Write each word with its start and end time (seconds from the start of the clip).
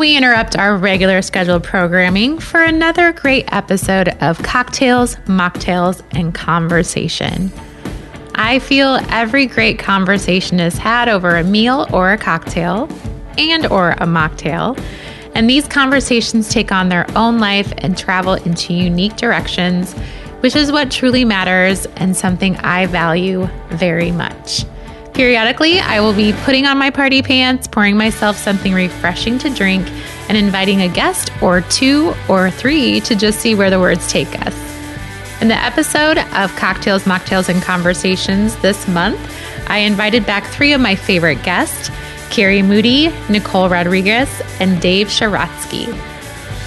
we 0.00 0.16
interrupt 0.16 0.56
our 0.56 0.78
regular 0.78 1.20
scheduled 1.20 1.62
programming 1.62 2.38
for 2.38 2.62
another 2.62 3.12
great 3.12 3.44
episode 3.52 4.08
of 4.22 4.42
Cocktails, 4.42 5.16
Mocktails, 5.26 6.02
and 6.12 6.34
Conversation. 6.34 7.52
I 8.34 8.60
feel 8.60 8.98
every 9.10 9.44
great 9.44 9.78
conversation 9.78 10.58
is 10.58 10.78
had 10.78 11.10
over 11.10 11.36
a 11.36 11.44
meal 11.44 11.86
or 11.92 12.12
a 12.12 12.16
cocktail 12.16 12.88
and 13.36 13.66
or 13.66 13.90
a 13.90 14.06
mocktail. 14.06 14.82
And 15.34 15.50
these 15.50 15.68
conversations 15.68 16.48
take 16.48 16.72
on 16.72 16.88
their 16.88 17.04
own 17.14 17.38
life 17.38 17.70
and 17.76 17.96
travel 17.96 18.32
into 18.32 18.72
unique 18.72 19.16
directions, 19.16 19.92
which 20.40 20.56
is 20.56 20.72
what 20.72 20.90
truly 20.90 21.26
matters 21.26 21.84
and 21.96 22.16
something 22.16 22.56
I 22.56 22.86
value 22.86 23.50
very 23.68 24.12
much. 24.12 24.64
Periodically, 25.14 25.80
I 25.80 26.00
will 26.00 26.14
be 26.14 26.32
putting 26.44 26.66
on 26.66 26.78
my 26.78 26.90
party 26.90 27.20
pants, 27.22 27.66
pouring 27.66 27.96
myself 27.96 28.36
something 28.36 28.72
refreshing 28.72 29.38
to 29.40 29.50
drink, 29.50 29.86
and 30.28 30.38
inviting 30.38 30.80
a 30.82 30.88
guest 30.88 31.30
or 31.42 31.60
two 31.62 32.14
or 32.28 32.50
three 32.50 33.00
to 33.00 33.14
just 33.14 33.40
see 33.40 33.54
where 33.54 33.70
the 33.70 33.80
words 33.80 34.10
take 34.10 34.28
us. 34.46 34.54
In 35.40 35.48
the 35.48 35.54
episode 35.54 36.18
of 36.34 36.54
Cocktails, 36.56 37.04
Mocktails, 37.04 37.48
and 37.48 37.62
Conversations 37.62 38.56
this 38.56 38.86
month, 38.86 39.18
I 39.68 39.78
invited 39.78 40.26
back 40.26 40.44
three 40.44 40.72
of 40.72 40.80
my 40.80 40.94
favorite 40.94 41.42
guests 41.42 41.90
Carrie 42.30 42.62
Moody, 42.62 43.08
Nicole 43.28 43.68
Rodriguez, 43.68 44.28
and 44.60 44.80
Dave 44.80 45.08
Sharatsky. 45.08 45.86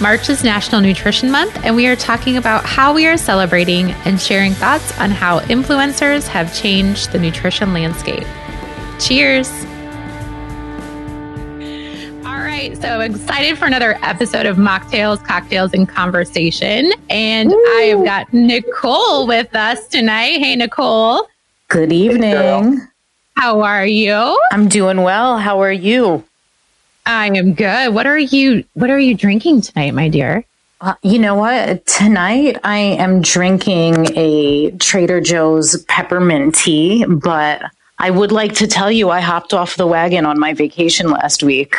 March 0.01 0.29
is 0.29 0.43
National 0.43 0.81
Nutrition 0.81 1.31
Month, 1.31 1.63
and 1.63 1.75
we 1.75 1.87
are 1.87 1.95
talking 1.95 2.35
about 2.35 2.65
how 2.65 2.93
we 2.93 3.05
are 3.07 3.15
celebrating 3.15 3.91
and 4.05 4.19
sharing 4.19 4.53
thoughts 4.53 4.97
on 4.99 5.11
how 5.11 5.39
influencers 5.41 6.27
have 6.27 6.53
changed 6.53 7.11
the 7.11 7.19
nutrition 7.19 7.73
landscape. 7.73 8.25
Cheers! 8.99 9.49
All 12.25 12.39
right, 12.39 12.75
so 12.81 12.99
I'm 12.99 13.13
excited 13.13 13.57
for 13.57 13.65
another 13.65 13.97
episode 14.01 14.45
of 14.45 14.57
Mocktails, 14.57 15.23
Cocktails, 15.25 15.73
and 15.73 15.87
Conversation. 15.87 16.91
And 17.09 17.49
Woo. 17.49 17.55
I 17.55 17.95
have 17.95 18.03
got 18.03 18.33
Nicole 18.33 19.25
with 19.27 19.55
us 19.55 19.87
tonight. 19.87 20.39
Hey, 20.39 20.55
Nicole. 20.55 21.29
Good 21.69 21.93
evening. 21.93 22.81
How 23.37 23.61
are 23.61 23.85
you? 23.85 24.37
I'm 24.51 24.67
doing 24.67 25.01
well. 25.01 25.37
How 25.37 25.61
are 25.61 25.71
you? 25.71 26.23
I 27.05 27.27
am 27.27 27.53
good. 27.53 27.93
What 27.93 28.07
are 28.07 28.17
you 28.17 28.63
what 28.73 28.89
are 28.89 28.99
you 28.99 29.15
drinking 29.15 29.61
tonight, 29.61 29.93
my 29.93 30.09
dear? 30.09 30.45
Uh, 30.81 30.95
you 31.01 31.19
know 31.19 31.35
what? 31.35 31.85
Tonight 31.85 32.57
I 32.63 32.77
am 32.77 33.21
drinking 33.21 34.17
a 34.17 34.71
Trader 34.71 35.21
Joe's 35.21 35.81
peppermint 35.87 36.55
tea, 36.55 37.05
but 37.05 37.61
I 37.99 38.09
would 38.09 38.31
like 38.31 38.53
to 38.55 38.67
tell 38.67 38.91
you 38.91 39.09
I 39.09 39.21
hopped 39.21 39.53
off 39.53 39.75
the 39.75 39.87
wagon 39.87 40.25
on 40.25 40.39
my 40.39 40.53
vacation 40.53 41.09
last 41.09 41.43
week. 41.43 41.75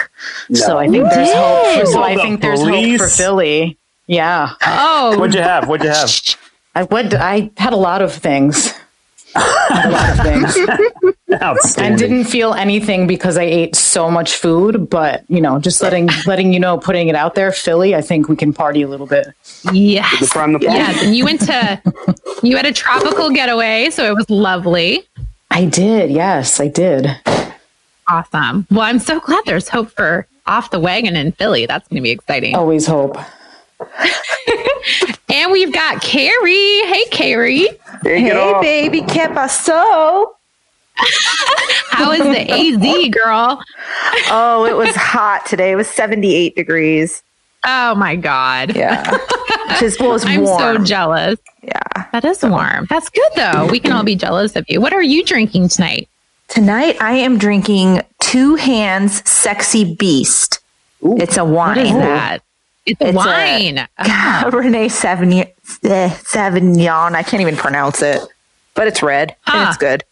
No. 0.48 0.60
So 0.60 0.78
I 0.78 0.88
think 0.88 1.10
there's 1.10 1.32
hope. 1.32 1.80
For, 1.80 1.86
so 1.86 2.02
I 2.02 2.16
think 2.16 2.40
there's 2.40 2.62
hope 2.62 2.98
for 2.98 3.08
Philly. 3.08 3.78
Yeah. 4.06 4.52
Oh. 4.64 5.18
What'd 5.18 5.34
you 5.34 5.42
have? 5.42 5.68
What'd 5.68 5.84
you 5.84 5.90
have? 5.90 6.10
I 6.74 6.84
would 6.84 7.14
I 7.14 7.50
had 7.56 7.72
a 7.72 7.76
lot 7.76 8.02
of 8.02 8.12
things 8.12 8.72
a 9.34 9.90
lot 9.90 10.10
of 10.10 10.20
things. 10.20 11.13
I 11.42 11.94
didn't 11.94 12.24
feel 12.24 12.54
anything 12.54 13.06
because 13.06 13.36
I 13.36 13.44
ate 13.44 13.76
so 13.76 14.10
much 14.10 14.36
food, 14.36 14.88
but 14.90 15.24
you 15.28 15.40
know, 15.40 15.58
just 15.58 15.82
letting 15.82 16.08
letting 16.26 16.52
you 16.52 16.60
know, 16.60 16.78
putting 16.78 17.08
it 17.08 17.14
out 17.14 17.34
there, 17.34 17.52
Philly. 17.52 17.94
I 17.94 18.00
think 18.00 18.28
we 18.28 18.36
can 18.36 18.52
party 18.52 18.82
a 18.82 18.88
little 18.88 19.06
bit. 19.06 19.28
Yes, 19.72 20.32
yes. 20.60 21.02
And 21.04 21.14
you 21.14 21.24
went 21.24 21.40
to 21.42 21.80
you 22.42 22.56
had 22.56 22.66
a 22.66 22.72
tropical 22.72 23.30
getaway, 23.30 23.90
so 23.90 24.04
it 24.04 24.14
was 24.14 24.28
lovely. 24.30 25.02
I 25.50 25.66
did. 25.66 26.10
Yes, 26.10 26.60
I 26.60 26.68
did. 26.68 27.08
Awesome. 28.08 28.66
Well, 28.70 28.82
I'm 28.82 28.98
so 28.98 29.20
glad 29.20 29.44
there's 29.46 29.68
hope 29.68 29.90
for 29.90 30.26
off 30.46 30.70
the 30.70 30.80
wagon 30.80 31.16
in 31.16 31.32
Philly. 31.32 31.66
That's 31.66 31.86
going 31.88 31.96
to 31.96 32.02
be 32.02 32.10
exciting. 32.10 32.54
Always 32.54 32.86
hope. 32.86 33.16
and 35.32 35.52
we've 35.52 35.72
got 35.72 36.02
Carrie. 36.02 36.80
Hey, 36.86 37.04
Carrie. 37.10 37.68
Hey, 38.02 38.20
hey 38.20 38.54
baby, 38.60 39.02
¿qué 39.02 39.28
pasó? 39.32 40.34
How 40.96 42.12
is 42.12 42.22
the 42.22 42.50
AZ, 42.50 43.08
girl? 43.10 43.62
oh, 44.30 44.66
it 44.68 44.76
was 44.76 44.94
hot 44.94 45.46
today. 45.46 45.72
It 45.72 45.76
was 45.76 45.88
78 45.88 46.56
degrees. 46.56 47.22
Oh 47.64 47.94
my 47.94 48.16
God. 48.16 48.76
Yeah. 48.76 49.18
Just 49.80 50.00
was 50.00 50.24
I'm 50.24 50.46
so 50.46 50.78
jealous. 50.78 51.38
Yeah. 51.62 51.80
That 52.12 52.24
is 52.24 52.42
warm. 52.42 52.86
That's 52.90 53.08
good 53.08 53.30
though. 53.34 53.66
We 53.66 53.80
can 53.80 53.92
all 53.92 54.04
be 54.04 54.16
jealous 54.16 54.54
of 54.56 54.64
you. 54.68 54.80
What 54.80 54.92
are 54.92 55.02
you 55.02 55.24
drinking 55.24 55.68
tonight? 55.68 56.08
Tonight 56.48 57.00
I 57.00 57.14
am 57.14 57.38
drinking 57.38 58.02
Two 58.20 58.56
Hands 58.56 59.28
Sexy 59.28 59.94
Beast. 59.94 60.60
Ooh. 61.04 61.16
It's 61.18 61.36
a 61.36 61.44
wine. 61.44 61.76
What 61.76 61.86
is 61.86 61.92
that? 61.92 62.42
It's, 62.86 63.00
it's 63.00 63.16
wine. 63.16 63.78
A, 63.98 64.44
oh. 64.44 64.50
Renee 64.50 64.88
Sauvignon, 64.88 65.50
eh, 65.84 66.10
Sauvignon. 66.10 67.14
I 67.14 67.22
can't 67.22 67.40
even 67.40 67.56
pronounce 67.56 68.02
it, 68.02 68.20
but 68.74 68.86
it's 68.86 69.02
red 69.02 69.36
huh. 69.42 69.58
and 69.58 69.68
it's 69.68 69.78
good. 69.78 70.04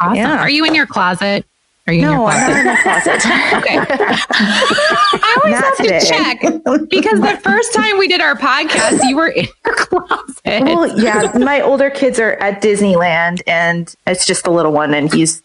Awesome. 0.00 0.16
Yeah. 0.16 0.38
Are 0.38 0.50
you 0.50 0.64
in 0.64 0.74
your 0.74 0.86
closet? 0.86 1.44
Are 1.88 1.92
you 1.92 2.02
no, 2.02 2.28
in 2.28 2.36
your 2.36 2.36
closet? 2.36 2.44
I'm 2.44 2.64
not 2.64 2.66
in 2.66 2.66
my 2.66 2.82
closet. 2.82 3.14
okay. 3.56 3.78
I 4.30 5.36
always 5.38 5.54
not 5.54 5.64
have 5.64 5.76
today. 5.78 6.00
to 6.00 6.06
check 6.06 6.40
because 6.90 7.20
the 7.20 7.40
first 7.42 7.72
time 7.72 7.98
we 7.98 8.08
did 8.08 8.20
our 8.20 8.36
podcast, 8.36 9.00
you 9.08 9.16
were 9.16 9.28
in 9.28 9.46
your 9.64 9.74
closet. 9.74 10.36
Well, 10.44 11.00
yeah, 11.00 11.32
my 11.38 11.62
older 11.62 11.88
kids 11.88 12.20
are 12.20 12.32
at 12.34 12.62
Disneyland, 12.62 13.40
and 13.46 13.94
it's 14.06 14.26
just 14.26 14.44
the 14.44 14.50
little 14.50 14.72
one, 14.72 14.92
and 14.92 15.12
he's, 15.12 15.42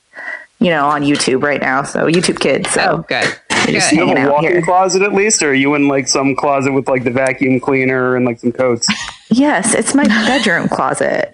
you 0.59 0.69
know, 0.69 0.87
on 0.87 1.03
YouTube 1.03 1.43
right 1.43 1.61
now. 1.61 1.83
So 1.83 2.07
YouTube 2.07 2.41
kids. 2.41 2.69
So 2.71 2.81
oh, 2.81 3.05
good. 3.07 3.39
You 3.69 3.79
have 3.79 4.17
a 4.17 4.29
walk-in 4.29 4.61
closet 4.63 5.01
at 5.01 5.13
least, 5.13 5.41
or 5.41 5.51
are 5.51 5.53
you 5.53 5.73
in 5.75 5.87
like 5.87 6.09
some 6.09 6.35
closet 6.35 6.73
with 6.73 6.89
like 6.89 7.05
the 7.05 7.11
vacuum 7.11 7.61
cleaner 7.61 8.17
and 8.17 8.25
like 8.25 8.39
some 8.39 8.51
coats? 8.51 8.87
Yes, 9.29 9.73
it's 9.73 9.95
my 9.95 10.03
bedroom 10.03 10.67
closet. 10.67 11.33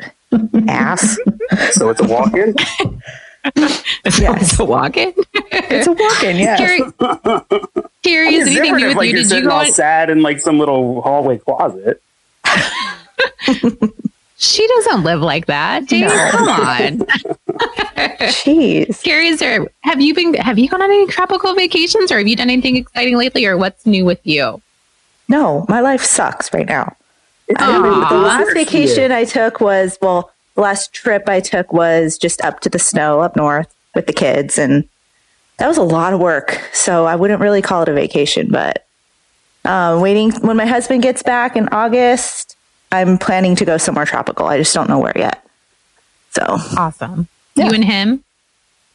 Ass. 0.67 1.17
So 1.71 1.89
it's 1.89 1.99
a 1.99 2.07
walk-in. 2.07 2.53
yes. 3.55 4.51
It's 4.51 4.59
a 4.59 4.65
walk-in. 4.65 5.13
it's 5.33 5.87
a 5.87 5.93
walk-in. 5.93 6.37
Yes. 6.37 6.59
Curious, 8.03 8.47
anything 8.47 8.75
new 8.75 8.87
with 8.87 8.97
like, 8.97 9.09
you? 9.09 9.15
Did 9.15 9.31
you 9.31 9.41
go 9.43 9.49
all 9.49 9.65
sad 9.65 10.09
in 10.09 10.21
like 10.21 10.39
some 10.39 10.59
little 10.59 11.01
hallway 11.01 11.39
closet? 11.39 12.01
She 14.41 14.65
doesn't 14.67 15.03
live 15.03 15.19
like 15.19 15.47
that. 15.47 15.85
Dave, 15.85 16.07
no. 16.07 16.29
come 16.31 16.47
on. 16.47 16.99
Jeez. 18.31 19.03
Carrie, 19.03 19.27
is 19.27 19.39
there 19.39 19.67
have 19.81 19.99
you 19.99 20.13
been 20.13 20.33
have 20.35 20.57
you 20.57 20.69
gone 20.69 20.81
on 20.81 20.89
any 20.89 21.07
tropical 21.07 21.53
vacations 21.53 22.09
or 22.09 22.19
have 22.19 22.27
you 22.27 22.37
done 22.37 22.49
anything 22.49 22.77
exciting 22.77 23.17
lately 23.17 23.45
or 23.45 23.57
what's 23.57 23.85
new 23.85 24.05
with 24.05 24.25
you? 24.25 24.61
No, 25.27 25.65
my 25.67 25.81
life 25.81 26.01
sucks 26.01 26.53
right 26.53 26.65
now. 26.65 26.95
The 27.49 28.21
last 28.23 28.53
vacation 28.53 29.11
I 29.11 29.25
took 29.25 29.59
was 29.59 29.97
well, 30.01 30.31
the 30.55 30.61
last 30.61 30.93
trip 30.93 31.27
I 31.27 31.39
took 31.39 31.73
was 31.73 32.17
just 32.17 32.41
up 32.41 32.59
to 32.61 32.69
the 32.69 32.79
snow 32.79 33.21
up 33.21 33.35
north 33.35 33.73
with 33.95 34.07
the 34.07 34.13
kids 34.13 34.57
and 34.57 34.87
that 35.57 35.67
was 35.67 35.77
a 35.77 35.83
lot 35.83 36.13
of 36.13 36.19
work. 36.19 36.61
So 36.73 37.05
I 37.05 37.15
wouldn't 37.15 37.41
really 37.41 37.61
call 37.61 37.81
it 37.83 37.89
a 37.89 37.93
vacation, 37.93 38.49
but 38.49 38.85
uh, 39.65 39.99
waiting 40.01 40.31
when 40.41 40.57
my 40.57 40.65
husband 40.65 41.03
gets 41.03 41.21
back 41.21 41.55
in 41.55 41.67
August, 41.69 42.55
I'm 42.91 43.17
planning 43.17 43.55
to 43.57 43.65
go 43.65 43.77
somewhere 43.77 44.05
tropical. 44.05 44.47
I 44.47 44.57
just 44.57 44.73
don't 44.73 44.89
know 44.89 44.99
where 44.99 45.17
yet. 45.17 45.45
So 46.31 46.43
awesome. 46.47 47.27
Yeah. 47.55 47.65
You 47.65 47.73
and 47.73 47.83
him? 47.83 48.23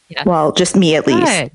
Yeah. 0.09 0.23
Well, 0.25 0.51
just 0.51 0.75
me 0.75 0.95
at 0.95 1.07
least. 1.07 1.51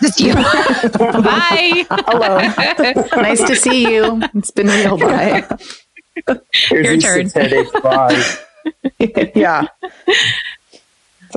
Just 0.00 0.20
you. 0.20 0.34
bye. 0.34 1.86
Hello. 1.90 2.38
nice 3.22 3.42
to 3.42 3.56
see 3.56 3.90
you. 3.92 4.20
It's 4.34 4.50
been 4.50 4.66
real. 4.68 4.98
Bye. 4.98 5.46
Your 6.70 6.96
turn. 6.98 7.30
Yeah. 9.36 9.66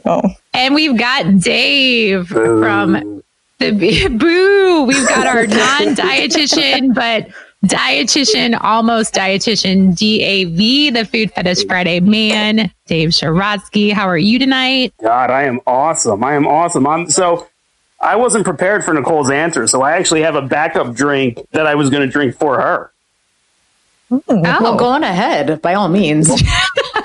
So. 0.03 0.22
And 0.53 0.73
we've 0.73 0.97
got 0.97 1.40
Dave 1.40 2.29
Boo. 2.29 2.62
from 2.62 3.22
the 3.59 3.72
Boo. 4.17 4.84
We've 4.85 5.08
got 5.08 5.28
our 5.28 5.46
non 5.46 5.96
dietitian, 5.96 6.96
but 6.96 7.28
dietitian, 7.66 8.58
almost 8.61 9.14
dietitian, 9.14 9.90
DAV, 9.91 10.93
the 10.93 11.05
Food 11.05 11.32
Fetish 11.34 11.66
Friday 11.67 11.99
man, 11.99 12.72
Dave 12.87 13.09
Sharatsky. 13.09 13.91
How 13.91 14.08
are 14.08 14.17
you 14.17 14.40
tonight? 14.40 14.93
God, 15.02 15.29
I 15.29 15.43
am 15.43 15.59
awesome. 15.67 16.23
I 16.23 16.34
am 16.34 16.47
awesome. 16.47 16.87
I'm 16.87 17.09
so 17.09 17.47
I 18.02 18.16
wasn't 18.16 18.46
prepared 18.46 18.84
for 18.84 18.93
Nicole's 18.93 19.29
answer, 19.29 19.67
so 19.67 19.82
I 19.82 19.97
actually 19.97 20.22
have 20.22 20.35
a 20.35 20.41
backup 20.41 20.96
drink 20.96 21.40
that 21.52 21.67
I 21.67 21.75
was 21.75 21.90
going 21.90 22.02
to 22.02 22.11
drink 22.11 22.37
for 22.37 22.59
her. 22.59 22.91
Oh. 24.11 24.22
Well, 24.28 24.76
go 24.76 24.85
on 24.85 25.03
ahead, 25.03 25.61
by 25.61 25.73
all 25.73 25.90
means. 25.90 26.29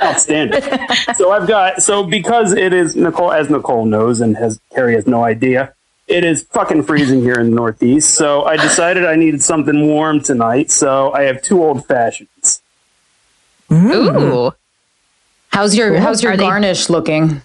Outstanding. 0.02 0.62
so 1.16 1.30
I've 1.30 1.46
got 1.46 1.82
so 1.82 2.04
because 2.04 2.52
it 2.52 2.72
is 2.72 2.96
Nicole, 2.96 3.32
as 3.32 3.50
Nicole 3.50 3.84
knows, 3.84 4.20
and 4.20 4.36
has 4.36 4.60
Carrie 4.74 4.94
has 4.94 5.06
no 5.06 5.24
idea 5.24 5.74
it 6.06 6.24
is 6.24 6.42
fucking 6.42 6.82
freezing 6.82 7.20
here 7.20 7.34
in 7.34 7.50
the 7.50 7.56
Northeast, 7.56 8.14
so 8.14 8.44
I 8.44 8.56
decided 8.56 9.04
I 9.04 9.16
needed 9.16 9.42
something 9.42 9.86
warm 9.86 10.20
tonight. 10.20 10.70
So 10.70 11.12
I 11.12 11.22
have 11.22 11.42
two 11.42 11.62
old 11.62 11.86
fashions. 11.86 12.62
Mm. 13.70 14.20
Ooh, 14.20 14.52
how's 15.48 15.74
your 15.76 15.98
how's 15.98 16.22
your 16.22 16.36
garnish 16.36 16.86
they- 16.86 16.92
looking? 16.92 17.42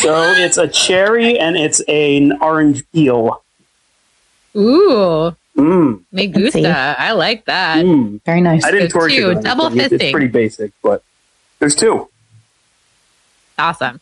So 0.00 0.22
it's 0.32 0.58
a 0.58 0.68
cherry 0.68 1.38
and 1.38 1.56
it's 1.56 1.80
an 1.88 2.38
orange 2.42 2.82
peel. 2.92 3.42
Ooh, 4.54 5.34
Mm, 5.58 6.02
me 6.12 6.32
Fancy. 6.32 6.62
gusta. 6.62 6.96
I 6.98 7.12
like 7.12 7.44
that. 7.46 7.84
mm. 7.84 8.20
Very 8.24 8.40
nice. 8.40 8.64
I 8.64 8.70
didn't 8.70 8.90
torture 8.90 9.14
too. 9.16 9.34
them. 9.34 9.42
Double 9.42 9.66
It's- 9.78 9.90
It's 9.92 10.12
pretty 10.12 10.28
basic, 10.28 10.70
but 10.82 11.02
there's 11.58 11.74
two. 11.74 12.08
Awesome. 13.58 14.00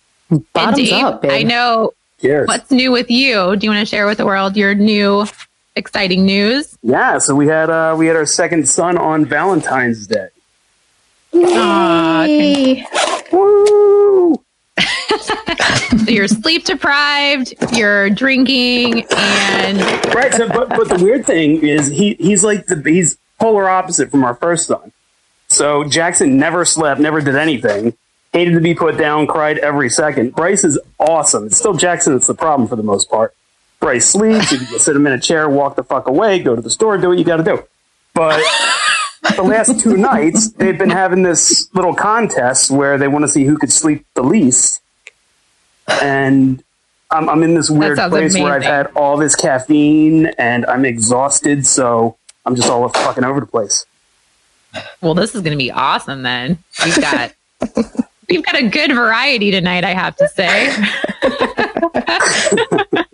Bottoms 0.53 0.77
Dave, 0.91 1.05
up, 1.05 1.23
babe. 1.23 1.31
I 1.33 1.43
know 1.45 1.93
Cheers. 2.21 2.47
what's 2.49 2.71
new 2.71 2.93
with 2.93 3.11
you. 3.11 3.57
Do 3.57 3.65
you 3.67 3.71
want 3.73 3.81
to 3.81 3.91
share 3.91 4.07
with 4.07 4.19
the 4.19 4.27
world 4.27 4.55
your 4.57 4.75
new 4.75 5.25
exciting 5.77 6.27
news? 6.27 6.77
Yeah, 6.83 7.17
so 7.19 7.35
we 7.35 7.47
had 7.47 7.71
uh 7.71 7.95
we 7.97 8.07
had 8.07 8.17
our 8.17 8.27
second 8.27 8.69
son 8.69 8.99
on 8.99 9.25
Valentine's 9.25 10.07
Day. 10.07 10.29
Aw, 11.35 12.25
Yay. 12.25 12.87
Woo! 13.33 14.43
So 16.07 16.13
you're 16.13 16.29
sleep 16.29 16.65
deprived, 16.65 17.55
you're 17.73 18.11
drinking, 18.11 19.07
and 19.11 20.15
Right. 20.15 20.33
So, 20.33 20.47
but 20.47 20.69
but 20.69 20.89
the 20.89 21.03
weird 21.03 21.27
thing 21.27 21.67
is 21.67 21.89
he 21.89 22.15
he's 22.15 22.45
like 22.45 22.67
the 22.67 22.81
he's 22.85 23.19
polar 23.41 23.69
opposite 23.69 24.13
from 24.13 24.23
our 24.23 24.37
first 24.37 24.69
son. 24.69 24.93
So 25.49 25.83
Jackson 25.83 26.39
never 26.39 26.65
slept, 26.65 27.01
never 27.01 27.21
did 27.21 27.35
anything. 27.35 27.95
Hated 28.33 28.53
to 28.53 28.61
be 28.61 28.73
put 28.73 28.97
down, 28.97 29.27
cried 29.27 29.59
every 29.59 29.91
second. 29.91 30.37
Bryce 30.37 30.63
is 30.63 30.79
awesome. 31.01 31.47
It's 31.47 31.59
still 31.59 31.75
Jackson 31.75 32.13
that's 32.13 32.29
the 32.29 32.35
problem 32.35 32.69
for 32.69 32.77
the 32.77 32.85
most 32.85 33.11
part. 33.11 33.35
Bryce 33.81 34.09
sleeps. 34.09 34.53
You 34.53 34.59
can 34.59 34.79
sit 34.79 34.95
him 34.95 35.09
in 35.09 35.13
a 35.13 35.21
chair, 35.21 35.49
walk 35.49 35.75
the 35.75 35.83
fuck 35.83 36.07
away, 36.07 36.39
go 36.39 36.55
to 36.55 36.63
the 36.63 36.71
store, 36.71 36.99
do 36.99 37.09
what 37.09 37.19
you 37.19 37.25
got 37.25 37.39
to 37.39 37.43
do. 37.43 37.65
But 38.15 38.45
the 39.35 39.43
last 39.43 39.81
two 39.81 39.97
nights, 39.97 40.53
they've 40.53 40.79
been 40.79 40.91
having 40.91 41.25
this 41.25 41.69
little 41.75 41.95
contest 41.95 42.71
where 42.71 42.97
they 42.97 43.09
want 43.09 43.25
to 43.25 43.29
see 43.29 43.45
who 43.45 43.59
could 43.59 43.73
sleep 43.73 44.07
the 44.15 44.23
least. 44.23 44.83
And 45.89 46.63
I'm, 47.11 47.29
I'm 47.29 47.43
in 47.43 47.55
this 47.55 47.71
weird 47.71 47.99
place 48.11 48.35
where 48.35 48.53
I've 48.53 48.63
had 48.63 48.87
all 48.97 49.17
this 49.17 49.35
caffeine 49.35 50.27
and 50.39 50.67
I'm 50.67 50.85
exhausted, 50.85 51.67
so 51.67 52.17
I'm 52.45 52.57
just 52.57 52.69
all 52.69 52.89
fucking 52.89 53.25
over 53.25 53.41
the 53.41 53.47
place. 53.47 53.87
well, 55.01 55.15
this 55.15 55.35
is 55.35 55.43
going 55.43 55.53
to 55.53 55.59
be 55.59 55.71
awesome. 55.71 56.23
Then 56.23 56.59
we've 56.85 57.01
got 57.01 57.33
we've 58.29 58.45
got 58.45 58.57
a 58.57 58.69
good 58.69 58.93
variety 58.93 59.51
tonight. 59.51 59.85
I 59.85 59.95
have 59.95 60.17
to 60.17 60.29
say. 60.29 60.73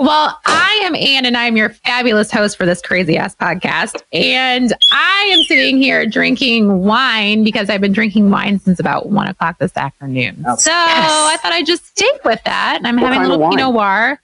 Well, 0.00 0.38
I 0.46 0.80
am 0.84 0.94
Anne 0.94 1.26
and 1.26 1.36
I'm 1.36 1.58
your 1.58 1.68
fabulous 1.68 2.30
host 2.32 2.56
for 2.56 2.64
this 2.64 2.80
crazy 2.80 3.18
ass 3.18 3.36
podcast. 3.36 4.00
And 4.14 4.72
I 4.90 5.28
am 5.30 5.42
sitting 5.42 5.76
here 5.76 6.06
drinking 6.06 6.84
wine 6.84 7.44
because 7.44 7.68
I've 7.68 7.82
been 7.82 7.92
drinking 7.92 8.30
wine 8.30 8.58
since 8.60 8.80
about 8.80 9.10
one 9.10 9.28
o'clock 9.28 9.58
this 9.58 9.76
afternoon. 9.76 10.36
That's- 10.38 10.64
so 10.64 10.72
I 10.72 11.36
thought 11.42 11.52
I'd 11.52 11.66
just 11.66 11.86
stick 11.88 12.24
with 12.24 12.42
that. 12.44 12.76
And 12.78 12.86
I'm 12.86 12.96
What 12.98 13.12
having 13.12 13.26
a 13.26 13.30
little 13.30 13.50
Pinot 13.50 13.74
Noir. 13.74 14.18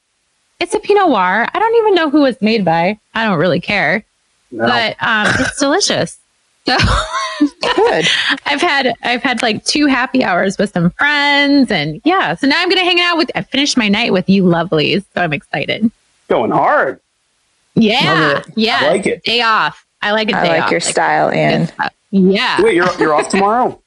It's 0.60 0.74
a 0.74 0.80
Pinot 0.80 1.08
Noir. 1.08 1.46
I 1.52 1.58
don't 1.58 1.76
even 1.76 1.94
know 1.94 2.08
who 2.08 2.24
it's 2.24 2.40
made 2.40 2.64
by. 2.64 2.98
I 3.14 3.24
don't 3.26 3.38
really 3.38 3.60
care, 3.60 4.02
No. 4.50 4.64
but 4.66 4.96
um, 5.06 5.26
it's 5.38 5.60
delicious. 5.60 6.16
So 6.66 6.76
Good. 7.60 8.06
I've 8.46 8.60
had 8.60 8.94
I've 9.02 9.22
had 9.22 9.42
like 9.42 9.64
two 9.64 9.86
happy 9.86 10.24
hours 10.24 10.56
with 10.58 10.72
some 10.72 10.90
friends, 10.90 11.70
and 11.70 12.00
yeah. 12.04 12.34
So 12.34 12.46
now 12.46 12.60
I'm 12.60 12.68
gonna 12.68 12.80
hang 12.84 13.00
out 13.00 13.16
with. 13.18 13.30
I 13.34 13.42
finished 13.42 13.76
my 13.76 13.88
night 13.88 14.12
with 14.12 14.28
you, 14.28 14.42
lovelies. 14.42 15.04
So 15.14 15.20
I'm 15.22 15.32
excited. 15.32 15.90
Going 16.28 16.50
hard. 16.50 17.00
Yeah, 17.74 18.42
yeah. 18.56 18.78
I 18.80 18.88
like 18.88 19.06
it. 19.06 19.22
Day 19.22 19.42
off. 19.42 19.84
I 20.00 20.12
like 20.12 20.28
a 20.28 20.32
day 20.32 20.38
I 20.38 20.48
like 20.48 20.62
off. 20.64 20.70
your 20.70 20.80
style, 20.80 21.28
Anne. 21.30 21.70
Yeah, 22.10 22.62
Wait, 22.62 22.74
you're, 22.74 22.88
you're 22.98 23.14
off 23.14 23.28
tomorrow? 23.28 23.80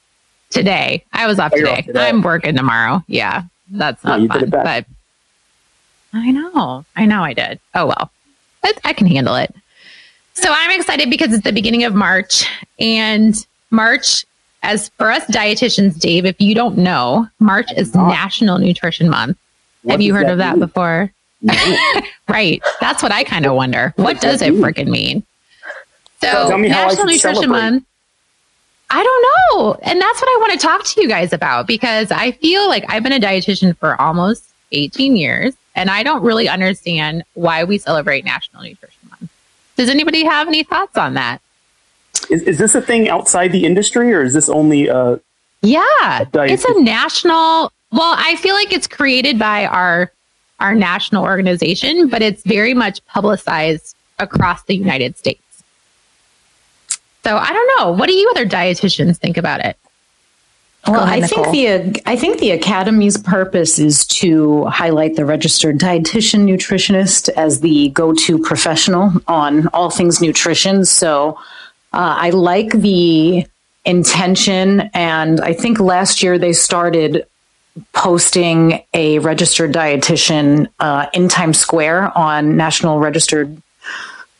today. 0.50 1.04
I 1.12 1.26
was 1.26 1.38
off 1.38 1.52
Oh, 1.54 1.58
today. 1.58 1.72
off 1.78 1.84
today. 1.84 2.08
I'm 2.08 2.22
working 2.22 2.56
tomorrow. 2.56 3.02
Yeah, 3.06 3.42
that's 3.70 4.02
No, 4.04 4.10
not 4.16 4.20
you 4.22 4.28
did 4.28 4.50
fun. 4.50 4.60
it. 4.60 4.64
But 4.64 4.86
I 6.14 6.30
know, 6.30 6.84
I 6.96 7.04
know, 7.06 7.22
I 7.22 7.34
did. 7.34 7.60
Oh 7.74 7.86
well, 7.86 8.10
I, 8.64 8.72
I 8.84 8.92
can 8.94 9.06
handle 9.06 9.34
it. 9.36 9.54
So 10.34 10.48
I'm 10.50 10.70
excited 10.78 11.10
because 11.10 11.32
it's 11.32 11.44
the 11.44 11.52
beginning 11.52 11.84
of 11.84 11.94
March, 11.94 12.44
and 12.78 13.34
March, 13.70 14.24
as 14.62 14.88
for 14.98 15.10
us 15.10 15.24
dietitians, 15.26 15.98
Dave, 15.98 16.24
if 16.24 16.40
you 16.40 16.54
don't 16.54 16.76
know, 16.78 17.28
March 17.38 17.70
is 17.76 17.94
not. 17.94 18.08
National 18.08 18.58
Nutrition 18.58 19.08
Month. 19.08 19.38
What 19.82 19.92
Have 19.92 20.00
you 20.00 20.14
heard 20.14 20.28
of 20.28 20.38
that 20.38 20.52
mean? 20.52 20.60
before? 20.60 21.12
No. 21.42 21.54
Right. 22.28 22.62
That's 22.80 23.02
what 23.02 23.12
I 23.12 23.22
kind 23.22 23.44
of 23.44 23.54
wonder. 23.54 23.92
What 23.96 24.18
does 24.20 24.40
does 24.40 24.42
it 24.42 24.54
freaking 24.54 24.88
mean? 24.88 25.22
So, 26.22 26.30
Tell- 26.30 26.48
tell 26.48 26.58
me 26.58 26.68
National 26.70 27.04
Nutrition 27.04 27.34
celebrate. 27.34 27.48
Month. 27.60 27.84
I 28.90 29.02
don't 29.04 29.58
know. 29.58 29.74
And 29.82 30.00
that's 30.00 30.20
what 30.22 30.28
I 30.28 30.38
want 30.40 30.52
to 30.52 30.58
talk 30.66 30.84
to 30.84 31.02
you 31.02 31.06
guys 31.08 31.32
about 31.34 31.66
because 31.66 32.10
I 32.10 32.32
feel 32.32 32.66
like 32.66 32.84
I've 32.88 33.02
been 33.02 33.12
a 33.12 33.20
dietitian 33.20 33.76
for 33.76 34.00
almost 34.00 34.42
18 34.72 35.16
years 35.16 35.54
and 35.74 35.90
I 35.90 36.02
don't 36.02 36.22
really 36.22 36.48
understand 36.48 37.24
why 37.34 37.62
we 37.64 37.76
celebrate 37.76 38.24
National 38.24 38.62
Nutrition 38.62 38.88
Month. 38.88 38.93
Does 39.76 39.88
anybody 39.88 40.24
have 40.24 40.48
any 40.48 40.62
thoughts 40.62 40.96
on 40.96 41.14
that? 41.14 41.40
Is, 42.30 42.42
is 42.42 42.58
this 42.58 42.74
a 42.74 42.80
thing 42.80 43.08
outside 43.08 43.52
the 43.52 43.64
industry 43.64 44.12
or 44.14 44.22
is 44.22 44.32
this 44.32 44.48
only 44.48 44.88
uh, 44.88 45.16
Yeah, 45.62 46.24
diet- 46.32 46.52
it's 46.52 46.64
a 46.64 46.80
national. 46.80 47.72
Well, 47.90 48.14
I 48.16 48.36
feel 48.36 48.54
like 48.54 48.72
it's 48.72 48.86
created 48.86 49.38
by 49.38 49.66
our 49.66 50.10
our 50.60 50.74
national 50.74 51.24
organization, 51.24 52.08
but 52.08 52.22
it's 52.22 52.42
very 52.44 52.74
much 52.74 53.04
publicized 53.06 53.96
across 54.18 54.62
the 54.62 54.76
United 54.76 55.18
States. 55.18 55.40
So 57.24 57.36
I 57.36 57.52
don't 57.52 57.78
know. 57.78 57.92
What 57.92 58.06
do 58.06 58.12
you 58.14 58.30
other 58.30 58.46
dietitians 58.46 59.16
think 59.18 59.36
about 59.36 59.64
it? 59.64 59.76
Well, 60.86 61.00
I 61.00 61.22
think 61.22 61.50
the 61.50 62.02
I 62.04 62.16
think 62.16 62.40
the 62.40 62.52
academy's 62.52 63.16
purpose 63.16 63.78
is 63.78 64.06
to 64.08 64.66
highlight 64.66 65.16
the 65.16 65.24
registered 65.24 65.78
dietitian 65.78 66.44
nutritionist 66.44 67.30
as 67.30 67.60
the 67.60 67.88
go-to 67.90 68.38
professional 68.38 69.12
on 69.26 69.68
all 69.68 69.88
things 69.88 70.20
nutrition. 70.20 70.84
So 70.84 71.38
uh, 71.92 72.16
I 72.18 72.30
like 72.30 72.72
the 72.72 73.46
intention, 73.86 74.90
and 74.92 75.40
I 75.40 75.54
think 75.54 75.80
last 75.80 76.22
year 76.22 76.38
they 76.38 76.52
started 76.52 77.26
posting 77.92 78.84
a 78.92 79.18
registered 79.20 79.72
dietitian 79.72 80.68
uh, 80.80 81.06
in 81.12 81.28
Times 81.28 81.58
Square 81.58 82.16
on 82.16 82.56
National 82.56 82.98
Registered 82.98 83.60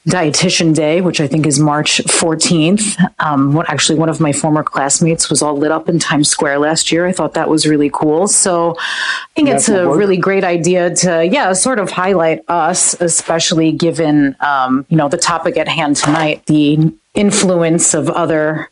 Dietitian 0.09 0.75
Day, 0.75 1.01
which 1.01 1.21
I 1.21 1.27
think 1.27 1.47
is 1.47 1.59
March 1.59 2.03
14th. 2.05 3.03
Um, 3.21 3.55
what 3.55 3.71
actually 3.71 3.99
one 3.99 4.11
of 4.11 4.21
my 4.21 4.33
former 4.33 4.63
classmates 4.63 5.31
was 5.31 5.41
all 5.41 5.57
lit 5.57 5.73
up 5.73 5.89
in 5.89 5.99
Times 5.99 6.29
Square 6.29 6.59
last 6.59 6.93
year. 6.93 7.07
I 7.07 7.13
thought 7.13 7.35
that 7.35 7.49
was 7.49 7.67
really 7.67 7.91
cool. 7.91 8.29
So 8.29 8.77
I 8.79 9.35
think 9.35 9.49
it's 9.49 9.69
a 9.69 9.89
work. 9.89 9.99
really 9.99 10.19
great 10.19 10.45
idea 10.45 10.95
to, 10.97 11.25
yeah, 11.25 11.53
sort 11.55 11.79
of 11.79 11.91
highlight 11.91 12.43
us, 12.49 12.95
especially 13.01 13.73
given, 13.73 14.37
um, 14.41 14.85
you 14.91 14.97
know, 14.99 15.09
the 15.09 15.17
topic 15.17 15.57
at 15.57 15.69
hand 15.69 15.97
tonight, 15.97 16.45
the 16.47 16.93
influence 17.15 17.95
of 17.95 18.11
other 18.11 18.69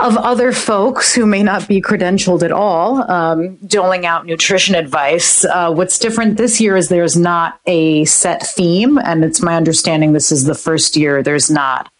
of 0.00 0.16
other 0.16 0.52
folks 0.52 1.14
who 1.14 1.26
may 1.26 1.42
not 1.42 1.68
be 1.68 1.80
credentialed 1.80 2.42
at 2.42 2.52
all, 2.52 3.08
um, 3.10 3.56
doling 3.66 4.06
out 4.06 4.26
nutrition 4.26 4.74
advice. 4.74 5.44
Uh, 5.44 5.72
what's 5.72 5.98
different 5.98 6.36
this 6.36 6.60
year 6.60 6.76
is 6.76 6.88
there's 6.88 7.16
not 7.16 7.60
a 7.66 8.04
set 8.06 8.46
theme, 8.46 8.98
and 8.98 9.24
it's 9.24 9.42
my 9.42 9.54
understanding 9.54 10.12
this 10.12 10.32
is 10.32 10.44
the 10.44 10.54
first 10.54 10.96
year 10.96 11.22
there's 11.22 11.50
not 11.50 11.92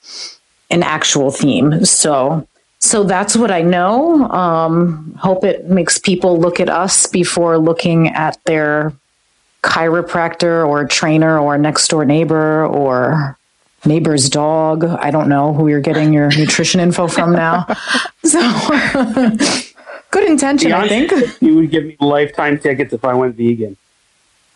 an 0.71 0.83
actual 0.83 1.31
theme. 1.31 1.85
So, 1.85 2.47
so 2.79 3.05
that's 3.05 3.37
what 3.37 3.51
I 3.51 3.61
know. 3.61 4.25
Um, 4.31 5.15
hope 5.19 5.45
it 5.45 5.69
makes 5.69 5.99
people 5.99 6.39
look 6.39 6.61
at 6.61 6.69
us 6.69 7.07
before 7.07 7.59
looking 7.59 8.09
at 8.09 8.39
their 8.45 8.93
chiropractor 9.63 10.67
or 10.67 10.87
trainer 10.87 11.39
or 11.39 11.59
next 11.59 11.89
door 11.89 12.05
neighbor 12.05 12.65
or 12.67 13.37
neighbor's 13.85 14.29
dog. 14.29 14.85
I 14.85 15.11
don't 15.11 15.29
know 15.29 15.55
who 15.55 15.69
you're 15.69 15.81
getting 15.81 16.13
your 16.13 16.29
nutrition 16.37 16.81
info 16.81 17.09
from 17.09 17.33
now. 17.33 17.67
So 18.23 18.39
good 20.11 20.29
intention, 20.29 20.73
I 20.73 20.87
think. 20.87 21.11
you 21.41 21.55
would 21.55 21.71
give 21.71 21.85
me 21.85 21.97
lifetime 22.01 22.59
tickets 22.59 22.93
if 22.93 23.03
I 23.03 23.15
went 23.15 23.35
vegan. 23.35 23.79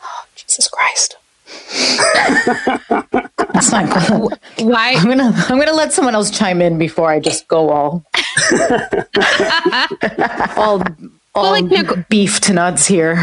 Jesus 0.37 0.69
Christ. 0.69 1.17
That's 3.55 3.73
not 3.73 3.89
good. 3.89 4.39
Why? 4.67 4.93
I'm 4.93 5.09
gonna 5.09 5.33
I'm 5.49 5.59
gonna 5.59 5.73
let 5.73 5.95
someone 5.95 6.15
else 6.15 6.31
chime 6.31 6.61
in 6.61 6.77
before 6.79 7.11
I 7.11 7.21
just 7.21 7.49
go 7.49 7.71
all 7.71 8.05
all 10.57 10.83
all 11.35 11.53
like, 11.61 12.09
beef 12.09 12.41
to 12.41 12.53
nuts 12.53 12.87
here. 12.87 13.17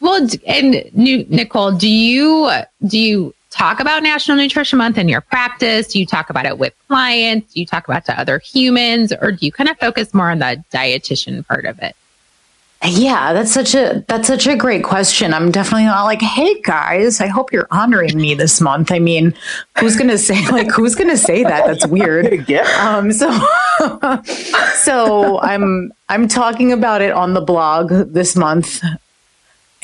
Well, 0.00 0.28
and 0.46 0.90
Nicole, 0.94 1.72
do 1.72 1.88
you 1.88 2.50
do 2.86 2.98
you 2.98 3.34
talk 3.50 3.80
about 3.80 4.02
National 4.02 4.36
Nutrition 4.36 4.78
Month 4.78 4.98
in 4.98 5.08
your 5.08 5.20
practice? 5.20 5.88
Do 5.88 5.98
you 5.98 6.06
talk 6.06 6.30
about 6.30 6.46
it 6.46 6.58
with 6.58 6.74
clients? 6.86 7.52
Do 7.54 7.60
you 7.60 7.66
talk 7.66 7.88
about 7.88 8.02
it 8.02 8.06
to 8.06 8.20
other 8.20 8.38
humans, 8.38 9.12
or 9.20 9.32
do 9.32 9.44
you 9.44 9.52
kind 9.52 9.68
of 9.68 9.78
focus 9.78 10.14
more 10.14 10.30
on 10.30 10.38
the 10.38 10.62
dietitian 10.72 11.46
part 11.46 11.64
of 11.64 11.78
it? 11.80 11.96
Yeah, 12.84 13.32
that's 13.32 13.50
such 13.50 13.74
a 13.74 14.04
that's 14.06 14.28
such 14.28 14.46
a 14.46 14.54
great 14.54 14.84
question. 14.84 15.34
I'm 15.34 15.50
definitely 15.50 15.86
not 15.86 16.04
like, 16.04 16.22
hey 16.22 16.60
guys, 16.62 17.20
I 17.20 17.26
hope 17.26 17.52
you're 17.52 17.66
honoring 17.72 18.16
me 18.16 18.34
this 18.34 18.60
month. 18.60 18.92
I 18.92 19.00
mean, 19.00 19.34
who's 19.80 19.96
gonna 19.96 20.16
say 20.16 20.46
like 20.52 20.70
who's 20.70 20.94
gonna 20.94 21.16
say 21.16 21.42
that? 21.42 21.66
That's 21.66 21.86
weird. 21.88 22.46
Get 22.46 22.66
Um, 22.78 23.10
so, 23.12 23.28
so 24.76 25.40
I'm 25.40 25.92
I'm 26.08 26.28
talking 26.28 26.70
about 26.72 27.02
it 27.02 27.10
on 27.10 27.34
the 27.34 27.40
blog 27.40 27.90
this 27.90 28.36
month, 28.36 28.80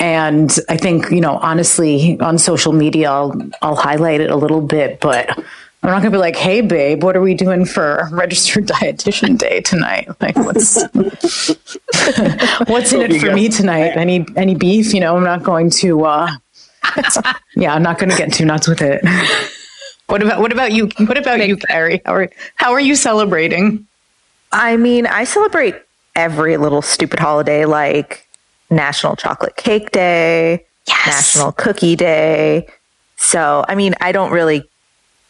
And 0.05 0.55
I 0.69 0.77
think, 0.77 1.09
you 1.09 1.19
know, 1.19 1.37
honestly, 1.37 2.19
on 2.19 2.37
social 2.37 2.73
media, 2.73 3.09
I'll, 3.09 3.41
I'll 3.63 3.75
highlight 3.75 4.21
it 4.21 4.29
a 4.29 4.35
little 4.35 4.61
bit, 4.61 4.99
but 4.99 5.35
I'm 5.35 5.89
not 5.89 6.01
going 6.03 6.03
to 6.03 6.11
be 6.11 6.17
like, 6.19 6.35
hey, 6.35 6.61
babe, 6.61 7.01
what 7.01 7.17
are 7.17 7.21
we 7.21 7.33
doing 7.33 7.65
for 7.65 8.07
registered 8.11 8.67
dietitian 8.67 9.35
day 9.35 9.61
tonight? 9.61 10.07
Like, 10.21 10.35
what's, 10.35 10.75
what's 12.69 12.93
in 12.93 13.01
it 13.01 13.19
for 13.19 13.33
me 13.33 13.49
tonight? 13.49 13.97
Any, 13.97 14.27
any 14.35 14.53
beef? 14.53 14.93
You 14.93 14.99
know, 14.99 15.17
I'm 15.17 15.23
not 15.23 15.41
going 15.41 15.71
to, 15.71 16.05
uh, 16.05 16.29
yeah, 17.55 17.73
I'm 17.73 17.81
not 17.81 17.97
going 17.97 18.11
to 18.11 18.15
get 18.15 18.31
too 18.31 18.45
nuts 18.45 18.67
with 18.67 18.83
it. 18.83 19.03
What 20.05 20.21
about, 20.21 20.39
what 20.39 20.51
about 20.51 20.71
you? 20.71 20.87
What 20.99 21.17
about 21.17 21.47
you, 21.47 21.57
Carrie? 21.57 22.03
How 22.05 22.13
are, 22.13 22.29
how 22.57 22.73
are 22.73 22.79
you 22.79 22.95
celebrating? 22.95 23.87
I 24.51 24.77
mean, 24.77 25.07
I 25.07 25.23
celebrate 25.23 25.73
every 26.15 26.57
little 26.57 26.83
stupid 26.83 27.17
holiday 27.17 27.65
like 27.65 28.24
National 28.69 29.15
Chocolate 29.15 29.55
Cake 29.55 29.91
Day, 29.91 30.65
yes. 30.87 31.05
National 31.35 31.51
Cookie 31.51 31.95
Day. 31.95 32.67
So, 33.17 33.63
I 33.67 33.75
mean, 33.75 33.95
I 34.01 34.11
don't 34.11 34.31
really, 34.31 34.69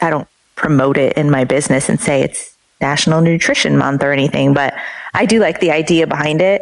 I 0.02 0.10
don't 0.10 0.28
promote 0.56 0.98
it 0.98 1.18
in 1.18 1.30
my 1.30 1.44
business 1.44 1.90
and 1.90 2.00
say 2.00 2.22
it's 2.22 2.56
National 2.82 3.22
Nutrition 3.22 3.78
Month 3.78 4.04
or 4.04 4.12
anything, 4.12 4.54
but 4.54 4.74
I 5.14 5.26
do 5.26 5.40
like 5.40 5.60
the 5.60 5.72
idea 5.72 6.08
behind 6.08 6.42
it. 6.42 6.62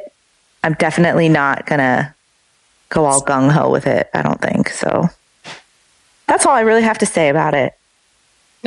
I'm 0.64 0.74
definitely 0.74 1.30
not 1.30 1.66
going 1.66 1.80
to 1.80 2.14
go 2.90 3.06
all 3.06 3.22
gung 3.22 3.52
ho 3.52 3.70
with 3.70 3.88
it. 3.88 4.10
I 4.14 4.22
don't 4.22 4.40
think 4.40 4.70
so. 4.70 5.10
That's 6.28 6.46
all 6.46 6.54
I 6.54 6.62
really 6.62 6.84
have 6.84 7.00
to 7.00 7.06
say 7.06 7.30
about 7.30 7.54
it 7.54 7.74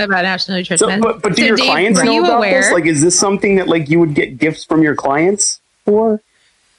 about 0.05 0.23
National 0.23 0.59
Nutrition 0.59 0.79
so, 0.79 1.01
But, 1.01 1.23
but 1.23 1.35
do 1.35 1.43
so 1.43 1.47
your 1.47 1.57
Dave, 1.57 1.67
clients 1.67 2.03
know 2.03 2.19
about 2.25 2.39
aware? 2.39 2.63
this? 2.63 2.73
Like, 2.73 2.87
is 2.87 3.01
this 3.03 3.19
something 3.19 3.57
that 3.57 3.69
like 3.69 3.89
you 3.89 3.99
would 4.01 4.15
get 4.15 4.39
gifts 4.39 4.65
from 4.65 4.83
your 4.83 4.95
clients 4.95 5.61
for? 5.85 6.21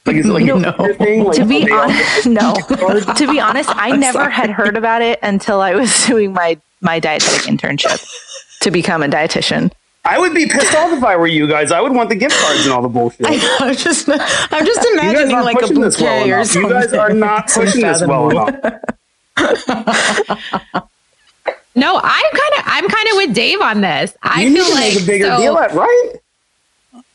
Like, 0.08 0.16
is 0.16 0.26
it 0.26 0.32
like 0.32 0.44
no. 0.46 0.94
thing? 0.94 1.24
Like, 1.24 1.36
to 1.36 1.44
be 1.44 1.70
honest, 1.70 2.26
no. 2.26 2.54
to 3.14 3.30
be 3.30 3.40
honest, 3.40 3.68
I 3.68 3.90
I'm 3.90 4.00
never 4.00 4.20
sorry. 4.20 4.32
had 4.32 4.48
heard 4.48 4.74
about 4.78 5.02
it 5.02 5.18
until 5.22 5.60
I 5.60 5.74
was 5.74 6.06
doing 6.06 6.32
my 6.32 6.58
my 6.80 6.98
dietetic 6.98 7.42
internship 7.42 8.02
to 8.62 8.70
become 8.70 9.02
a 9.02 9.08
dietitian. 9.08 9.70
I 10.06 10.18
would 10.18 10.32
be 10.32 10.46
pissed 10.46 10.74
off 10.74 10.92
if 10.92 11.04
I 11.04 11.16
were 11.16 11.26
you 11.26 11.46
guys. 11.46 11.70
I 11.72 11.82
would 11.82 11.92
want 11.92 12.08
the 12.08 12.14
gift 12.14 12.34
cards 12.40 12.64
and 12.64 12.72
all 12.72 12.80
the 12.80 12.88
bullshit. 12.88 13.26
I 13.26 13.34
am 13.34 13.74
just, 13.74 14.08
I'm 14.08 14.64
just 14.64 14.86
imagining 14.94 15.36
like 15.40 15.60
a 15.60 15.74
bouquet 15.74 16.30
well 16.30 16.40
or 16.40 16.44
something. 16.44 16.70
You 16.70 16.80
guys 16.80 16.94
are 16.94 17.12
not 17.12 17.48
pushing 17.54 17.82
this 17.82 18.00
well 18.06 18.30
enough. 18.30 18.54
No, 21.74 22.00
I'm 22.02 22.30
kind 22.32 22.54
of 22.56 22.62
I'm 22.64 22.88
kind 22.88 23.08
of 23.10 23.16
with 23.16 23.34
Dave 23.34 23.60
on 23.60 23.82
this. 23.82 24.16
I 24.22 24.44
you 24.44 24.54
feel 24.54 24.74
like 24.74 24.94
make 24.94 25.02
a 25.02 25.06
bigger 25.06 25.26
so, 25.26 25.36
deal 25.36 25.58
at 25.58 25.74
right. 25.74 26.12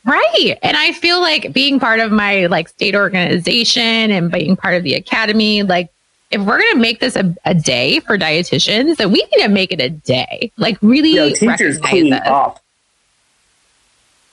Right. 0.04 0.58
And 0.62 0.76
I 0.76 0.92
feel 0.92 1.20
like 1.20 1.52
being 1.52 1.80
part 1.80 2.00
of 2.00 2.12
my 2.12 2.46
like 2.46 2.68
state 2.68 2.94
organization 2.94 4.10
and 4.10 4.30
being 4.30 4.56
part 4.56 4.74
of 4.74 4.82
the 4.82 4.94
academy, 4.94 5.62
like 5.62 5.90
if 6.30 6.40
we're 6.40 6.58
going 6.58 6.74
to 6.74 6.78
make 6.78 7.00
this 7.00 7.16
a, 7.16 7.34
a, 7.44 7.54
day 7.54 8.00
for 8.00 8.18
dietitians, 8.18 8.96
then 8.96 9.12
we 9.12 9.26
need 9.32 9.42
to 9.42 9.48
make 9.48 9.72
it 9.72 9.80
a 9.80 9.88
day. 9.88 10.52
Like 10.58 10.76
really 10.82 11.14
yeah, 11.14 11.30
teachers 11.30 11.78
clean 11.78 12.12
it. 12.12 12.26
up. 12.26 12.60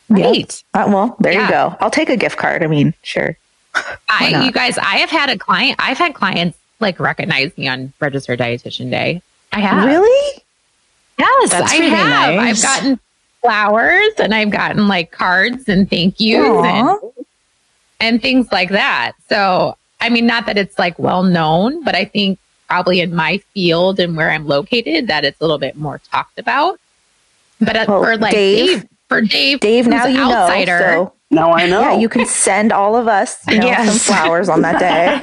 Right. 0.10 0.62
Uh, 0.74 0.86
well, 0.88 1.16
there 1.20 1.32
yeah. 1.32 1.46
you 1.46 1.52
go. 1.52 1.78
I'll 1.80 1.92
take 1.92 2.10
a 2.10 2.18
gift 2.18 2.38
card. 2.38 2.64
I 2.64 2.68
mean, 2.68 2.94
sure. 3.02 3.38
I, 4.10 4.44
you 4.44 4.52
guys, 4.52 4.78
I 4.78 4.98
have 4.98 5.10
had 5.10 5.30
a 5.30 5.38
client, 5.38 5.78
I've 5.80 5.98
had 5.98 6.14
clients 6.14 6.58
like 6.82 7.00
recognize 7.00 7.58
me 7.58 7.70
on 7.70 7.94
registered 8.02 8.40
dietitian 8.40 8.92
day. 8.92 9.22
I 9.54 9.62
have. 9.62 9.86
Really? 9.86 10.44
Yes, 11.18 11.52
That's 11.52 11.72
I 11.72 11.76
have. 11.76 12.36
Nice. 12.36 12.66
I've 12.66 12.82
gotten 12.82 13.00
flowers 13.42 14.14
and 14.18 14.34
I've 14.34 14.52
gotten 14.52 14.88
like 14.88 15.12
cards 15.12 15.68
and 15.68 15.90
thank 15.90 16.20
yous 16.20 16.66
and, 16.66 17.00
and 18.00 18.22
things 18.22 18.52
like 18.52 18.70
that. 18.70 19.14
So, 19.30 19.76
I 20.00 20.10
mean, 20.10 20.26
not 20.26 20.46
that 20.46 20.58
it's 20.58 20.78
like 20.78 20.98
well 21.00 21.24
known, 21.24 21.84
but 21.84 21.96
I 21.96 22.06
think 22.06 22.40
probably 22.68 23.02
in 23.02 23.14
my 23.14 23.38
field 23.54 24.00
and 24.00 24.16
where 24.16 24.32
I'm 24.32 24.48
located 24.48 25.08
that 25.08 25.26
it's 25.26 25.40
a 25.42 25.44
little 25.44 25.58
bit 25.58 25.76
more 25.76 26.00
talked 26.12 26.40
about. 26.40 26.80
But 27.60 27.76
uh, 27.76 27.86
well, 27.88 28.04
for 28.04 28.18
like 28.18 28.34
Dave, 28.34 28.82
Dave, 28.82 28.90
for 29.08 29.22
Dave, 29.22 29.60
Dave, 29.60 29.88
now 29.88 30.06
you 30.06 30.22
outsider, 30.22 30.80
know. 30.80 31.06
So 31.06 31.14
now 31.32 31.54
I 31.54 31.68
know. 31.68 31.82
Yeah, 31.82 31.98
you 31.98 32.10
can 32.10 32.26
send 32.26 32.72
all 32.72 32.96
of 32.96 33.08
us 33.08 33.38
you 33.48 33.60
know, 33.60 33.66
yes. 33.66 33.90
some 33.90 34.16
flowers 34.16 34.50
on 34.50 34.62
that 34.62 34.80
day. 34.80 35.20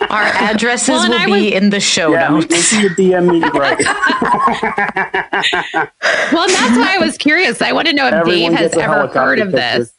Our 0.10 0.22
addresses 0.22 0.88
well, 0.88 1.08
will 1.08 1.34
be 1.34 1.54
in 1.54 1.70
the 1.70 1.80
show 1.80 2.12
yeah, 2.12 2.28
notes. 2.28 2.72
You 2.72 2.90
DM 2.90 3.30
me 3.30 3.40
right. 3.40 3.78
well, 6.32 6.48
that's 6.48 6.78
why 6.78 6.94
I 6.94 6.98
was 7.00 7.16
curious. 7.16 7.62
I 7.62 7.72
want 7.72 7.88
to 7.88 7.92
know 7.92 8.06
if 8.06 8.14
Everyone 8.14 8.52
Dave 8.52 8.60
has 8.60 8.76
ever 8.76 9.06
heard 9.08 9.38
of 9.38 9.52
picture. 9.52 9.78
this. 9.78 9.92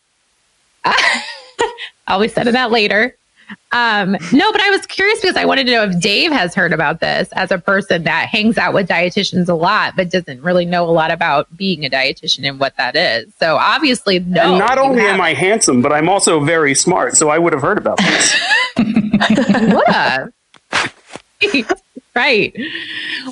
I'll 2.08 2.22
be 2.22 2.28
sending 2.28 2.54
that 2.54 2.72
later. 2.72 3.16
Um, 3.72 4.12
no, 4.32 4.51
but 4.51 4.62
I 4.62 4.70
was 4.70 4.86
curious 4.86 5.20
because 5.20 5.36
I 5.36 5.46
wanted 5.46 5.66
to 5.66 5.72
know 5.74 5.84
if 5.84 6.00
Dave 6.00 6.32
has 6.32 6.56
heard 6.56 6.74
about 6.74 7.00
this 7.00 7.30
as 7.34 7.51
a 7.51 7.58
person 7.58 8.04
that 8.04 8.27
hangs 8.30 8.58
out 8.58 8.74
with 8.74 8.88
dietitians 8.88 9.50
a 9.50 9.54
lot, 9.54 9.94
but 9.96 10.10
doesn't 10.10 10.42
really 10.42 10.66
know 10.66 10.86
a 10.86 10.92
lot 10.92 11.12
about 11.12 11.56
being 11.56 11.86
a 11.86 11.89
dietitian 11.89 12.48
and 12.48 12.60
what 12.60 12.75
that 12.77 12.96
is. 12.96 13.34
So 13.39 13.58
obviously, 13.58 14.20
no. 14.20 14.42
And 14.42 14.60
not 14.60 14.77
only 14.77 15.01
am 15.01 15.22
I 15.22 15.34
handsome, 15.34 15.82
but 15.82 15.92
I'm 15.92 16.10
also 16.10 16.39
very 16.39 16.75
smart. 16.75 17.18
So 17.18 17.30
I 17.30 17.38
would 17.38 17.54
have 17.54 17.62
heard 17.62 17.77
about 17.77 17.98
this. 17.98 18.36
would 18.77 19.88
have. 19.88 20.32
right. 22.18 22.54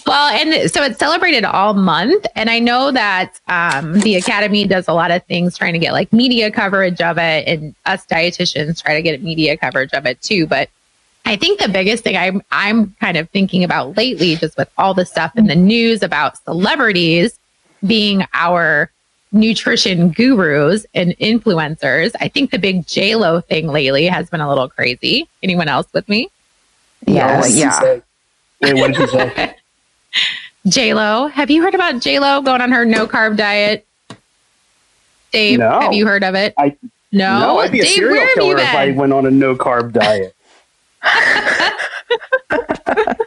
Well, 0.05 0.29
and 0.29 0.71
so 0.71 0.83
it's 0.83 0.99
celebrated 0.99 1.43
all 1.43 1.73
month. 1.73 2.25
And 2.35 2.49
I 2.49 2.59
know 2.59 2.91
that 2.91 3.39
um, 3.47 3.99
the 3.99 4.15
Academy 4.15 4.65
does 4.65 4.87
a 4.87 4.93
lot 4.93 5.11
of 5.11 5.23
things 5.25 5.57
trying 5.57 5.73
to 5.73 5.79
get 5.79 5.91
like 5.91 6.13
media 6.13 6.51
coverage 6.51 7.01
of 7.01 7.17
it, 7.17 7.47
and 7.47 7.75
us 7.85 8.05
dietitians 8.05 8.81
try 8.81 8.93
to 8.93 9.01
get 9.01 9.21
media 9.23 9.57
coverage 9.57 9.93
of 9.93 10.05
it 10.05 10.21
too. 10.21 10.47
But 10.47 10.69
I 11.25 11.35
think 11.35 11.59
the 11.59 11.67
biggest 11.67 12.03
thing 12.03 12.15
I'm 12.15 12.41
I'm 12.51 12.95
kind 13.01 13.17
of 13.17 13.29
thinking 13.31 13.63
about 13.63 13.97
lately, 13.97 14.35
just 14.35 14.57
with 14.57 14.69
all 14.77 14.93
the 14.93 15.05
stuff 15.05 15.35
in 15.35 15.47
the 15.47 15.55
news 15.55 16.03
about 16.03 16.37
celebrities 16.43 17.37
being 17.85 18.25
our 18.33 18.91
nutrition 19.31 20.11
gurus 20.11 20.85
and 20.93 21.11
influencers, 21.17 22.11
I 22.21 22.27
think 22.27 22.51
the 22.51 22.59
big 22.59 22.87
J 22.87 23.15
Lo 23.15 23.41
thing 23.41 23.67
lately 23.67 24.05
has 24.05 24.29
been 24.29 24.41
a 24.41 24.47
little 24.47 24.69
crazy. 24.69 25.27
Anyone 25.43 25.67
else 25.67 25.87
with 25.93 26.07
me? 26.07 26.29
Yes. 27.07 27.55
yeah. 27.55 27.99
Wait, 28.65 28.75
what 28.75 28.93
did 28.93 28.99
you 28.99 29.07
say? 29.07 29.55
J 30.67 30.93
Lo. 31.01 31.27
Have 31.27 31.51
you 31.51 31.61
heard 31.61 31.75
about 31.75 32.01
J 32.01 32.19
Lo 32.19 32.41
going 32.41 32.61
on 32.61 32.71
her 32.71 32.85
no 32.85 33.07
carb 33.07 33.37
diet? 33.37 33.85
Dave, 35.31 35.59
no. 35.59 35.81
have 35.81 35.93
you 35.93 36.07
heard 36.07 36.23
of 36.23 36.35
it? 36.35 36.53
I 36.57 36.75
no. 37.11 37.39
No, 37.39 37.59
I'd 37.59 37.71
be 37.71 37.79
Dave, 37.79 37.87
a 37.87 37.93
serial 37.93 38.27
killer 38.33 38.57
if 38.57 38.75
I 38.75 38.91
went 38.91 39.13
on 39.13 39.25
a 39.25 39.31
no 39.31 39.55
carb 39.55 39.93
diet. 39.93 40.35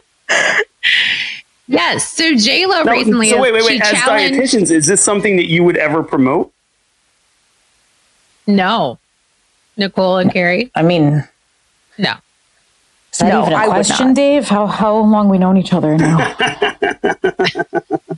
yes. 1.67 2.11
So 2.11 2.35
J 2.35 2.65
Lo 2.65 2.83
no, 2.83 2.91
recently. 2.91 3.29
So 3.29 3.41
wait, 3.41 3.53
wait, 3.53 3.63
wait. 3.63 3.81
As 3.81 3.91
challenged... 3.91 4.39
dietitians, 4.39 4.71
is 4.71 4.87
this 4.87 5.01
something 5.01 5.37
that 5.37 5.47
you 5.47 5.63
would 5.63 5.77
ever 5.77 6.03
promote? 6.03 6.51
No. 8.45 8.99
Nicole 9.77 10.17
and 10.17 10.31
Carrie. 10.31 10.71
I 10.75 10.81
mean, 10.81 11.23
no. 11.97 12.15
Is 13.19 13.23
that 13.23 13.33
no, 13.33 13.41
even 13.41 13.51
a 13.51 13.55
I 13.57 13.65
question, 13.65 14.13
Dave? 14.13 14.47
How 14.47 14.65
how 14.65 14.95
long 14.95 15.27
we 15.27 15.37
known 15.37 15.57
each 15.57 15.73
other 15.73 15.97
now? 15.97 16.19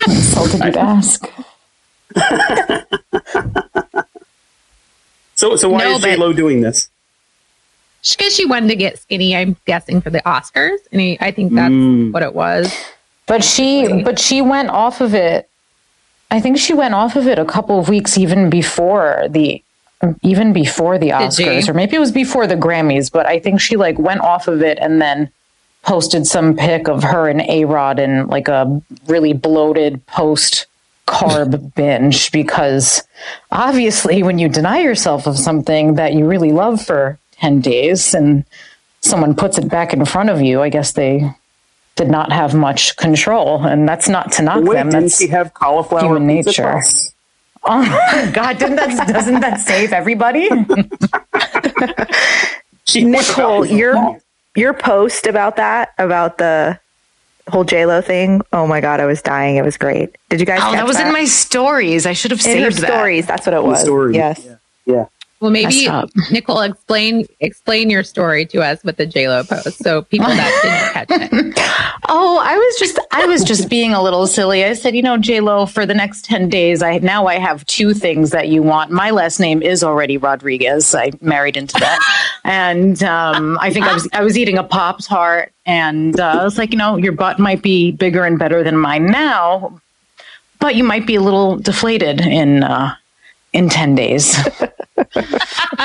insulted 0.08 0.64
you 0.64 0.72
to 0.74 0.80
ask. 0.80 1.28
so 5.34 5.56
so 5.56 5.70
why 5.70 5.86
no, 5.86 5.96
is 5.96 6.04
J 6.04 6.18
Lo 6.18 6.34
doing 6.34 6.62
this? 6.62 6.92
Because 8.16 8.36
she 8.36 8.46
wanted 8.46 8.68
to 8.68 8.76
get 8.76 9.00
skinny, 9.00 9.36
I'm 9.36 9.58
guessing 9.66 10.02
for 10.02 10.12
the 10.12 10.20
Oscars, 10.20 10.78
and 10.92 11.02
he, 11.02 11.18
I 11.20 11.32
think 11.32 11.54
that's 11.54 11.74
mm. 11.74 12.12
what 12.12 12.22
it 12.22 12.36
was. 12.36 12.72
But 13.26 13.44
she 13.44 14.04
but 14.04 14.20
she 14.20 14.44
went 14.44 14.70
off 14.70 15.02
of 15.02 15.16
it. 15.16 15.50
I 16.30 16.40
think 16.40 16.60
she 16.60 16.76
went 16.76 16.94
off 16.94 17.16
of 17.16 17.26
it 17.26 17.40
a 17.40 17.46
couple 17.46 17.80
of 17.80 17.90
weeks 17.90 18.20
even 18.20 18.52
before 18.52 19.26
the 19.32 19.64
even 20.22 20.54
before 20.54 20.98
the 20.98 21.10
Oscars, 21.10 21.70
or 21.70 21.74
maybe 21.74 21.96
it 21.96 22.00
was 22.00 22.12
before 22.12 22.48
the 22.48 22.56
Grammys, 22.56 23.12
but 23.12 23.26
I 23.26 23.40
think 23.40 23.62
she 23.62 23.78
like 23.78 23.98
went 24.00 24.22
off 24.22 24.48
of 24.48 24.62
it 24.62 24.78
and 24.80 25.02
then 25.02 25.32
posted 25.84 26.28
some 26.28 26.56
pic 26.56 26.88
of 26.88 27.04
her 27.04 27.28
and 27.28 27.42
A 27.42 27.66
Rod 27.66 28.00
in 28.00 28.28
like 28.28 28.48
a 28.48 28.82
really 29.08 29.34
bloated 29.34 30.06
post 30.06 30.68
carb 31.08 31.74
binge 31.76 32.32
because 32.32 33.04
obviously 33.52 34.24
when 34.24 34.40
you 34.40 34.48
deny 34.48 34.80
yourself 34.80 35.28
of 35.28 35.38
something 35.38 35.96
that 35.96 36.14
you 36.14 36.26
really 36.26 36.52
love 36.52 36.82
for 36.82 37.18
10 37.40 37.62
days 37.62 38.14
and 38.14 38.46
someone 39.02 39.36
puts 39.36 39.58
it 39.58 39.68
back 39.68 39.94
in 39.94 40.06
front 40.06 40.30
of 40.30 40.42
you, 40.42 40.62
I 40.62 40.70
guess 40.70 40.94
they 40.94 41.32
did 41.96 42.10
not 42.10 42.32
have 42.32 42.54
much 42.54 42.96
control. 42.96 43.64
And 43.66 43.88
that's 43.88 44.08
not 44.08 44.32
to 44.34 44.44
knock 44.44 44.64
Wait, 44.64 44.76
them. 44.76 44.92
That's 44.92 45.18
she 45.18 45.28
have 45.28 45.54
cauliflower 45.54 46.02
human 46.02 46.28
nature. 46.28 46.82
Oh 47.64 48.32
God! 48.34 48.58
Didn't 48.58 48.78
that 48.78 49.08
doesn't 49.08 49.40
that 49.42 49.60
save 49.60 49.94
everybody? 49.94 50.50
Nicole, 52.96 53.66
your 53.66 54.20
your 54.56 54.74
post 54.74 55.28
about 55.28 55.56
that 55.58 55.94
about 55.98 56.38
the 56.38 56.80
whole 57.48 57.64
J 57.64 57.86
Lo 57.86 58.02
thing. 58.02 58.42
Oh 58.52 58.66
my 58.68 58.82
God, 58.82 59.00
I 59.00 59.06
was 59.06 59.22
dying. 59.22 59.58
It 59.58 59.64
was 59.64 59.78
great. 59.78 60.16
Did 60.30 60.40
you 60.40 60.46
guys? 60.46 60.60
Oh, 60.64 60.72
that 60.72 60.86
was 60.86 60.98
that? 60.98 61.08
in 61.08 61.14
my 61.14 61.26
stories. 61.26 62.06
I 62.06 62.14
should 62.14 62.32
have 62.32 62.40
in 62.40 62.44
saved 62.44 62.80
her 62.80 62.88
stories. 62.88 63.28
That's 63.28 63.46
what 63.46 63.54
it 63.54 63.64
was. 63.64 63.82
Stories. 63.82 64.16
Yes. 64.16 64.44
Yeah. 64.46 64.56
yeah. 64.86 65.06
Well, 65.42 65.50
maybe 65.50 65.88
Nicole 66.32 66.62
explain 66.62 67.26
explain 67.40 67.90
your 67.90 68.04
story 68.04 68.46
to 68.46 68.62
us 68.62 68.84
with 68.84 68.98
the 68.98 69.08
J 69.08 69.28
Lo 69.28 69.44
post, 69.44 69.80
so 69.84 70.04
people 70.04 70.28
that 70.28 71.08
didn't 71.10 71.54
catch 71.54 71.58
it. 71.58 72.00
oh, 72.10 72.40
I 72.44 72.56
was 72.56 72.76
just 72.78 73.00
I 73.12 73.26
was 73.26 73.44
just 73.44 73.68
being 73.68 73.92
a 73.92 74.04
little 74.04 74.28
silly. 74.28 74.64
I 74.64 74.74
said, 74.74 74.96
you 74.96 75.02
know, 75.02 75.18
J 75.18 75.40
Lo, 75.40 75.66
for 75.66 75.84
the 75.84 75.96
next 75.96 76.26
ten 76.26 76.48
days, 76.48 76.84
I 76.84 77.00
now 77.00 77.26
I 77.26 77.40
have 77.40 77.66
two 77.66 77.96
things 77.96 78.30
that 78.30 78.50
you 78.50 78.62
want. 78.62 78.92
My 78.92 79.10
last 79.10 79.40
name 79.40 79.64
is 79.64 79.84
already 79.84 80.18
Rodriguez. 80.18 80.94
I 80.94 81.10
married 81.22 81.58
into 81.58 81.74
that, 81.80 82.38
and 82.44 83.02
um, 83.02 83.58
I 83.60 83.74
think 83.74 83.88
I 83.88 83.96
was 83.96 84.08
I 84.14 84.22
was 84.22 84.38
eating 84.38 84.60
a 84.60 84.64
pop 84.64 85.04
tart, 85.04 85.52
and 85.66 86.20
uh, 86.20 86.38
I 86.40 86.44
was 86.44 86.60
like, 86.60 86.72
you 86.72 86.78
know, 86.78 86.98
your 86.98 87.14
butt 87.14 87.40
might 87.40 87.64
be 87.64 87.92
bigger 87.92 88.26
and 88.26 88.38
better 88.38 88.64
than 88.64 88.78
mine 88.78 89.08
now, 89.08 89.82
but 90.60 90.76
you 90.76 90.84
might 90.84 91.08
be 91.08 91.16
a 91.16 91.22
little 91.22 91.58
deflated 91.58 92.22
in. 92.22 92.62
Uh, 92.62 92.96
in 93.54 93.68
10 93.68 93.96
days. 93.96 94.38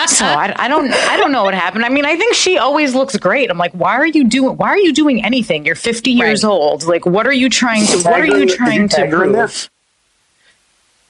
So 0.06 0.24
I, 0.24 0.54
I, 0.56 0.68
don't 0.68 0.92
I 0.92 1.16
don't 1.16 1.32
know 1.32 1.44
what 1.44 1.54
happened. 1.54 1.84
I 1.84 1.88
mean, 1.88 2.04
I 2.04 2.16
think 2.16 2.34
she 2.34 2.58
always 2.58 2.94
looks 2.94 3.16
great. 3.16 3.50
I'm 3.50 3.58
like, 3.58 3.72
why 3.72 3.94
are 3.94 4.06
you 4.06 4.24
doing 4.24 4.56
why 4.56 4.68
are 4.68 4.78
you 4.78 4.92
doing 4.92 5.24
anything? 5.24 5.64
You're 5.64 5.74
50 5.74 6.10
years 6.10 6.44
right. 6.44 6.50
old. 6.50 6.84
Like 6.84 7.06
what 7.06 7.26
are 7.26 7.32
you 7.32 7.48
trying 7.48 7.86
to 7.86 7.98
what 8.02 8.20
are 8.20 8.26
you 8.26 8.46
trying 8.46 8.88
to 8.90 9.08
prove? 9.08 9.70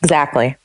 Exactly. 0.03 0.57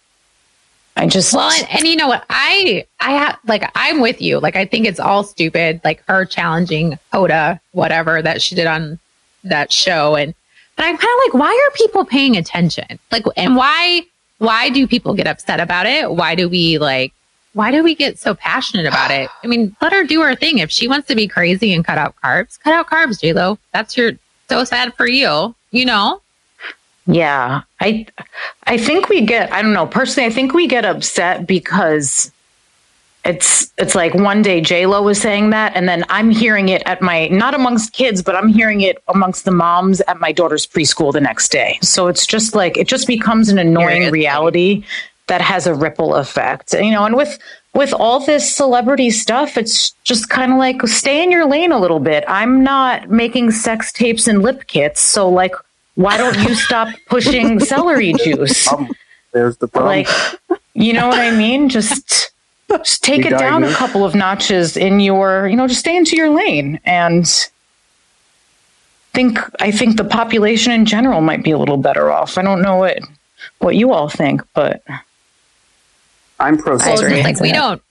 I 0.98 1.08
just 1.08 1.34
well, 1.34 1.50
and, 1.50 1.68
and 1.72 1.88
you 1.88 1.96
know 1.96 2.08
what? 2.08 2.26
I 2.30 2.86
I 3.00 3.12
have 3.12 3.40
like 3.48 3.70
I'm 3.76 4.02
with 4.02 4.22
you. 4.22 4.40
Like 4.40 4.56
I 4.56 4.66
think 4.66 4.86
it's 4.86 5.00
all 5.00 5.24
stupid. 5.24 5.82
Like 5.84 6.04
her 6.08 6.26
challenging 6.26 7.00
Hoda, 7.14 7.60
whatever 7.72 8.22
that 8.22 8.42
she 8.42 8.56
did 8.56 8.68
on 8.68 9.00
that 9.44 9.72
show, 9.72 10.16
and 10.16 10.36
but 10.76 10.86
I'm 10.86 10.98
kind 10.98 11.04
of 11.04 11.34
like, 11.34 11.42
why 11.42 11.50
are 11.50 11.72
people 11.76 12.06
paying 12.06 12.38
attention? 12.38 13.00
Like, 13.12 13.26
and 13.38 13.56
why 13.56 14.04
why 14.42 14.70
do 14.70 14.88
people 14.88 15.14
get 15.14 15.28
upset 15.28 15.60
about 15.60 15.86
it? 15.86 16.12
Why 16.12 16.34
do 16.34 16.50
we 16.50 16.80
like, 16.80 17.14
why 17.54 17.72
do 17.72 17.84
we 17.84 17.96
get 17.96 18.18
so 18.18 18.34
passionate 18.34 18.86
about 18.86 19.12
it? 19.12 19.30
I 19.44 19.48
mean, 19.48 19.76
let 19.82 19.92
her 19.92 20.04
do 20.04 20.22
her 20.22 20.36
thing. 20.36 20.60
If 20.60 20.72
she 20.72 20.88
wants 20.88 21.08
to 21.10 21.16
be 21.16 21.28
crazy 21.28 21.74
and 21.74 21.86
cut 21.86 21.98
out 21.98 22.16
carbs, 22.24 22.60
cut 22.60 22.74
out 22.74 22.90
carbs, 22.90 23.20
J-Lo. 23.20 23.58
That's 23.74 23.98
your, 23.98 24.14
so 24.50 24.64
sad 24.64 24.94
for 24.96 25.08
you, 25.08 25.54
you 25.72 25.86
know? 25.86 26.22
Yeah. 27.08 27.64
I, 27.80 28.06
I 28.66 28.78
think 28.78 29.10
we 29.10 29.22
get, 29.26 29.52
I 29.52 29.62
don't 29.62 29.74
know, 29.74 29.88
personally, 29.88 30.28
I 30.28 30.32
think 30.32 30.54
we 30.54 30.68
get 30.68 30.86
upset 30.86 31.46
because 31.46 32.32
it's 33.24 33.72
it's 33.78 33.94
like 33.94 34.14
one 34.16 34.42
day 34.42 34.62
J 34.62 34.88
Lo 34.88 35.02
was 35.04 35.22
saying 35.22 35.52
that, 35.52 35.76
and 35.76 35.88
then 35.88 36.04
I'm 36.10 36.32
hearing 36.32 36.70
it 36.70 36.82
at 36.88 37.02
my 37.02 37.28
not 37.28 37.54
amongst 37.54 37.94
kids, 37.94 38.24
but 38.24 38.36
I'm 38.36 38.48
hearing 38.48 38.82
it 38.82 38.98
amongst 39.08 39.46
the 39.46 39.52
moms 39.52 40.02
at 40.02 40.20
my 40.20 40.32
daughter's 40.32 40.66
preschool 40.66 41.14
the 41.14 41.22
next 41.22 41.52
day. 41.52 41.78
So 41.84 42.08
it's 42.08 42.26
just 42.26 42.56
like 42.56 42.78
it 42.78 42.88
just 42.88 43.06
becomes 43.08 43.50
an 43.50 43.60
annoying 43.60 44.12
reality 44.12 44.84
that 45.32 45.40
has 45.40 45.66
a 45.66 45.74
ripple 45.74 46.16
effect. 46.16 46.74
You 46.74 46.92
know, 46.92 47.06
and 47.06 47.16
with 47.16 47.40
with 47.74 47.94
all 47.94 48.20
this 48.20 48.54
celebrity 48.54 49.10
stuff, 49.10 49.58
it's 49.58 49.92
just 50.04 50.30
kind 50.30 50.52
of 50.52 50.58
like 50.58 50.86
stay 50.88 51.24
in 51.24 51.32
your 51.32 51.46
lane 51.46 51.72
a 51.72 51.80
little 51.80 52.02
bit. 52.02 52.26
I'm 52.28 52.66
not 52.66 53.10
making 53.10 53.52
sex 53.52 53.94
tapes 53.94 54.28
and 54.28 54.42
lip 54.42 54.68
kits, 54.68 55.00
so 55.00 55.30
like, 55.30 55.56
why 55.96 56.18
don't 56.18 56.38
you 56.40 56.54
stop 56.54 56.90
pushing 57.08 57.62
celery 57.62 58.14
juice? 58.22 58.68
There's 59.32 59.56
the 59.56 59.70
problem. 59.70 60.04
Like, 60.04 60.60
you 60.74 60.92
know 60.92 61.08
what 61.08 61.20
I 61.20 61.32
mean? 61.32 61.70
Just 61.70 62.34
just 62.70 63.02
take 63.10 63.26
it 63.26 63.38
down 63.40 63.64
a 63.64 63.72
couple 63.72 64.04
of 64.04 64.14
notches 64.14 64.76
in 64.76 65.00
your, 65.00 65.48
you 65.48 65.56
know, 65.56 65.66
just 65.66 65.80
stay 65.80 65.96
into 65.96 66.18
your 66.18 66.30
lane 66.30 66.78
and 66.84 67.26
think 69.14 69.40
I 69.62 69.72
think 69.72 69.96
the 69.96 70.04
population 70.04 70.74
in 70.74 70.84
general 70.84 71.22
might 71.22 71.42
be 71.42 71.52
a 71.52 71.58
little 71.58 71.78
better 71.78 72.12
off. 72.12 72.38
I 72.38 72.42
don't 72.42 72.62
know 72.62 72.76
what 72.76 73.00
what 73.60 73.78
you 73.78 73.94
all 73.94 74.10
think, 74.10 74.42
but 74.54 74.84
I'm 76.42 76.58
pro 76.58 76.76
like 76.76 77.40
we 77.40 77.52
don't 77.52 77.82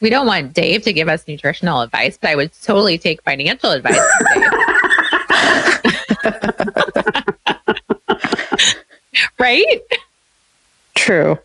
we 0.00 0.10
don't 0.10 0.26
want 0.26 0.52
Dave 0.54 0.82
to 0.82 0.92
give 0.92 1.08
us 1.08 1.26
nutritional 1.28 1.80
advice, 1.82 2.18
but 2.20 2.30
I 2.30 2.34
would 2.36 2.50
totally 2.62 2.98
take 2.98 3.22
financial 3.22 3.70
advice 3.72 3.98
right? 9.38 9.80
True. 10.94 11.38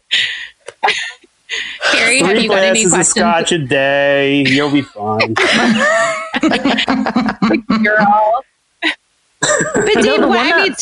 Carrie, 1.92 2.20
Three 2.20 2.28
have 2.28 2.38
you 2.44 2.50
got 2.50 2.64
any 2.64 2.86
questions? 2.86 2.94
Of 2.94 3.06
scotch 3.06 3.52
a 3.52 3.58
day. 3.60 4.44
You'll 4.48 4.72
be 4.72 4.82
fine. 4.82 5.34
Girl. 7.84 8.44
But 9.76 10.02
Dave, 10.02 10.22
well, 10.22 10.34
I 10.34 10.64
mean, 10.64 10.74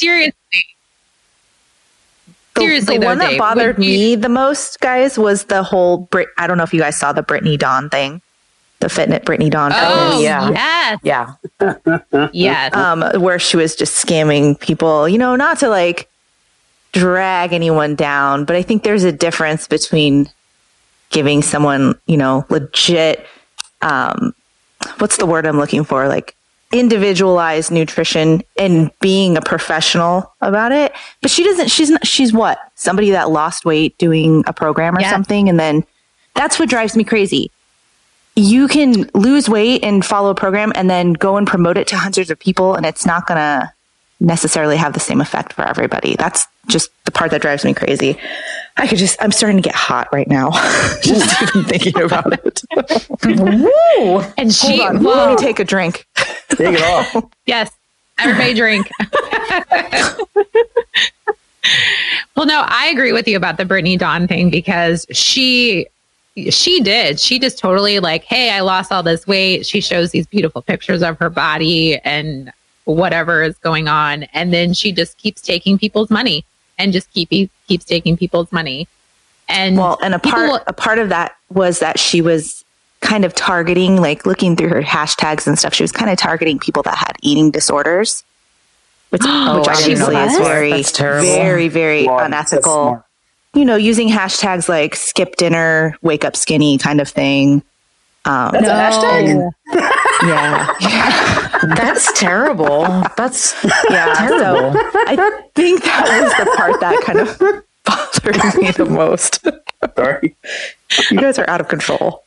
seriously. 2.57 2.97
The, 2.97 3.01
though, 3.01 3.07
one 3.07 3.17
that 3.19 3.31
Dave, 3.31 3.39
bothered 3.39 3.79
me 3.79 4.15
the 4.15 4.29
most, 4.29 4.79
guys, 4.79 5.17
was 5.17 5.45
the 5.45 5.63
whole. 5.63 5.97
Brit- 5.97 6.29
I 6.37 6.47
don't 6.47 6.57
know 6.57 6.63
if 6.63 6.73
you 6.73 6.79
guys 6.79 6.97
saw 6.97 7.13
the 7.13 7.23
Brittany 7.23 7.57
Dawn 7.57 7.89
thing, 7.89 8.21
the 8.79 8.87
Fitnet 8.87 9.25
Brittany 9.25 9.49
Dawn. 9.49 9.71
Oh, 9.73 10.21
yeah, 10.21 10.49
yes, 10.51 10.99
yeah, 11.03 12.29
yes. 12.31 12.73
Um, 12.75 13.03
where 13.21 13.39
she 13.39 13.57
was 13.57 13.75
just 13.75 14.05
scamming 14.05 14.59
people. 14.59 15.07
You 15.07 15.17
know, 15.17 15.35
not 15.35 15.59
to 15.59 15.69
like 15.69 16.09
drag 16.93 17.53
anyone 17.53 17.95
down, 17.95 18.45
but 18.45 18.55
I 18.55 18.61
think 18.61 18.83
there's 18.83 19.03
a 19.03 19.11
difference 19.11 19.67
between 19.67 20.29
giving 21.09 21.41
someone, 21.41 21.95
you 22.05 22.17
know, 22.17 22.45
legit, 22.49 23.25
um, 23.81 24.33
what's 24.97 25.17
the 25.17 25.25
word 25.25 25.45
I'm 25.45 25.57
looking 25.57 25.83
for? 25.83 26.07
Like 26.07 26.35
individualized 26.73 27.71
nutrition 27.71 28.41
and 28.57 28.91
being 28.99 29.37
a 29.37 29.41
professional 29.41 30.33
about 30.41 30.71
it. 30.71 30.91
But 31.21 31.31
she 31.31 31.43
doesn't, 31.43 31.69
she's 31.69 31.91
not, 31.91 32.05
she's 32.05 32.33
what? 32.33 32.59
Somebody 32.75 33.11
that 33.11 33.29
lost 33.29 33.63
weight 33.63 33.97
doing 33.97 34.43
a 34.47 34.53
program 34.53 34.97
or 34.97 35.01
yeah. 35.01 35.11
something. 35.11 35.47
And 35.47 35.59
then 35.59 35.85
that's 36.33 36.59
what 36.59 36.67
drives 36.67 36.97
me 36.97 37.03
crazy. 37.03 37.51
You 38.35 38.67
can 38.67 39.09
lose 39.13 39.47
weight 39.47 39.83
and 39.83 40.03
follow 40.03 40.31
a 40.31 40.35
program 40.35 40.73
and 40.75 40.89
then 40.89 41.13
go 41.13 41.37
and 41.37 41.47
promote 41.47 41.77
it 41.77 41.87
to 41.89 41.95
hundreds 41.95 42.31
of 42.31 42.39
people 42.39 42.73
and 42.73 42.85
it's 42.85 43.05
not 43.05 43.27
going 43.27 43.37
to 43.37 43.71
necessarily 44.23 44.77
have 44.77 44.93
the 44.93 44.99
same 44.99 45.21
effect 45.21 45.53
for 45.53 45.67
everybody. 45.67 46.15
That's 46.15 46.47
just 46.67 46.89
the 47.05 47.11
part 47.11 47.31
that 47.31 47.41
drives 47.41 47.65
me 47.65 47.73
crazy. 47.73 48.17
I 48.77 48.87
could 48.87 48.97
just, 48.97 49.21
I'm 49.21 49.31
starting 49.31 49.57
to 49.57 49.61
get 49.61 49.75
hot 49.75 50.07
right 50.13 50.27
now. 50.27 50.51
just 51.03 51.41
even 51.43 51.65
thinking 51.65 52.01
about 52.01 52.33
it. 52.33 52.63
Woo! 53.25 54.21
And 54.37 54.53
she, 54.53 54.77
Hold 54.77 54.97
on, 54.97 55.03
let 55.03 55.29
me 55.29 55.35
take 55.35 55.59
a 55.59 55.65
drink. 55.65 56.07
Take 56.49 56.75
it 56.75 56.81
off. 56.81 57.31
yes. 57.45 57.71
Everybody 58.17 58.53
drink. 58.53 58.89
well, 62.35 62.45
no, 62.45 62.63
I 62.67 62.87
agree 62.93 63.11
with 63.11 63.27
you 63.27 63.35
about 63.35 63.57
the 63.57 63.65
Brittany 63.65 63.97
Dawn 63.97 64.27
thing 64.27 64.49
because 64.49 65.05
she, 65.11 65.87
she 66.49 66.79
did. 66.81 67.19
She 67.19 67.39
just 67.39 67.57
totally 67.57 67.99
like, 67.99 68.23
hey, 68.23 68.51
I 68.51 68.61
lost 68.61 68.91
all 68.91 69.03
this 69.03 69.27
weight. 69.27 69.65
She 69.65 69.81
shows 69.81 70.11
these 70.11 70.27
beautiful 70.27 70.61
pictures 70.61 71.01
of 71.01 71.17
her 71.19 71.29
body 71.29 71.97
and 71.99 72.53
whatever 72.85 73.43
is 73.43 73.57
going 73.59 73.87
on. 73.87 74.23
And 74.33 74.53
then 74.53 74.73
she 74.73 74.91
just 74.91 75.17
keeps 75.17 75.41
taking 75.41 75.77
people's 75.77 76.09
money 76.09 76.45
and 76.77 76.93
just 76.93 77.11
keep 77.11 77.29
keeps 77.29 77.85
taking 77.85 78.17
people's 78.17 78.51
money. 78.51 78.87
And 79.47 79.77
well, 79.77 79.97
and 80.01 80.13
a 80.13 80.19
part 80.19 80.49
will, 80.49 80.59
a 80.67 80.73
part 80.73 80.99
of 80.99 81.09
that 81.09 81.35
was 81.49 81.79
that 81.79 81.99
she 81.99 82.21
was 82.21 82.63
kind 83.01 83.25
of 83.25 83.35
targeting, 83.35 83.97
like 83.97 84.25
looking 84.25 84.55
through 84.55 84.69
her 84.69 84.81
hashtags 84.81 85.45
and 85.45 85.59
stuff. 85.59 85.73
She 85.73 85.83
was 85.83 85.91
kind 85.91 86.09
of 86.09 86.17
targeting 86.17 86.57
people 86.59 86.83
that 86.83 86.95
had 86.95 87.13
eating 87.21 87.51
disorders, 87.51 88.23
which, 89.09 89.21
oh, 89.25 89.59
which 89.59 89.67
obviously 89.67 90.15
is 90.15 90.37
very, 90.37 90.81
very, 90.81 91.67
very 91.67 92.05
unethical. 92.07 93.03
You 93.53 93.65
know, 93.65 93.75
using 93.75 94.09
hashtags 94.09 94.67
like 94.67 94.95
skip 94.95 95.35
dinner, 95.35 95.95
wake 96.01 96.25
up 96.25 96.35
skinny 96.35 96.77
kind 96.77 96.99
of 96.99 97.07
thing. 97.07 97.61
Um, 98.25 98.51
That's 98.53 98.65
no. 98.65 98.71
a 98.71 98.75
hashtag. 98.75 99.51
yeah, 100.23 101.75
that's 101.75 102.17
terrible. 102.17 102.83
That's 103.17 103.53
yeah, 103.89 104.13
terrible. 104.15 104.71
So 104.71 104.89
I 104.95 105.41
think 105.55 105.83
that 105.83 106.21
was 106.23 106.31
the 106.37 106.55
part 106.55 106.79
that 106.79 107.01
kind 107.03 107.19
of 107.19 107.37
bothered 107.83 108.61
me 108.61 108.71
the 108.71 108.85
most. 108.85 109.45
Sorry, 109.97 110.37
you 111.11 111.19
guys 111.19 111.37
are 111.37 111.49
out 111.49 111.59
of 111.59 111.67
control. 111.67 112.23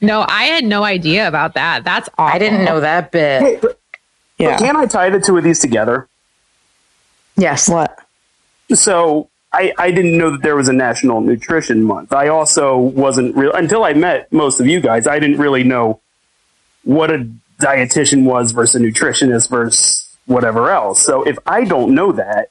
no, 0.00 0.24
I 0.26 0.44
had 0.44 0.64
no 0.64 0.84
idea 0.84 1.28
about 1.28 1.52
that. 1.54 1.84
That's 1.84 2.08
awful. 2.16 2.34
I 2.34 2.38
didn't 2.38 2.64
know 2.64 2.80
that 2.80 3.12
bit. 3.12 3.42
Hey, 3.42 3.58
but, 3.60 3.78
yeah. 4.38 4.52
But 4.52 4.58
can 4.64 4.76
I 4.76 4.86
tie 4.86 5.10
the 5.10 5.20
two 5.20 5.36
of 5.36 5.44
these 5.44 5.60
together? 5.60 6.08
Yes. 7.36 7.68
What? 7.68 7.98
So 8.72 9.28
I, 9.52 9.72
I 9.78 9.90
didn't 9.90 10.18
know 10.18 10.32
that 10.32 10.42
there 10.42 10.56
was 10.56 10.68
a 10.68 10.72
National 10.72 11.20
Nutrition 11.20 11.82
Month. 11.82 12.12
I 12.12 12.28
also 12.28 12.76
wasn't 12.76 13.36
real 13.36 13.52
until 13.52 13.84
I 13.84 13.94
met 13.94 14.30
most 14.32 14.60
of 14.60 14.66
you 14.66 14.80
guys. 14.80 15.06
I 15.06 15.18
didn't 15.18 15.38
really 15.38 15.64
know 15.64 16.00
what 16.82 17.10
a 17.10 17.28
dietitian 17.60 18.24
was 18.24 18.52
versus 18.52 18.80
a 18.80 18.84
nutritionist 18.84 19.48
versus 19.48 20.14
whatever 20.26 20.70
else. 20.70 21.00
So 21.00 21.22
if 21.22 21.38
I 21.46 21.64
don't 21.64 21.94
know 21.94 22.12
that, 22.12 22.50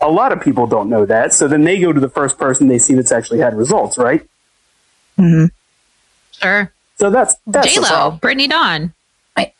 a 0.00 0.10
lot 0.10 0.32
of 0.32 0.40
people 0.40 0.66
don't 0.66 0.88
know 0.88 1.06
that. 1.06 1.32
So 1.32 1.46
then 1.46 1.62
they 1.62 1.78
go 1.78 1.92
to 1.92 2.00
the 2.00 2.08
first 2.08 2.38
person 2.38 2.66
they 2.66 2.78
see 2.78 2.94
that's 2.94 3.12
actually 3.12 3.38
had 3.38 3.56
results, 3.56 3.96
right? 3.96 4.26
Mm-hmm. 5.18 5.46
Sure. 6.32 6.72
So 6.96 7.10
that's 7.10 7.36
that's 7.46 7.72
J 7.72 7.80
Lo, 7.80 8.12
Brittany 8.20 8.48
Dawn. 8.48 8.92
I, 9.36 9.52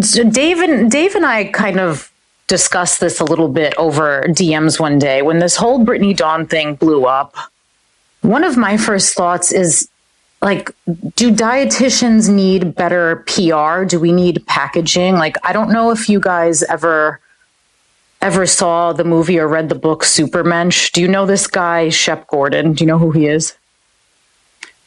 so 0.00 0.28
Dave 0.28 0.58
and 0.58 0.90
Dave 0.90 1.14
and 1.14 1.26
I 1.26 1.44
kind 1.44 1.80
of 1.80 2.11
discussed 2.46 3.00
this 3.00 3.20
a 3.20 3.24
little 3.24 3.48
bit 3.48 3.74
over 3.78 4.22
DMs 4.28 4.78
one 4.78 4.98
day 4.98 5.22
when 5.22 5.38
this 5.38 5.56
whole 5.56 5.84
Brittany 5.84 6.14
Dawn 6.14 6.46
thing 6.46 6.74
blew 6.74 7.06
up. 7.06 7.36
one 8.22 8.44
of 8.44 8.56
my 8.56 8.76
first 8.76 9.14
thoughts 9.14 9.52
is 9.52 9.88
like 10.42 10.70
do 11.16 11.32
dietitians 11.32 12.28
need 12.28 12.74
better 12.74 13.24
PR? 13.26 13.84
Do 13.84 13.98
we 14.00 14.12
need 14.12 14.44
packaging? 14.46 15.14
Like 15.14 15.36
I 15.44 15.52
don't 15.52 15.70
know 15.70 15.90
if 15.90 16.08
you 16.08 16.20
guys 16.20 16.62
ever 16.64 17.20
ever 18.20 18.46
saw 18.46 18.92
the 18.92 19.04
movie 19.04 19.38
or 19.38 19.48
read 19.48 19.68
the 19.68 19.74
book 19.74 20.04
Supermensch. 20.04 20.92
Do 20.92 21.00
you 21.00 21.08
know 21.08 21.26
this 21.26 21.46
guy 21.46 21.88
Shep 21.88 22.28
Gordon? 22.28 22.72
Do 22.72 22.84
you 22.84 22.88
know 22.88 22.98
who 22.98 23.10
he 23.10 23.26
is? 23.26 23.56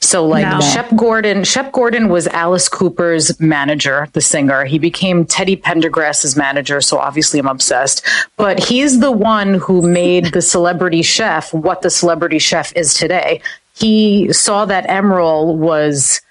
So 0.01 0.25
like 0.25 0.47
no. 0.47 0.59
Shep 0.61 0.95
Gordon, 0.95 1.43
Shep 1.43 1.71
Gordon 1.71 2.09
was 2.09 2.27
Alice 2.27 2.69
Cooper's 2.69 3.39
manager, 3.39 4.07
the 4.13 4.21
singer. 4.21 4.65
He 4.65 4.77
became 4.77 5.25
Teddy 5.25 5.55
Pendergrass's 5.55 6.35
manager, 6.35 6.79
so 6.81 6.97
obviously 6.99 7.39
I'm 7.39 7.47
obsessed. 7.47 8.05
But 8.37 8.59
he's 8.63 8.99
the 8.99 9.11
one 9.11 9.55
who 9.55 9.81
made 9.81 10.25
the 10.25 10.41
celebrity 10.41 11.01
chef 11.01 11.53
what 11.53 11.81
the 11.81 11.89
celebrity 11.89 12.39
chef 12.39 12.75
is 12.75 12.93
today. 12.93 13.41
He 13.75 14.31
saw 14.31 14.65
that 14.65 14.87
Emeril 14.87 15.55
was 15.55 16.21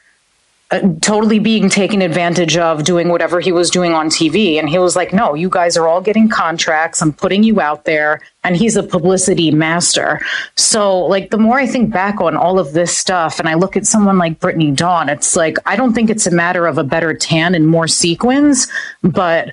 Uh, 0.71 0.81
totally 1.03 1.39
being 1.39 1.69
taken 1.69 2.01
advantage 2.01 2.57
of 2.57 2.85
doing 2.85 3.11
whatever 3.11 3.39
he 3.39 3.53
was 3.53 3.71
doing 3.71 3.93
on 3.93 4.09
TV. 4.09 4.59
And 4.59 4.67
he 4.67 4.79
was 4.79 4.97
like, 4.97 5.13
no, 5.13 5.35
you 5.35 5.51
guys 5.51 5.77
are 5.77 5.87
all 5.87 6.01
getting 6.01 6.27
contracts. 6.27 7.03
I'm 7.03 7.13
putting 7.13 7.43
you 7.43 7.61
out 7.61 7.85
there. 7.85 8.23
And 8.45 8.57
he's 8.57 8.75
a 8.75 8.83
publicity 8.83 9.51
master. 9.51 10.21
So, 10.57 11.01
like, 11.01 11.31
the 11.31 11.37
more 11.37 11.59
I 11.59 11.67
think 11.67 11.93
back 11.93 12.19
on 12.23 12.35
all 12.35 12.59
of 12.59 12.73
this 12.73 12.97
stuff 12.97 13.39
and 13.39 13.49
I 13.49 13.55
look 13.55 13.77
at 13.77 13.87
someone 13.87 14.17
like 14.17 14.41
Brittany 14.41 14.71
Dawn, 14.71 15.11
it's 15.11 15.37
like, 15.37 15.59
I 15.67 15.77
don't 15.77 15.93
think 15.93 16.09
it's 16.09 16.27
a 16.27 16.31
matter 16.31 16.67
of 16.67 16.79
a 16.79 16.85
better 16.85 17.13
tan 17.13 17.55
and 17.55 17.69
more 17.69 17.87
sequins, 17.87 18.67
but 19.03 19.53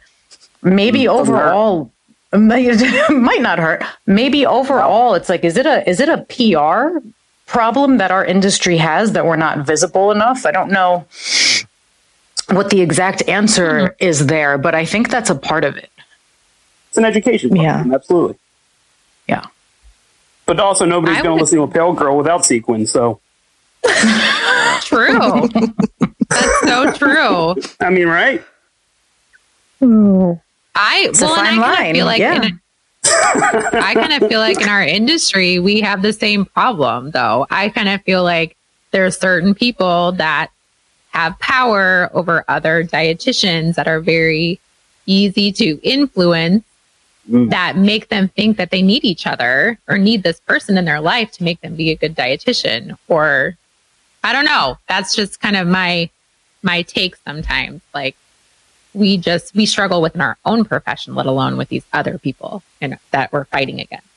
maybe 0.63 1.01
mm, 1.01 1.09
overall. 1.09 1.91
Might 2.33 3.41
not 3.41 3.59
hurt. 3.59 3.83
Maybe 4.05 4.45
overall, 4.45 5.15
it's 5.15 5.27
like, 5.27 5.43
is 5.43 5.57
it 5.57 5.65
a 5.65 5.87
is 5.89 5.99
it 5.99 6.07
a 6.07 6.19
PR 6.29 7.05
problem 7.51 7.97
that 7.97 8.11
our 8.11 8.23
industry 8.23 8.77
has 8.77 9.11
that 9.11 9.25
we're 9.25 9.35
not 9.35 9.65
visible 9.65 10.11
enough. 10.11 10.45
I 10.45 10.51
don't 10.51 10.71
know 10.71 11.05
what 12.49 12.69
the 12.69 12.81
exact 12.81 13.27
answer 13.27 13.71
mm-hmm. 13.71 13.93
is 13.99 14.27
there, 14.27 14.57
but 14.57 14.73
I 14.73 14.85
think 14.85 15.09
that's 15.09 15.29
a 15.29 15.35
part 15.35 15.65
of 15.65 15.75
it. 15.75 15.89
It's 16.89 16.97
an 16.97 17.05
education 17.05 17.49
problem, 17.49 17.89
yeah. 17.89 17.95
absolutely. 17.95 18.37
Yeah. 19.27 19.45
But 20.45 20.59
also, 20.59 20.85
nobody's 20.85 21.21
going 21.21 21.37
to 21.37 21.41
listen 21.41 21.57
to 21.57 21.63
a 21.63 21.67
pale 21.67 21.93
girl 21.93 22.17
without 22.17 22.45
sequins, 22.45 22.91
so. 22.91 23.19
true. 24.81 25.47
that's 26.29 26.59
so 26.63 26.91
true. 26.93 27.55
I 27.79 27.89
mean, 27.89 28.07
right? 28.07 28.43
I 30.75 31.05
it's 31.09 31.21
well, 31.21 31.35
and 31.35 31.59
I 31.59 31.75
kind 31.75 31.89
of 31.89 31.95
feel 31.95 32.05
like 32.05 32.19
yeah. 32.19 32.43
in, 32.43 32.61
I 33.03 33.93
kind 33.95 34.21
of 34.21 34.29
feel 34.29 34.39
like 34.39 34.61
in 34.61 34.69
our 34.69 34.83
industry, 34.83 35.59
we 35.59 35.81
have 35.81 36.01
the 36.01 36.13
same 36.13 36.45
problem, 36.45 37.11
though. 37.11 37.47
I 37.49 37.69
kind 37.69 37.89
of 37.89 38.01
feel 38.03 38.23
like 38.23 38.55
there 38.91 39.05
are 39.05 39.11
certain 39.11 39.55
people 39.55 40.13
that 40.13 40.51
have 41.09 41.37
power 41.39 42.09
over 42.13 42.43
other 42.47 42.83
dietitians 42.83 43.75
that 43.75 43.87
are 43.87 43.99
very 43.99 44.59
easy 45.05 45.51
to 45.51 45.79
influence 45.83 46.63
mm. 47.29 47.49
that 47.49 47.75
make 47.75 48.09
them 48.09 48.29
think 48.29 48.57
that 48.57 48.71
they 48.71 48.81
need 48.81 49.03
each 49.03 49.27
other 49.27 49.77
or 49.87 49.97
need 49.97 50.23
this 50.23 50.39
person 50.41 50.77
in 50.77 50.85
their 50.85 51.01
life 51.01 51.31
to 51.33 51.43
make 51.43 51.59
them 51.61 51.75
be 51.75 51.91
a 51.91 51.95
good 51.95 52.15
dietitian 52.15 52.97
or 53.07 53.57
I 54.23 54.33
don't 54.33 54.45
know. 54.45 54.77
That's 54.87 55.15
just 55.15 55.41
kind 55.41 55.55
of 55.55 55.67
my 55.67 56.09
my 56.63 56.83
take 56.83 57.15
sometimes. 57.17 57.81
Like 57.93 58.15
we 58.93 59.17
just 59.17 59.55
we 59.55 59.65
struggle 59.65 60.01
within 60.01 60.21
our 60.21 60.37
own 60.45 60.65
profession, 60.65 61.15
let 61.15 61.25
alone 61.25 61.57
with 61.57 61.69
these 61.69 61.85
other 61.93 62.17
people 62.17 62.63
and 62.79 62.97
that 63.11 63.31
we're 63.31 63.45
fighting 63.45 63.79
against. 63.79 64.07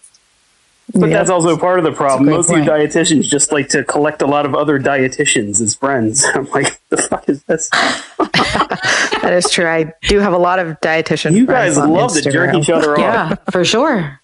But 0.92 1.10
that's 1.10 1.30
also 1.30 1.56
part 1.56 1.78
of 1.78 1.84
the 1.84 1.92
problem. 1.92 2.28
Most 2.28 2.48
point. 2.48 2.60
of 2.60 2.66
you 2.66 2.72
dietitians 2.72 3.22
just 3.24 3.50
like 3.52 3.68
to 3.70 3.84
collect 3.84 4.20
a 4.20 4.26
lot 4.26 4.44
of 4.44 4.54
other 4.54 4.78
dietitians 4.78 5.60
as 5.62 5.74
friends. 5.74 6.24
I'm 6.34 6.44
like, 6.50 6.78
the 6.90 6.98
fuck 6.98 7.26
is 7.28 7.42
this? 7.44 7.70
that 8.18 9.32
is 9.32 9.50
true. 9.50 9.66
I 9.66 9.92
do 10.02 10.20
have 10.20 10.34
a 10.34 10.38
lot 10.38 10.58
of 10.58 10.78
dietitians. 10.80 11.36
You 11.36 11.46
guys 11.46 11.78
love 11.78 12.10
Instagram. 12.10 12.22
to 12.22 12.32
jerk 12.32 12.54
each 12.54 12.70
other 12.70 12.92
off. 12.92 12.98
Yeah, 12.98 13.34
for 13.50 13.64
sure. 13.64 14.20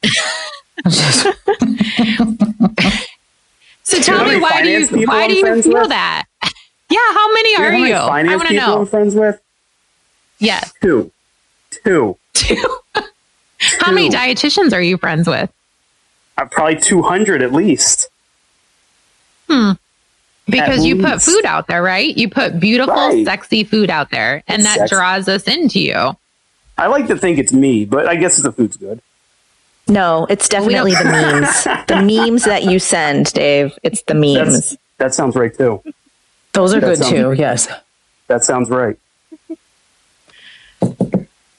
so 3.83 4.01
tell 4.01 4.27
me, 4.27 4.39
why 4.39 4.63
do 4.63 4.69
you 4.69 5.07
why 5.07 5.29
do 5.29 5.35
you 5.35 5.63
feel 5.63 5.73
with? 5.73 5.89
that? 5.89 6.25
Yeah, 6.91 6.99
how 7.13 7.33
many 7.33 7.57
are 7.57 7.73
you? 7.73 7.95
I 7.95 8.37
want 8.37 8.49
to 8.49 8.55
know. 8.55 8.81
I'm 8.81 8.87
friends 8.87 9.15
with. 9.15 9.41
Yes. 10.41 10.73
Two. 10.83 11.13
Two. 11.85 12.17
Two. 12.33 12.79
How 13.81 13.93
many 13.93 14.09
dietitians 14.09 14.73
are 14.73 14.83
you 14.83 14.97
friends 14.97 15.29
with? 15.29 15.53
Uh, 16.37 16.47
probably 16.47 16.81
200 16.81 17.43
at 17.43 17.53
least. 17.53 18.09
Hmm. 19.49 19.73
Because 20.47 20.81
at 20.81 20.87
you 20.87 20.97
least. 20.97 21.09
put 21.09 21.23
food 21.23 21.45
out 21.45 21.67
there, 21.67 21.83
right? 21.83 22.17
You 22.17 22.29
put 22.29 22.59
beautiful, 22.59 22.95
right. 22.95 23.25
sexy 23.25 23.63
food 23.63 23.91
out 23.91 24.11
there, 24.11 24.43
and 24.49 24.63
it's 24.63 24.69
that 24.71 24.79
sexy. 24.79 24.95
draws 24.97 25.29
us 25.29 25.45
into 25.45 25.81
you. 25.81 26.17
I 26.79 26.87
like 26.87 27.07
to 27.09 27.17
think 27.17 27.39
it's 27.39 27.53
me, 27.53 27.85
but 27.85 28.09
I 28.09 28.17
guess 28.17 28.39
the 28.39 28.51
food's 28.51 28.77
good. 28.77 29.03
No, 29.87 30.27
it's 30.31 30.49
definitely 30.49 30.93
the 30.93 31.05
memes. 31.05 31.65
the 31.87 32.03
memes 32.03 32.45
that 32.45 32.65
you 32.65 32.79
send, 32.79 33.33
Dave. 33.33 33.79
It's 33.83 34.03
the 34.03 34.15
memes. 34.15 34.55
That's, 34.55 34.77
that 34.99 35.15
sounds 35.15 35.37
right 35.37 35.55
too. 35.55 35.83
Those 36.53 36.75
are 36.75 36.81
that 36.81 36.87
good 36.87 36.99
sounds, 36.99 37.11
too. 37.11 37.33
Yes. 37.33 37.69
That 38.29 38.45
sounds 38.45 38.71
right. 38.71 38.99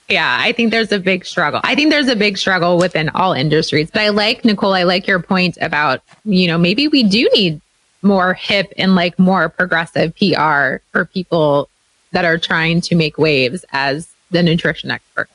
Yeah, 0.10 0.38
I 0.42 0.52
think 0.52 0.72
there's 0.72 0.92
a 0.92 1.00
big 1.00 1.26
struggle. 1.26 1.62
I 1.64 1.74
think 1.74 1.90
there's 1.90 2.10
a 2.10 2.16
big 2.16 2.38
struggle 2.38 2.78
within 2.78 3.10
all 3.10 3.32
industries. 3.32 3.90
But 3.90 4.02
I 4.02 4.10
like, 4.10 4.44
Nicole, 4.44 4.74
I 4.74 4.84
like 4.84 5.08
your 5.08 5.20
point 5.22 5.58
about, 5.62 6.02
you 6.26 6.48
know, 6.48 6.58
maybe 6.58 6.90
we 6.90 7.04
do 7.04 7.30
need 7.34 7.62
more 8.02 8.34
hip 8.34 8.74
and 8.78 8.94
like 8.96 9.18
more 9.18 9.48
progressive 9.48 10.14
PR 10.18 10.78
for 10.92 11.06
people 11.06 11.70
that 12.12 12.26
are 12.26 12.38
trying 12.38 12.82
to 12.82 12.96
make 12.96 13.18
waves 13.18 13.64
as 13.72 14.10
the 14.32 14.44
nutrition 14.44 14.92
expert. 14.92 15.30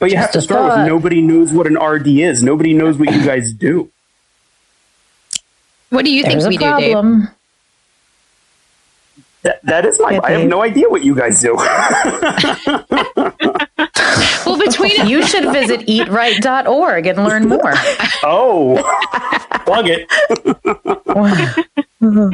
But 0.00 0.06
you 0.06 0.16
Just 0.16 0.20
have 0.22 0.32
to 0.32 0.40
start 0.42 0.70
thought. 0.72 0.78
with 0.78 0.88
nobody 0.88 1.20
knows 1.20 1.52
what 1.52 1.68
an 1.68 1.78
RD 1.78 2.08
is. 2.08 2.42
Nobody 2.42 2.74
knows 2.74 2.98
what 2.98 3.12
you 3.12 3.24
guys 3.24 3.52
do. 3.52 3.90
What 5.90 6.04
do 6.04 6.10
you 6.10 6.24
There's 6.24 6.44
think 6.44 6.48
we 6.48 6.56
do, 6.56 6.76
Dave? 6.78 7.28
That, 9.44 9.60
that 9.64 9.84
is 9.86 10.00
my. 10.00 10.18
I 10.24 10.32
have 10.32 10.48
no 10.48 10.62
idea 10.62 10.88
what 10.88 11.04
you 11.04 11.14
guys 11.14 11.40
do. 11.42 11.54
well, 14.46 14.58
between 14.58 15.06
you 15.06 15.22
should 15.26 15.44
visit 15.52 15.80
eatright.org 15.86 17.06
and 17.06 17.24
learn 17.24 17.48
more. 17.48 17.72
Oh, 18.26 18.76
plug 19.66 19.86
it. 19.86 20.08
well, 22.00 22.30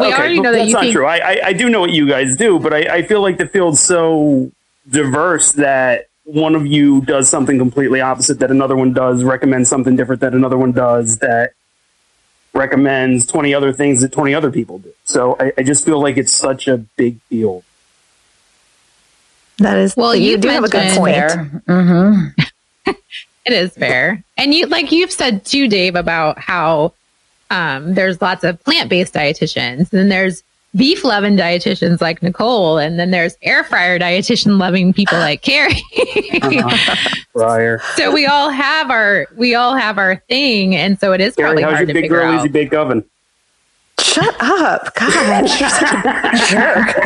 we 0.00 0.06
okay, 0.06 0.12
already 0.14 0.40
know 0.40 0.52
that 0.52 0.58
that's 0.58 0.68
you 0.68 0.72
not 0.74 0.82
think- 0.84 0.94
true. 0.94 1.04
I, 1.06 1.16
I, 1.18 1.40
I 1.48 1.52
do 1.52 1.68
know 1.68 1.80
what 1.80 1.90
you 1.90 2.08
guys 2.08 2.34
do, 2.36 2.58
but 2.58 2.72
I, 2.72 2.96
I 2.96 3.02
feel 3.02 3.20
like 3.20 3.36
the 3.36 3.46
field's 3.46 3.80
so 3.80 4.50
diverse 4.88 5.52
that 5.52 6.06
one 6.24 6.54
of 6.54 6.66
you 6.66 7.02
does 7.02 7.28
something 7.28 7.58
completely 7.58 8.00
opposite 8.00 8.38
that 8.38 8.50
another 8.50 8.74
one 8.76 8.94
does, 8.94 9.22
recommends 9.22 9.68
something 9.68 9.96
different 9.96 10.22
that 10.22 10.32
another 10.34 10.56
one 10.56 10.72
does, 10.72 11.18
that 11.18 11.52
recommends 12.54 13.26
20 13.26 13.54
other 13.54 13.72
things 13.72 14.00
that 14.00 14.12
20 14.12 14.34
other 14.34 14.50
people 14.50 14.78
do. 14.78 14.92
So 15.04 15.36
I, 15.38 15.52
I 15.58 15.62
just 15.62 15.84
feel 15.84 16.00
like 16.00 16.16
it's 16.16 16.32
such 16.32 16.68
a 16.68 16.78
big 16.78 17.20
field. 17.22 17.64
That 19.58 19.78
is 19.78 19.96
well, 19.96 20.14
you, 20.14 20.32
you 20.32 20.36
do 20.38 20.48
have 20.48 20.64
a 20.64 20.68
good 20.68 20.96
point. 20.96 21.16
Mm-hmm. 21.16 22.40
it 23.46 23.52
is 23.52 23.74
fair, 23.74 24.24
and 24.36 24.52
you 24.52 24.66
like 24.66 24.90
you've 24.90 25.12
said 25.12 25.44
too, 25.44 25.68
Dave, 25.68 25.94
about 25.94 26.38
how 26.38 26.94
um, 27.50 27.94
there's 27.94 28.20
lots 28.20 28.44
of 28.44 28.62
plant 28.64 28.88
based 28.88 29.14
dietitians, 29.14 29.92
and 29.92 30.10
there's 30.10 30.42
beef 30.74 31.04
loving 31.04 31.36
dietitians 31.36 32.00
like 32.00 32.22
Nicole, 32.22 32.78
and 32.78 32.98
then 32.98 33.10
there's 33.10 33.36
air 33.42 33.62
fryer 33.64 33.98
dietitian 33.98 34.58
loving 34.58 34.92
people 34.92 35.18
like 35.18 35.42
Carrie. 35.48 35.82
uh-huh. 36.42 36.96
Fryer. 37.32 37.80
So 37.96 38.12
we 38.12 38.26
all 38.26 38.50
have 38.50 38.90
our 38.90 39.26
we 39.36 39.54
all 39.54 39.74
have 39.76 39.98
our 39.98 40.16
thing, 40.28 40.74
and 40.74 40.98
so 40.98 41.12
it 41.12 41.20
is 41.20 41.34
Carrie, 41.34 41.48
probably 41.48 41.62
how's 41.62 41.72
hard 41.74 41.88
your 41.88 41.94
to 41.94 42.00
big 42.02 42.10
girl 42.10 42.26
out. 42.32 42.40
easy 42.40 42.48
bake 42.48 42.72
oven? 42.74 43.04
Shut 44.00 44.34
up, 44.40 44.94
God! 44.94 45.48
You're 45.60 45.68
such 45.68 45.92
a 45.92 46.02
jerk. 46.50 46.96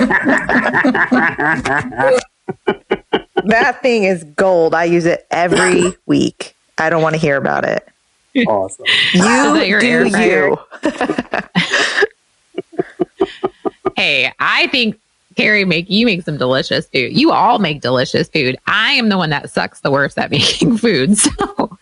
that 3.44 3.78
thing 3.82 4.04
is 4.04 4.24
gold. 4.24 4.74
I 4.74 4.84
use 4.84 5.04
it 5.06 5.26
every 5.30 5.92
week. 6.06 6.54
I 6.78 6.90
don't 6.90 7.02
want 7.02 7.14
to 7.14 7.20
hear 7.20 7.36
about 7.36 7.64
it. 7.64 7.86
Awesome. 8.46 8.84
You 9.14 9.80
do 9.80 10.08
you 10.08 10.58
hey, 13.96 14.32
I 14.38 14.66
think 14.68 14.98
Carrie 15.36 15.64
make 15.64 15.90
you 15.90 16.06
make 16.06 16.22
some 16.22 16.38
delicious 16.38 16.86
food. 16.86 17.16
You 17.16 17.30
all 17.30 17.58
make 17.58 17.80
delicious 17.82 18.28
food. 18.28 18.56
I 18.66 18.92
am 18.92 19.10
the 19.10 19.18
one 19.18 19.30
that 19.30 19.50
sucks 19.50 19.80
the 19.80 19.90
worst 19.90 20.18
at 20.18 20.30
making 20.30 20.78
food. 20.78 21.16
So 21.18 21.30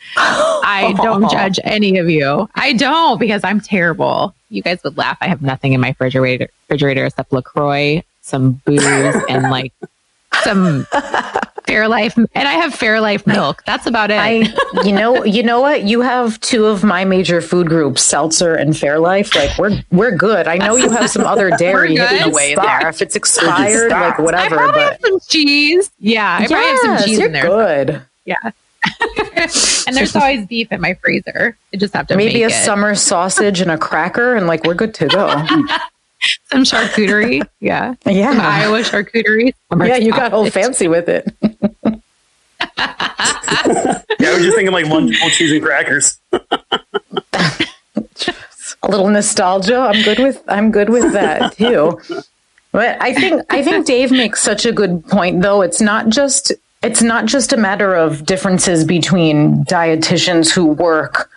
I 0.16 0.94
don't 1.02 1.30
judge 1.30 1.58
any 1.64 1.98
of 1.98 2.10
you. 2.10 2.48
I 2.54 2.72
don't 2.72 3.18
because 3.18 3.44
I'm 3.44 3.60
terrible. 3.60 4.34
You 4.50 4.62
guys 4.62 4.82
would 4.84 4.96
laugh. 4.96 5.18
I 5.20 5.28
have 5.28 5.42
nothing 5.42 5.72
in 5.72 5.80
my 5.80 5.88
refrigerator 5.88 6.48
refrigerator 6.62 7.06
except 7.06 7.32
LaCroix, 7.32 8.02
some 8.22 8.60
booze, 8.64 9.16
and 9.28 9.50
like 9.50 9.72
some 10.42 10.86
Fairlife 11.66 12.16
and 12.16 12.48
I 12.48 12.52
have 12.54 12.72
Fairlife 12.72 13.26
milk. 13.26 13.62
That's 13.66 13.86
about 13.86 14.10
it. 14.10 14.18
I, 14.20 14.52
you 14.84 14.92
know, 14.92 15.24
you 15.24 15.42
know 15.42 15.60
what? 15.60 15.84
You 15.84 16.02
have 16.02 16.38
two 16.40 16.66
of 16.66 16.84
my 16.84 17.04
major 17.04 17.40
food 17.40 17.68
groups, 17.68 18.02
Seltzer 18.02 18.54
and 18.54 18.74
Fairlife. 18.74 19.34
Like 19.34 19.56
we're 19.58 19.82
we're 19.90 20.16
good. 20.16 20.46
I 20.46 20.56
know 20.58 20.76
you 20.76 20.90
have 20.90 21.08
some 21.10 21.24
other 21.24 21.50
dairy 21.58 21.96
hidden 21.96 22.30
away 22.30 22.52
Stop. 22.52 22.80
there. 22.80 22.88
If 22.90 23.00
it's 23.02 23.16
expired, 23.16 23.90
Stop. 23.90 24.10
like 24.10 24.18
I 24.20 24.22
whatever. 24.22 24.56
probably 24.56 24.80
But 24.82 24.92
have 24.92 25.00
some 25.02 25.20
cheese. 25.28 25.90
Yeah, 25.98 26.38
I 26.40 26.46
probably 26.46 26.66
have 26.68 26.78
some 26.78 26.90
Yes, 26.92 27.04
cheese 27.06 27.18
you're 27.18 27.26
in 27.28 27.32
there. 27.32 27.42
good. 27.46 28.02
Yeah. 28.24 28.36
and 29.86 29.96
there's 29.96 30.14
always 30.14 30.46
beef 30.46 30.70
in 30.70 30.80
my 30.80 30.92
freezer. 30.94 31.56
I 31.72 31.76
just 31.78 31.94
have 31.94 32.06
to 32.08 32.16
Maybe 32.16 32.34
make 32.40 32.42
a 32.52 32.54
it. 32.54 32.64
summer 32.64 32.94
sausage 32.94 33.60
and 33.62 33.70
a 33.70 33.78
cracker, 33.78 34.34
and 34.34 34.46
like 34.46 34.64
we're 34.64 34.74
good 34.74 34.92
to 34.94 35.06
go. 35.08 35.26
some 36.50 36.64
charcuterie. 36.64 37.42
Yeah. 37.60 37.94
Yeah. 38.06 38.30
Some 38.30 38.38
Yeah, 38.38 38.48
Iowa 38.48 38.80
charcuterie. 38.80 39.52
yeah. 39.78 39.96
You 39.96 40.12
got 40.12 40.32
all 40.32 40.44
sausage. 40.44 40.62
fancy 40.62 40.88
with 40.88 41.08
it. 41.08 41.32
Yeah, 43.66 44.30
I 44.30 44.34
was 44.34 44.42
just 44.42 44.56
thinking 44.56 44.72
like 44.72 44.86
Lunchable 44.86 45.30
cheese 45.30 45.52
and 45.52 45.62
crackers. 45.62 46.18
a 46.32 46.40
little 48.88 49.08
nostalgia. 49.08 49.78
I'm 49.78 50.02
good 50.02 50.18
with 50.18 50.42
I'm 50.48 50.70
good 50.70 50.88
with 50.90 51.12
that 51.12 51.56
too. 51.56 51.98
But 52.72 53.00
I 53.02 53.14
think 53.14 53.42
I 53.50 53.62
think 53.62 53.86
Dave 53.86 54.10
makes 54.10 54.42
such 54.42 54.66
a 54.66 54.72
good 54.72 55.04
point 55.06 55.42
though. 55.42 55.62
It's 55.62 55.80
not 55.80 56.08
just 56.08 56.52
it's 56.82 57.02
not 57.02 57.26
just 57.26 57.52
a 57.52 57.56
matter 57.56 57.94
of 57.94 58.26
differences 58.26 58.84
between 58.84 59.64
dietitians 59.64 60.52
who 60.52 60.66
work 60.66 61.30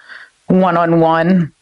one 0.47 0.77
on 0.77 0.99
one 0.99 1.53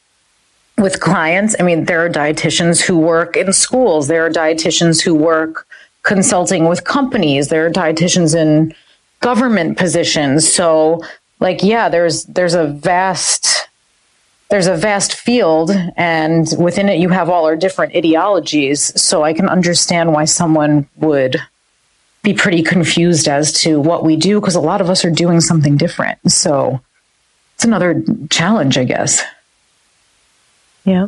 with 0.77 0.99
clients. 0.99 1.55
I 1.59 1.63
mean, 1.63 1.85
there 1.85 2.05
are 2.05 2.09
dietitians 2.09 2.81
who 2.81 2.97
work 2.97 3.37
in 3.37 3.53
schools, 3.53 4.07
there 4.07 4.25
are 4.25 4.29
dietitians 4.29 5.01
who 5.01 5.15
work 5.15 5.67
consulting 6.03 6.67
with 6.67 6.83
companies, 6.83 7.47
there 7.47 7.65
are 7.65 7.71
dietitians 7.71 8.35
in 8.35 8.73
government 9.21 9.77
positions. 9.77 10.51
So 10.51 11.03
like 11.39 11.63
yeah, 11.63 11.89
there's 11.89 12.25
there's 12.25 12.53
a 12.53 12.67
vast 12.67 13.67
there's 14.49 14.67
a 14.67 14.75
vast 14.75 15.13
field 15.13 15.71
and 15.97 16.47
within 16.59 16.87
it 16.87 16.99
you 16.99 17.09
have 17.09 17.29
all 17.29 17.45
our 17.45 17.55
different 17.55 17.95
ideologies. 17.95 19.01
So 19.01 19.23
i 19.23 19.33
can 19.33 19.49
understand 19.49 20.13
why 20.13 20.25
someone 20.25 20.87
would 20.97 21.37
be 22.21 22.33
pretty 22.33 22.63
confused 22.63 23.27
as 23.27 23.51
to 23.61 23.79
what 23.79 24.03
we 24.03 24.15
do 24.15 24.39
because 24.39 24.55
a 24.55 24.61
lot 24.61 24.81
of 24.81 24.89
us 24.89 25.05
are 25.05 25.11
doing 25.11 25.41
something 25.41 25.77
different. 25.77 26.19
So 26.31 26.81
it's 27.55 27.63
another 27.63 28.03
challenge 28.29 28.77
i 28.77 28.83
guess 28.83 29.23
Yeah. 30.85 31.07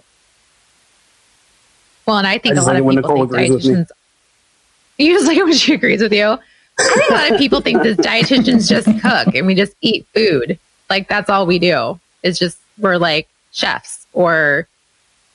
Well, 2.06 2.18
and 2.18 2.28
I 2.28 2.38
think 2.38 2.58
I 2.58 2.62
a 2.62 2.64
lot 2.64 2.74
like 2.76 2.84
of 2.84 2.90
people 2.90 2.94
Nicole 2.96 3.28
think 3.28 3.32
agrees 3.32 3.52
with 3.54 3.66
me. 3.66 3.72
dietitians. 3.84 3.90
You 5.00 5.14
just 5.14 5.28
like 5.28 5.38
it 5.38 5.44
when 5.44 5.54
she 5.54 5.76
agrees 5.76 6.02
with 6.02 6.12
you. 6.12 6.26
I 6.80 6.84
think 6.96 7.10
a 7.12 7.14
lot 7.14 7.32
of 7.34 7.38
people 7.38 7.62
think 7.62 7.84
that 7.84 7.98
dietitians 8.00 8.68
just 8.68 8.88
cook 9.02 9.36
and 9.36 9.46
we 9.46 9.54
just 9.54 9.76
eat 9.82 10.08
food. 10.16 10.58
Like 10.90 11.08
that's 11.08 11.30
all 11.30 11.46
we 11.46 11.60
do. 11.60 12.00
It's 12.24 12.40
just 12.40 12.58
we're 12.80 12.98
like 12.98 13.28
chefs 13.52 14.08
or 14.14 14.68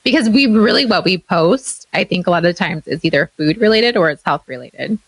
because 0.03 0.27
we 0.27 0.47
really 0.47 0.85
what 0.85 1.05
we 1.05 1.17
post, 1.17 1.87
I 1.93 2.03
think 2.03 2.27
a 2.27 2.29
lot 2.29 2.43
of 2.43 2.57
times 2.57 2.85
is 2.89 3.05
either 3.05 3.27
food 3.37 3.55
related 3.57 3.95
or 3.95 4.09
it's 4.09 4.21
health 4.23 4.43
related. 4.47 4.99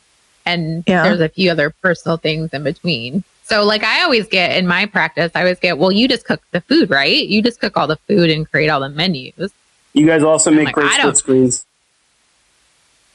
And 0.46 0.86
Yeah. 0.88 1.04
there's 1.04 1.20
a 1.20 1.28
few 1.28 1.52
other 1.52 1.70
personal 1.82 2.16
things 2.16 2.52
in 2.54 2.64
between. 2.64 3.26
So 3.46 3.64
like 3.64 3.84
I 3.84 4.02
always 4.02 4.28
get 4.28 4.58
in 4.58 4.66
my 4.66 4.88
practice, 4.88 5.32
I 5.36 5.42
always 5.42 5.60
get, 5.60 5.78
well, 5.78 5.92
you 5.92 6.08
just 6.08 6.26
cook 6.26 6.42
the 6.50 6.62
food, 6.62 6.90
right? 6.90 7.28
You 7.28 7.44
just 7.44 7.60
cook 7.60 7.78
all 7.78 7.86
the 7.86 7.98
food 8.08 8.32
and 8.32 8.50
create 8.50 8.70
all 8.70 8.80
the 8.80 8.90
menus. 8.90 9.54
You 9.94 10.08
guys 10.08 10.24
also 10.24 10.50
make 10.50 10.66
like, 10.66 10.74
great 10.74 10.88
I 10.88 10.98
split 10.98 11.18
screens. 11.18 11.66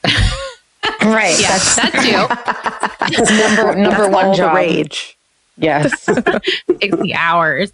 right 1.03 1.37
Yeah, 1.37 1.49
that's, 1.49 1.75
that's 1.75 2.05
you. 2.05 2.27
that's 3.17 3.29
number 3.29 3.75
number 3.75 4.03
That's 4.03 4.13
one 4.13 4.33
job 4.33 4.53
the 4.53 4.55
rage. 4.55 5.17
yes 5.57 6.05
takes 6.79 6.97
me 6.97 7.13
hours. 7.13 7.73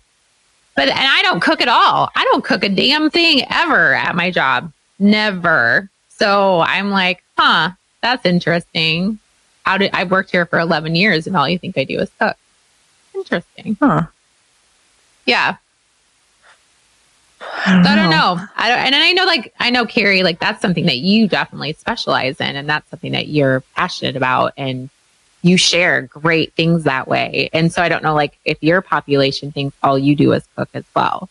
But 0.75 0.89
and 0.89 0.97
I 0.99 1.21
don't 1.21 1.41
cook 1.41 1.61
at 1.61 1.67
all. 1.67 2.09
I 2.15 2.23
don't 2.25 2.43
cook 2.43 2.63
a 2.63 2.69
damn 2.69 3.11
thing 3.11 3.43
ever 3.51 3.93
at 3.93 4.15
my 4.15 4.31
job. 4.31 4.73
Never. 4.97 5.91
So 6.09 6.61
I'm 6.61 6.89
like, 6.89 7.23
huh, 7.37 7.71
that's 8.01 8.25
interesting. 8.25 9.19
How 9.63 9.77
did 9.77 9.91
I 9.93 10.05
worked 10.05 10.31
here 10.31 10.47
for 10.47 10.57
11 10.57 10.95
years 10.95 11.27
and 11.27 11.37
all 11.37 11.47
you 11.47 11.59
think 11.59 11.77
I 11.77 11.83
do 11.83 11.99
is 11.99 12.09
cook? 12.17 12.35
Interesting. 13.17 13.77
Huh. 13.79 14.03
Yeah. 15.25 15.57
I 17.41 17.73
don't, 17.73 17.83
So 17.83 17.89
I 17.91 17.95
don't 17.95 18.09
know. 18.09 18.39
I 18.55 18.69
don't, 18.69 18.79
and 18.79 18.95
I 18.95 19.11
know, 19.13 19.25
like, 19.25 19.53
I 19.59 19.69
know, 19.69 19.85
Carrie, 19.85 20.23
like, 20.23 20.39
that's 20.39 20.61
something 20.61 20.85
that 20.85 20.97
you 20.97 21.27
definitely 21.27 21.73
specialize 21.73 22.39
in, 22.39 22.55
and 22.55 22.69
that's 22.69 22.89
something 22.89 23.11
that 23.11 23.27
you're 23.27 23.61
passionate 23.75 24.15
about, 24.15 24.53
and 24.57 24.89
you 25.41 25.57
share 25.57 26.03
great 26.03 26.53
things 26.53 26.83
that 26.85 27.07
way. 27.07 27.49
And 27.53 27.71
so 27.71 27.81
I 27.81 27.89
don't 27.89 28.03
know, 28.03 28.15
like, 28.15 28.37
if 28.45 28.61
your 28.61 28.81
population 28.81 29.51
thinks 29.51 29.75
all 29.83 29.97
you 29.97 30.15
do 30.15 30.33
is 30.33 30.43
cook 30.55 30.69
as 30.73 30.85
well. 30.95 31.29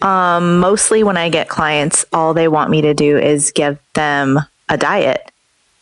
Um, 0.00 0.58
mostly 0.58 1.04
when 1.04 1.16
I 1.16 1.28
get 1.28 1.48
clients, 1.48 2.04
all 2.12 2.34
they 2.34 2.48
want 2.48 2.70
me 2.70 2.82
to 2.82 2.94
do 2.94 3.18
is 3.18 3.52
give 3.52 3.78
them 3.94 4.40
a 4.68 4.76
diet. 4.76 5.30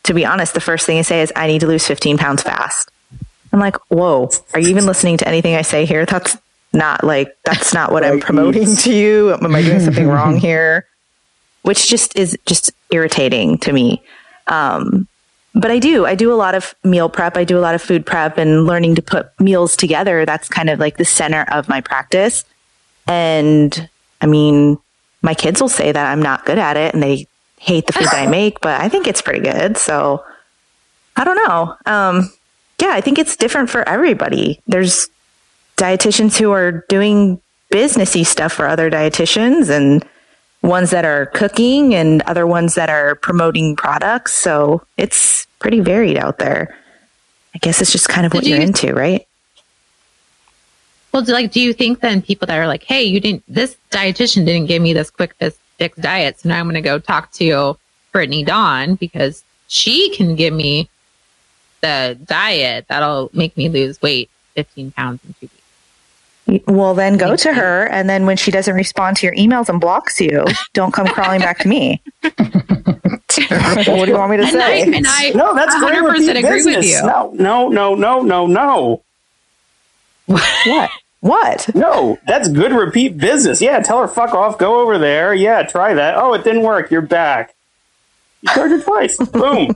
To 0.03 0.13
be 0.13 0.25
honest, 0.25 0.53
the 0.53 0.61
first 0.61 0.85
thing 0.85 0.99
I 0.99 1.03
say 1.03 1.21
is, 1.21 1.31
I 1.35 1.47
need 1.47 1.61
to 1.61 1.67
lose 1.67 1.87
15 1.87 2.17
pounds 2.17 2.43
fast. 2.43 2.91
I'm 3.53 3.59
like, 3.59 3.77
whoa, 3.89 4.29
are 4.53 4.59
you 4.59 4.69
even 4.69 4.85
listening 4.85 5.17
to 5.17 5.27
anything 5.27 5.55
I 5.55 5.61
say 5.61 5.85
here? 5.85 6.05
That's 6.05 6.37
not 6.73 7.03
like, 7.03 7.35
that's 7.43 7.73
not 7.73 7.91
what 7.91 8.03
I'm 8.03 8.19
promoting 8.19 8.75
to 8.77 8.93
you. 8.93 9.33
Am 9.33 9.53
I 9.53 9.61
doing 9.61 9.81
something 9.81 10.07
wrong 10.09 10.37
here? 10.37 10.87
Which 11.63 11.89
just 11.89 12.17
is 12.17 12.37
just 12.45 12.71
irritating 12.91 13.57
to 13.59 13.73
me. 13.73 14.01
Um, 14.47 15.07
but 15.53 15.69
I 15.69 15.79
do, 15.79 16.05
I 16.05 16.15
do 16.15 16.31
a 16.31 16.35
lot 16.35 16.55
of 16.55 16.73
meal 16.83 17.09
prep. 17.09 17.35
I 17.35 17.43
do 17.43 17.57
a 17.57 17.59
lot 17.59 17.75
of 17.75 17.81
food 17.81 18.05
prep 18.05 18.37
and 18.37 18.65
learning 18.65 18.95
to 18.95 19.01
put 19.01 19.37
meals 19.39 19.75
together. 19.75 20.25
That's 20.25 20.47
kind 20.47 20.69
of 20.69 20.79
like 20.79 20.97
the 20.97 21.05
center 21.05 21.45
of 21.51 21.67
my 21.67 21.81
practice. 21.81 22.45
And 23.05 23.89
I 24.21 24.27
mean, 24.27 24.77
my 25.21 25.33
kids 25.33 25.61
will 25.61 25.69
say 25.69 25.91
that 25.91 26.11
I'm 26.11 26.21
not 26.21 26.45
good 26.45 26.57
at 26.57 26.77
it 26.77 26.93
and 26.93 27.03
they 27.03 27.27
hate 27.59 27.85
the 27.85 27.93
food 27.93 28.05
that 28.05 28.27
I 28.27 28.27
make, 28.29 28.61
but 28.61 28.79
I 28.79 28.87
think 28.87 29.07
it's 29.07 29.21
pretty 29.21 29.41
good. 29.41 29.77
So 29.77 30.23
I 31.17 31.25
don't 31.25 31.35
know. 31.47 31.75
Um, 31.85 32.31
yeah, 32.81 32.91
I 32.93 33.01
think 33.01 33.19
it's 33.19 33.35
different 33.35 33.69
for 33.69 33.87
everybody. 33.87 34.59
There's 34.67 35.07
dietitians 35.77 36.37
who 36.37 36.51
are 36.51 36.83
doing 36.89 37.39
businessy 37.71 38.25
stuff 38.25 38.53
for 38.53 38.67
other 38.67 38.89
dietitians 38.89 39.69
and 39.69 40.03
ones 40.61 40.91
that 40.91 41.05
are 41.05 41.27
cooking 41.27 41.95
and 41.95 42.21
other 42.23 42.45
ones 42.45 42.75
that 42.75 42.89
are 42.89 43.15
promoting 43.15 43.75
products. 43.75 44.33
So 44.33 44.83
it's 44.97 45.45
pretty 45.59 45.79
varied 45.79 46.17
out 46.17 46.37
there. 46.39 46.77
I 47.55 47.57
guess 47.59 47.81
it's 47.81 47.91
just 47.91 48.09
kind 48.09 48.25
of 48.25 48.31
Did 48.31 48.37
what 48.39 48.45
you're 48.47 48.57
you- 48.57 48.63
into, 48.63 48.93
right? 48.93 49.25
Well, 51.11 51.23
do, 51.23 51.33
like, 51.33 51.51
do 51.51 51.59
you 51.59 51.73
think 51.73 51.99
then 51.99 52.21
people 52.21 52.45
that 52.47 52.57
are 52.57 52.67
like, 52.67 52.83
hey, 52.83 53.03
you 53.03 53.19
didn't, 53.19 53.43
this 53.47 53.75
dietitian 53.91 54.45
didn't 54.45 54.67
give 54.67 54.81
me 54.81 54.93
this 54.93 55.09
quick 55.09 55.35
fix 55.77 55.97
diet. 55.97 56.39
So 56.39 56.47
now 56.49 56.57
I'm 56.59 56.65
going 56.65 56.75
to 56.75 56.81
go 56.81 56.99
talk 56.99 57.31
to 57.33 57.77
Brittany 58.13 58.45
Dawn 58.45 58.95
because 58.95 59.43
she 59.67 60.15
can 60.15 60.35
give 60.35 60.53
me 60.53 60.89
the 61.81 62.17
diet 62.25 62.85
that'll 62.89 63.29
make 63.33 63.55
me 63.57 63.69
lose 63.69 64.01
weight 64.01 64.29
15 64.55 64.91
pounds 64.91 65.19
in 65.25 65.33
two 65.33 65.49
weeks. 66.47 66.65
Well, 66.67 66.93
then 66.95 67.17
go 67.17 67.35
to 67.35 67.53
her, 67.53 67.85
and 67.87 68.09
then 68.09 68.25
when 68.25 68.35
she 68.35 68.51
doesn't 68.51 68.73
respond 68.75 69.17
to 69.17 69.25
your 69.27 69.35
emails 69.35 69.69
and 69.69 69.79
blocks 69.79 70.19
you, 70.19 70.43
don't 70.73 70.93
come 70.93 71.07
crawling 71.07 71.39
back 71.39 71.59
to 71.59 71.67
me. 71.67 72.01
what 72.21 72.33
do 73.35 73.41
you 74.11 74.17
want 74.17 74.31
me 74.31 74.37
to 74.37 74.43
And 74.43 74.61
I, 74.61 74.81
say? 74.81 74.81
and 74.81 75.05
I 75.07 75.29
No, 75.33 75.53
that's 75.55 75.73
100% 75.75 76.01
repeat 76.11 76.35
agree 76.35 76.65
with 76.65 76.83
you. 76.85 77.01
No, 77.05 77.31
no, 77.35 77.69
no, 77.69 77.95
no, 77.95 78.21
no, 78.21 78.47
no. 78.47 79.01
what? 80.25 80.89
What? 81.21 81.75
No, 81.75 82.17
that's 82.27 82.47
good 82.49 82.71
repeat 82.73 83.17
business. 83.17 83.61
Yeah, 83.61 83.79
tell 83.81 83.99
her 84.01 84.07
fuck 84.07 84.33
off, 84.33 84.57
go 84.57 84.81
over 84.81 84.97
there. 84.97 85.33
Yeah, 85.35 85.61
try 85.63 85.93
that. 85.93 86.15
Oh, 86.17 86.33
it 86.33 86.43
didn't 86.43 86.63
work. 86.63 86.89
You're 86.89 87.01
back. 87.01 87.53
You 88.41 88.49
charge 88.53 88.71
her 88.71 88.81
twice. 88.81 89.17
Boom. 89.17 89.75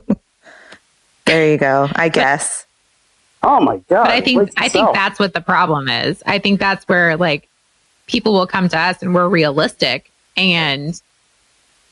There 1.26 1.50
you 1.50 1.58
go. 1.58 1.88
I 1.94 2.08
guess. 2.08 2.66
Oh 3.42 3.60
my 3.60 3.76
god. 3.88 4.04
but 4.04 4.10
I 4.10 4.20
think 4.20 4.50
I 4.56 4.68
think 4.68 4.92
that's 4.92 5.18
what 5.18 5.34
the 5.34 5.40
problem 5.40 5.88
is. 5.88 6.22
I 6.26 6.38
think 6.38 6.58
that's 6.58 6.88
where 6.88 7.16
like 7.16 7.48
people 8.06 8.32
will 8.32 8.46
come 8.46 8.68
to 8.68 8.78
us 8.78 9.02
and 9.02 9.14
we're 9.14 9.28
realistic 9.28 10.10
and 10.36 11.00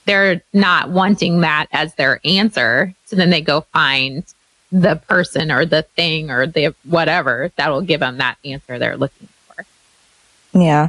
they're 0.07 0.43
not 0.53 0.91
wanting 0.91 1.41
that 1.41 1.67
as 1.73 1.95
their 1.95 2.21
answer. 2.25 2.95
So 3.07 3.17
then 3.17 3.31
they 3.31 3.41
go 3.41 3.63
find 3.73 4.25
the 4.71 4.97
person 4.97 5.51
or 5.51 5.65
the 5.65 5.83
thing 5.83 6.31
or 6.31 6.47
the 6.47 6.75
whatever 6.85 7.51
that 7.57 7.71
will 7.71 7.83
give 7.83 8.01
them 8.01 8.19
that 8.19 8.37
answer 8.45 8.79
they're 8.79 8.97
looking 8.97 9.29
for. 9.47 9.65
Yeah. 10.53 10.89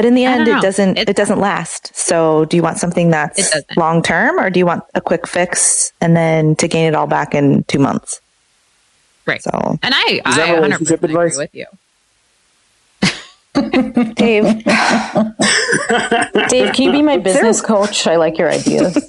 But 0.00 0.06
in 0.06 0.14
the 0.14 0.24
end, 0.24 0.48
it 0.48 0.62
doesn't. 0.62 0.92
It's- 0.96 1.10
it 1.10 1.16
doesn't 1.16 1.40
last. 1.40 1.94
So, 1.94 2.46
do 2.46 2.56
you 2.56 2.62
want 2.62 2.78
something 2.78 3.10
that's 3.10 3.52
long 3.76 4.00
term, 4.00 4.40
or 4.40 4.48
do 4.48 4.58
you 4.58 4.64
want 4.64 4.82
a 4.94 5.00
quick 5.02 5.26
fix 5.26 5.92
and 6.00 6.16
then 6.16 6.56
to 6.56 6.66
gain 6.68 6.86
it 6.86 6.94
all 6.94 7.06
back 7.06 7.34
in 7.34 7.64
two 7.64 7.78
months? 7.78 8.18
Right. 9.26 9.42
So, 9.42 9.78
And 9.82 9.94
I, 9.94 10.22
Is 10.26 10.36
that 10.36 10.48
I 10.48 10.52
100% 10.52 10.62
relationship 10.62 11.02
agree 11.04 11.14
advice? 11.16 11.36
with 11.36 11.54
you. 11.54 11.66
Dave, 14.14 14.44
dave 16.48 16.72
can 16.72 16.84
you 16.86 16.92
be 16.92 17.02
my 17.02 17.18
business 17.18 17.60
coach 17.60 18.06
i 18.06 18.16
like 18.16 18.38
your 18.38 18.48
ideas 18.48 18.94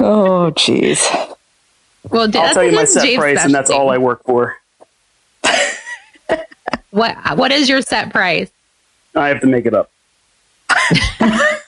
Oh, 0.00 0.50
jeez. 0.56 1.06
Well, 2.08 2.22
I'll 2.22 2.54
tell 2.54 2.64
you 2.64 2.72
my 2.72 2.86
set 2.86 3.04
Jade's 3.04 3.18
price, 3.20 3.44
and 3.44 3.54
that's 3.54 3.70
all 3.70 3.88
I 3.90 3.98
work 3.98 4.24
for. 4.24 4.56
What 6.90 7.16
What 7.36 7.52
is 7.52 7.68
your 7.68 7.82
set 7.82 8.10
price? 8.12 8.50
I 9.14 9.28
have 9.28 9.40
to 9.40 9.46
make 9.46 9.66
it 9.66 9.74
up. 9.74 9.90
All 11.20 11.26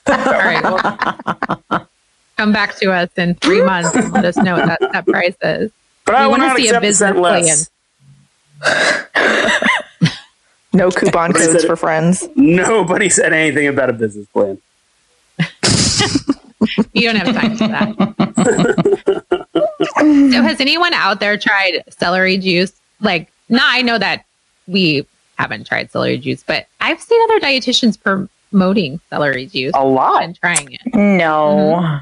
right. 0.08 0.62
Well, 0.62 1.88
come 2.36 2.52
back 2.52 2.76
to 2.76 2.92
us 2.92 3.10
in 3.16 3.34
three 3.36 3.62
months 3.62 3.94
and 3.94 4.12
let 4.12 4.24
us 4.24 4.36
know 4.36 4.54
what 4.56 4.66
that, 4.66 4.80
that 4.92 5.06
price 5.06 5.34
is. 5.42 5.70
But 6.04 6.14
I 6.16 6.20
We 6.22 6.32
will 6.32 6.38
wanna 6.40 6.56
see 6.56 6.68
a 6.68 6.78
accept 6.78 6.84
a 6.84 6.94
cent 6.94 7.16
business 7.16 7.70
less. 8.62 9.68
No 10.74 10.90
coupon 10.90 11.32
What 11.32 11.40
is 11.42 11.48
codes 11.48 11.64
it? 11.64 11.66
for 11.66 11.76
friends. 11.76 12.26
Nobody 12.34 13.10
said 13.10 13.34
anything 13.34 13.66
about 13.66 13.90
a 13.90 13.92
business 13.92 14.26
plan. 14.28 14.58
You 16.94 17.12
don't 17.12 17.16
have 17.16 17.34
time 17.34 17.56
for 17.56 17.66
that. 17.68 17.94
so, 19.98 20.42
has 20.42 20.60
anyone 20.60 20.94
out 20.94 21.18
there 21.18 21.36
tried 21.36 21.82
celery 21.90 22.38
juice? 22.38 22.72
Like, 23.00 23.30
no, 23.48 23.58
I 23.62 23.82
know 23.82 23.98
that 23.98 24.24
we 24.68 25.04
haven't 25.38 25.66
tried 25.66 25.90
celery 25.90 26.18
juice, 26.18 26.42
but 26.46 26.66
I've 26.80 27.00
seen 27.00 27.20
other 27.24 27.40
dietitians 27.40 27.98
promoting 28.00 29.00
celery 29.10 29.46
juice 29.46 29.72
A 29.74 29.84
lot. 29.84 30.22
and 30.22 30.36
trying 30.38 30.72
it. 30.72 30.94
No. 30.94 32.00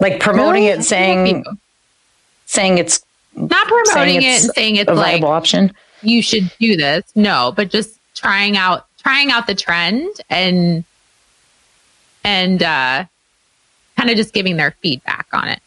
Like 0.00 0.20
promoting 0.20 0.64
Really? 0.64 0.78
it, 0.80 0.84
saying 0.84 1.44
saying 2.46 2.78
it's 2.78 3.04
not 3.34 3.66
promoting 3.66 3.92
saying 3.92 4.22
it 4.22 4.42
and 4.44 4.52
saying 4.54 4.76
it's 4.76 4.90
a 4.90 4.94
like 4.94 5.20
viable 5.20 5.28
option. 5.28 5.72
you 6.02 6.20
should 6.22 6.50
do 6.60 6.76
this. 6.76 7.04
No, 7.14 7.52
but 7.56 7.70
just 7.70 7.98
trying 8.14 8.56
out 8.56 8.86
trying 8.98 9.30
out 9.30 9.46
the 9.46 9.54
trend 9.54 10.08
and 10.28 10.84
and 12.24 12.62
uh 12.62 13.04
kind 13.96 14.10
of 14.10 14.16
just 14.16 14.32
giving 14.34 14.56
their 14.56 14.72
feedback 14.82 15.26
on 15.32 15.48
it. 15.48 15.60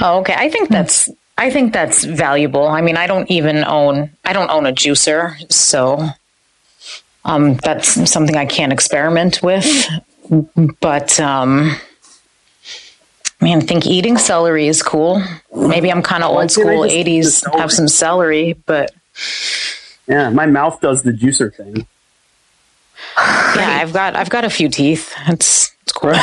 Oh, 0.00 0.18
okay. 0.20 0.34
I 0.36 0.48
think 0.50 0.68
that's 0.68 1.08
I 1.38 1.50
think 1.50 1.72
that's 1.72 2.04
valuable. 2.04 2.66
I 2.66 2.80
mean, 2.80 2.96
I 2.96 3.06
don't 3.06 3.30
even 3.30 3.64
own 3.64 4.10
I 4.24 4.32
don't 4.32 4.50
own 4.50 4.66
a 4.66 4.72
juicer, 4.72 5.36
so 5.52 6.08
um 7.24 7.54
that's 7.56 8.10
something 8.10 8.36
I 8.36 8.46
can't 8.46 8.72
experiment 8.72 9.42
with. 9.42 9.66
But 10.80 11.20
um 11.20 11.76
I 13.40 13.44
mean, 13.44 13.58
I 13.58 13.60
think 13.60 13.86
eating 13.86 14.16
celery 14.16 14.66
is 14.66 14.82
cool. 14.82 15.22
Maybe 15.54 15.92
I'm 15.92 16.02
kind 16.02 16.24
of 16.24 16.30
old 16.30 16.50
school 16.50 16.84
just 16.84 16.96
eat 16.96 17.04
the 17.04 17.20
80s, 17.20 17.58
have 17.58 17.70
some 17.70 17.88
celery, 17.88 18.54
but 18.54 18.92
Yeah, 20.06 20.30
my 20.30 20.46
mouth 20.46 20.80
does 20.80 21.02
the 21.02 21.12
juicer 21.12 21.54
thing. 21.54 21.76
yeah, 23.18 23.78
I've 23.82 23.92
got 23.92 24.16
I've 24.16 24.30
got 24.30 24.44
a 24.44 24.50
few 24.50 24.70
teeth. 24.70 25.12
It's 25.28 25.74
it's 25.82 25.92
cool. 25.92 26.14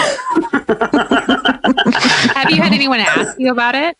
Have 2.33 2.49
you 2.49 2.61
had 2.61 2.73
anyone 2.73 2.99
ask 2.99 3.37
you 3.39 3.51
about 3.51 3.75
it? 3.75 3.95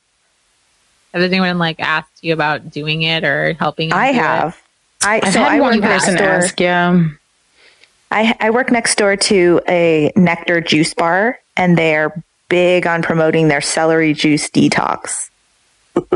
Has 1.13 1.23
anyone 1.31 1.57
like 1.59 1.79
asked 1.79 2.23
you 2.23 2.33
about 2.33 2.71
doing 2.71 3.03
it 3.03 3.23
or 3.23 3.53
helping? 3.53 3.89
you 3.89 3.95
I 3.95 4.11
do 4.11 4.17
it? 4.17 4.21
have. 4.21 4.61
I 5.03 5.21
I've 5.23 5.33
so 5.33 5.39
had 5.39 5.51
I 5.53 5.59
one 5.61 5.81
person 5.81 6.15
door. 6.15 6.27
ask, 6.27 6.59
yeah. 6.59 7.07
I, 8.11 8.35
I 8.39 8.49
work 8.51 8.71
next 8.71 8.95
door 8.97 9.15
to 9.15 9.61
a 9.67 10.11
Nekter 10.15 10.65
juice 10.65 10.93
bar, 10.93 11.39
and 11.57 11.77
they're 11.77 12.23
big 12.49 12.85
on 12.87 13.01
promoting 13.01 13.47
their 13.47 13.61
celery 13.61 14.13
juice 14.13 14.49
detox. 14.49 15.29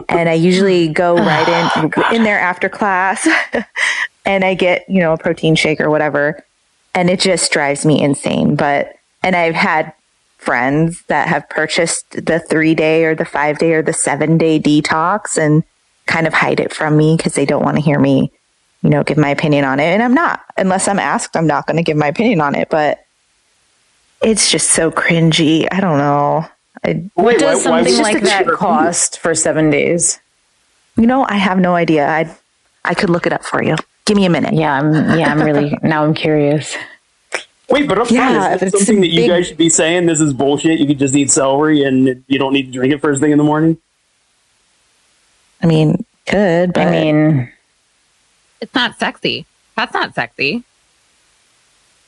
and 0.09 0.29
I 0.29 0.33
usually 0.33 0.87
go 0.93 1.17
oh 1.17 1.23
right 1.23 1.47
in 1.83 2.15
in 2.15 2.23
there 2.23 2.39
after 2.39 2.69
class, 2.69 3.27
and 4.25 4.43
I 4.43 4.53
get 4.53 4.89
you 4.89 4.99
know 4.99 5.13
a 5.13 5.17
protein 5.17 5.55
shake 5.55 5.81
or 5.81 5.89
whatever, 5.89 6.43
and 6.93 7.09
it 7.09 7.19
just 7.19 7.51
drives 7.51 7.85
me 7.85 8.01
insane. 8.01 8.55
But 8.55 8.93
and 9.23 9.35
I've 9.35 9.55
had 9.55 9.93
friends 10.37 11.03
that 11.07 11.27
have 11.27 11.47
purchased 11.49 12.09
the 12.11 12.39
three 12.39 12.75
day 12.75 13.03
or 13.05 13.15
the 13.15 13.25
five 13.25 13.57
day 13.59 13.73
or 13.73 13.81
the 13.81 13.93
seven 13.93 14.37
day 14.37 14.59
detox 14.59 15.37
and 15.37 15.63
kind 16.05 16.25
of 16.27 16.33
hide 16.33 16.59
it 16.59 16.73
from 16.73 16.95
me 16.95 17.15
because 17.17 17.33
they 17.33 17.45
don't 17.45 17.63
want 17.63 17.75
to 17.77 17.81
hear 17.83 17.99
me 17.99 18.31
you 18.83 18.91
know, 18.91 19.03
give 19.03 19.17
my 19.17 19.29
opinion 19.29 19.65
on 19.65 19.79
it. 19.79 19.85
And 19.85 20.03
I'm 20.03 20.13
not, 20.13 20.45
unless 20.55 20.87
I'm 20.87 20.99
asked, 20.99 21.35
I'm 21.35 21.47
not 21.47 21.65
going 21.65 21.77
to 21.77 21.83
give 21.83 21.97
my 21.97 22.07
opinion 22.07 22.39
on 22.41 22.53
it. 22.53 22.69
But 22.69 22.99
it's 24.21 24.51
just 24.51 24.69
so 24.69 24.91
cringy. 24.91 25.67
I 25.71 25.79
don't 25.81 25.97
know. 25.97 26.45
I, 26.85 27.03
What 27.15 27.25
Wait, 27.25 27.39
does 27.39 27.65
why- 27.65 27.71
why 27.71 27.77
something 27.83 27.93
would 27.95 28.03
like 28.03 28.23
that 28.23 28.43
sugar- 28.45 28.55
cost 28.55 29.19
for 29.19 29.33
seven 29.33 29.71
days? 29.71 30.19
you 30.95 31.07
know, 31.07 31.25
I 31.27 31.35
have 31.37 31.57
no 31.57 31.73
idea. 31.75 32.07
I, 32.07 32.35
I 32.85 32.93
could 32.93 33.09
look 33.09 33.25
it 33.25 33.33
up 33.33 33.43
for 33.43 33.63
you. 33.63 33.75
Give 34.05 34.15
me 34.15 34.25
a 34.25 34.29
minute. 34.29 34.53
Yeah, 34.53 34.73
I'm 34.73 34.93
yeah, 35.19 35.31
I'm 35.31 35.41
really 35.41 35.75
now 35.83 36.03
I'm 36.05 36.13
curious. 36.13 36.75
Wait, 37.69 37.87
but 37.87 37.97
up 37.99 38.07
front, 38.07 38.33
Yeah, 38.33 38.53
is 38.55 38.59
this 38.61 38.71
something 38.71 39.01
that 39.01 39.07
you 39.07 39.21
big- 39.21 39.29
guys 39.29 39.47
should 39.47 39.57
be 39.57 39.69
saying? 39.69 40.05
This 40.05 40.21
is 40.21 40.33
bullshit. 40.33 40.79
You 40.79 40.87
could 40.87 40.99
just 40.99 41.13
eat 41.15 41.29
celery 41.29 41.83
and 41.83 42.23
you 42.27 42.39
don't 42.39 42.53
need 42.53 42.67
to 42.67 42.71
drink 42.71 42.93
it 42.93 43.01
first 43.01 43.19
thing 43.21 43.31
in 43.31 43.37
the 43.37 43.43
morning. 43.43 43.77
I 45.61 45.65
mean, 45.67 46.05
could, 46.25 46.71
but 46.73 46.87
I 46.87 46.91
mean, 46.91 47.51
It's 48.61 48.73
not 48.73 48.97
sexy. 48.99 49.45
That's 49.75 49.93
not 49.93 50.15
sexy. 50.15 50.63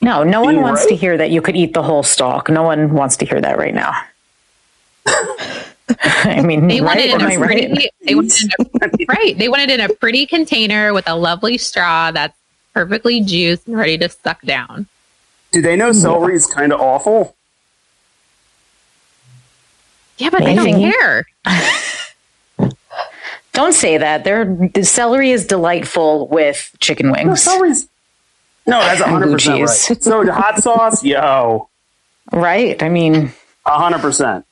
no, 0.00 0.22
no 0.24 0.40
one 0.40 0.54
Being 0.54 0.62
wants 0.62 0.82
right? 0.82 0.88
to 0.90 0.96
hear 0.96 1.16
that 1.18 1.30
you 1.30 1.42
could 1.42 1.56
eat 1.56 1.74
the 1.74 1.82
whole 1.82 2.02
stalk. 2.02 2.48
No 2.48 2.62
one 2.62 2.92
wants 2.94 3.16
to 3.18 3.26
hear 3.26 3.40
that 3.40 3.58
right 3.58 3.74
now. 3.74 3.92
I 6.02 6.40
mean, 6.42 6.68
They 6.68 6.80
want 6.80 6.96
right? 6.96 7.08
it 7.10 7.14
in 7.14 7.20
Am 7.20 7.28
a 7.28 7.32
I 7.32 7.36
right? 7.36 7.46
pretty. 7.74 7.90
They 8.04 8.14
want 8.14 8.32
it 8.32 8.52
in 8.58 8.66
a, 8.66 9.04
right. 9.08 9.36
They 9.38 9.48
want 9.48 9.62
it 9.62 9.70
in 9.70 9.80
a 9.80 9.88
pretty 9.94 10.24
container 10.26 10.94
with 10.94 11.08
a 11.08 11.16
lovely 11.16 11.58
straw 11.58 12.10
that's 12.12 12.36
perfectly 12.72 13.20
juiced 13.20 13.66
and 13.66 13.76
ready 13.76 13.98
to 13.98 14.08
suck 14.08 14.40
down. 14.42 14.86
Do 15.52 15.60
they 15.62 15.76
know 15.76 15.92
celery 15.92 16.34
is 16.34 16.46
kind 16.46 16.72
of 16.72 16.80
awful? 16.80 17.34
Yeah, 20.18 20.30
but 20.30 20.40
they 20.44 20.54
don't 20.54 20.80
care. 20.80 21.26
Don't 23.52 23.72
say 23.72 23.98
that. 23.98 24.22
They're, 24.22 24.44
the 24.44 24.84
celery 24.84 25.32
is 25.32 25.46
delightful 25.46 26.28
with 26.28 26.70
chicken 26.78 27.06
No, 27.08 27.12
wings. 27.12 27.42
celery's. 27.42 27.88
No, 28.66 28.78
that's 28.78 29.00
hundred 29.00 29.32
percent 29.32 29.58
right. 29.60 29.68
cheese. 29.68 30.04
So 30.04 30.30
hot 30.30 30.62
sauce, 30.62 31.02
yo, 31.02 31.68
Right? 32.30 32.80
I 32.80 32.88
mean, 32.88 33.32
hundred 33.66 34.00
percent. 34.02 34.44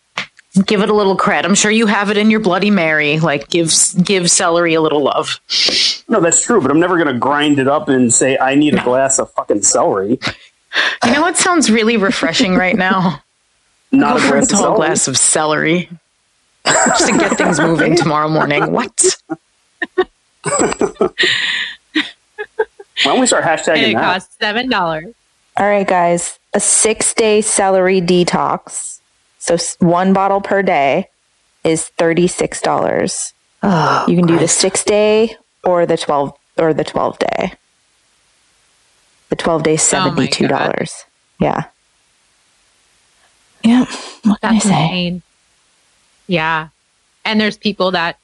give 0.67 0.83
it 0.83 0.91
a 0.91 0.95
little 0.95 1.17
cred. 1.17 1.45
I'm 1.45 1.55
sure 1.55 1.71
you 1.71 1.87
have 1.87 2.11
it 2.11 2.17
in 2.17 2.29
your 2.31 2.41
Bloody 2.41 2.71
Mary. 2.73 3.21
Like, 3.21 3.49
give 3.49 3.73
give 4.03 4.29
celery 4.31 4.75
a 4.75 4.81
little 4.81 5.03
love. 5.05 5.39
No, 6.09 6.21
that's 6.21 6.43
true. 6.45 6.61
But 6.61 6.73
I'm 6.73 6.81
never 6.81 6.99
gonna 6.99 7.17
grind 7.19 7.61
it 7.61 7.69
up 7.69 7.89
and 7.89 8.13
say 8.13 8.37
I 8.37 8.57
need 8.57 8.75
a 8.75 8.83
glass 8.83 9.21
of 9.21 9.31
fucking 9.35 9.63
celery. 9.63 10.19
You 11.05 11.13
know 11.13 11.23
what 11.23 11.37
sounds 11.37 11.71
really 11.71 11.97
refreshing 11.97 12.55
right 12.55 12.77
now? 12.77 13.23
Not 13.93 14.19
Go 14.19 14.25
a 14.25 14.29
for 14.29 14.37
a 14.39 14.47
tall 14.47 14.77
glass 14.77 15.09
of 15.09 15.17
celery. 15.17 15.89
Just 16.67 17.07
to 17.09 17.17
get 17.19 17.39
things 17.39 17.59
moving 17.59 17.97
tomorrow 18.03 18.29
morning. 18.29 18.71
What? 18.71 19.17
Why 23.05 23.13
don't 23.13 23.21
we 23.21 23.27
start 23.27 23.45
And 23.45 23.59
hashtagging 23.61 23.91
it 23.91 23.95
that? 23.95 24.03
costs 24.03 24.37
seven 24.41 24.69
dollars. 24.69 25.15
all 25.57 25.67
right, 25.67 25.87
guys, 25.87 26.39
a 26.53 26.61
six 26.61 27.15
day 27.15 27.41
celery 27.41 28.01
detox. 28.01 29.01
So 29.39 29.57
one 29.79 30.13
bottle 30.13 30.41
per 30.41 30.63
day 30.63 31.09
is 31.65 31.91
$36. 31.99 33.33
Oh, 33.63 34.05
You 34.09 34.17
can 34.17 34.27
do 34.27 34.39
the 34.39 34.49
six 34.49 34.83
day 34.85 35.37
or 35.65 35.87
the 35.87 35.97
12 35.97 36.33
or 36.59 36.75
the 36.75 36.85
12 36.85 37.19
day. 37.19 37.53
The 39.29 39.37
12 39.37 39.63
day 39.63 39.75
is 39.75 39.95
Oh 39.95 40.11
my 40.11 40.27
$72. 40.27 41.05
yeah. 41.41 41.65
Yeah. 43.63 43.85
What 44.25 44.41
can 44.41 44.55
I 44.55 44.59
say? 44.59 44.69
insane. 44.69 45.23
Yeah, 46.27 46.69
and 47.25 47.41
there's 47.41 47.57
people 47.57 47.91
that 47.93 48.19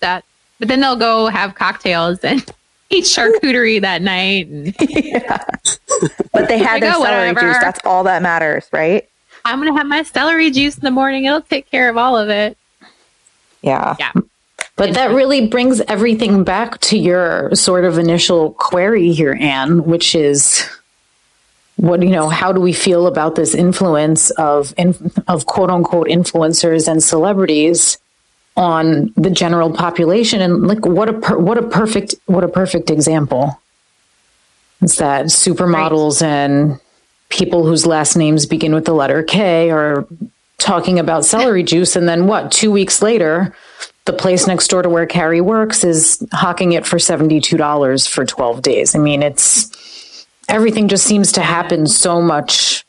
that, 0.00 0.24
but 0.58 0.68
then 0.68 0.80
they'll 0.80 0.96
go 0.96 1.26
have 1.26 1.54
cocktails 1.54 2.18
and 2.24 2.44
eat 2.90 3.04
charcuterie 3.04 3.80
that 3.80 4.02
night. 4.02 4.46
And 4.48 4.74
But 6.32 6.48
they 6.48 6.58
had 6.58 6.80
their 6.82 6.92
oh, 6.94 7.02
celery 7.02 7.28
whatever. 7.32 7.40
juice. 7.52 7.58
That's 7.60 7.80
all 7.84 8.04
that 8.04 8.22
matters, 8.22 8.68
right? 8.72 9.06
I'm 9.44 9.58
gonna 9.58 9.76
have 9.76 9.86
my 9.86 10.02
celery 10.02 10.50
juice 10.50 10.76
in 10.76 10.84
the 10.84 10.90
morning. 10.90 11.24
It'll 11.24 11.40
take 11.42 11.70
care 11.70 11.90
of 11.90 11.96
all 11.96 12.16
of 12.16 12.28
it. 12.28 12.56
Yeah. 13.62 13.96
Yeah. 13.98 14.12
But 14.80 14.94
that 14.94 15.10
really 15.10 15.46
brings 15.46 15.82
everything 15.82 16.42
back 16.42 16.80
to 16.88 16.96
your 16.96 17.54
sort 17.54 17.84
of 17.84 17.98
initial 17.98 18.52
query 18.52 19.12
here, 19.12 19.36
Anne, 19.38 19.84
which 19.84 20.14
is 20.14 20.66
what 21.76 22.02
you 22.02 22.08
know. 22.08 22.30
How 22.30 22.50
do 22.50 22.62
we 22.62 22.72
feel 22.72 23.06
about 23.06 23.34
this 23.34 23.54
influence 23.54 24.30
of 24.30 24.72
in, 24.78 24.94
of 25.28 25.44
quote 25.44 25.68
unquote 25.68 26.08
influencers 26.08 26.88
and 26.88 27.02
celebrities 27.02 27.98
on 28.56 29.12
the 29.18 29.28
general 29.28 29.70
population? 29.70 30.40
And 30.40 30.66
like, 30.66 30.86
what 30.86 31.10
a 31.10 31.12
per, 31.12 31.36
what 31.36 31.58
a 31.58 31.62
perfect 31.68 32.14
what 32.24 32.42
a 32.42 32.48
perfect 32.48 32.88
example. 32.88 33.60
It's 34.80 34.96
that 34.96 35.26
supermodels 35.26 36.22
and 36.22 36.80
people 37.28 37.66
whose 37.66 37.84
last 37.84 38.16
names 38.16 38.46
begin 38.46 38.74
with 38.74 38.86
the 38.86 38.94
letter 38.94 39.22
K 39.24 39.70
are 39.70 40.06
talking 40.56 40.98
about 40.98 41.26
celery 41.26 41.64
juice, 41.64 41.96
and 41.96 42.08
then 42.08 42.26
what? 42.26 42.50
Two 42.50 42.70
weeks 42.70 43.02
later, 43.02 43.54
the 44.10 44.16
place 44.16 44.46
next 44.46 44.68
door 44.68 44.82
to 44.82 44.88
where 44.88 45.06
Carrie 45.06 45.40
works 45.40 45.84
is 45.84 46.26
hawking 46.32 46.72
it 46.72 46.84
for 46.84 46.96
$72 46.96 48.08
for 48.08 48.24
12 48.24 48.62
days. 48.62 48.94
I 48.94 48.98
mean, 48.98 49.22
it's 49.22 50.26
everything 50.48 50.88
just 50.88 51.04
seems 51.04 51.32
to 51.32 51.42
happen 51.42 51.86
so 51.86 52.20
much 52.20 52.84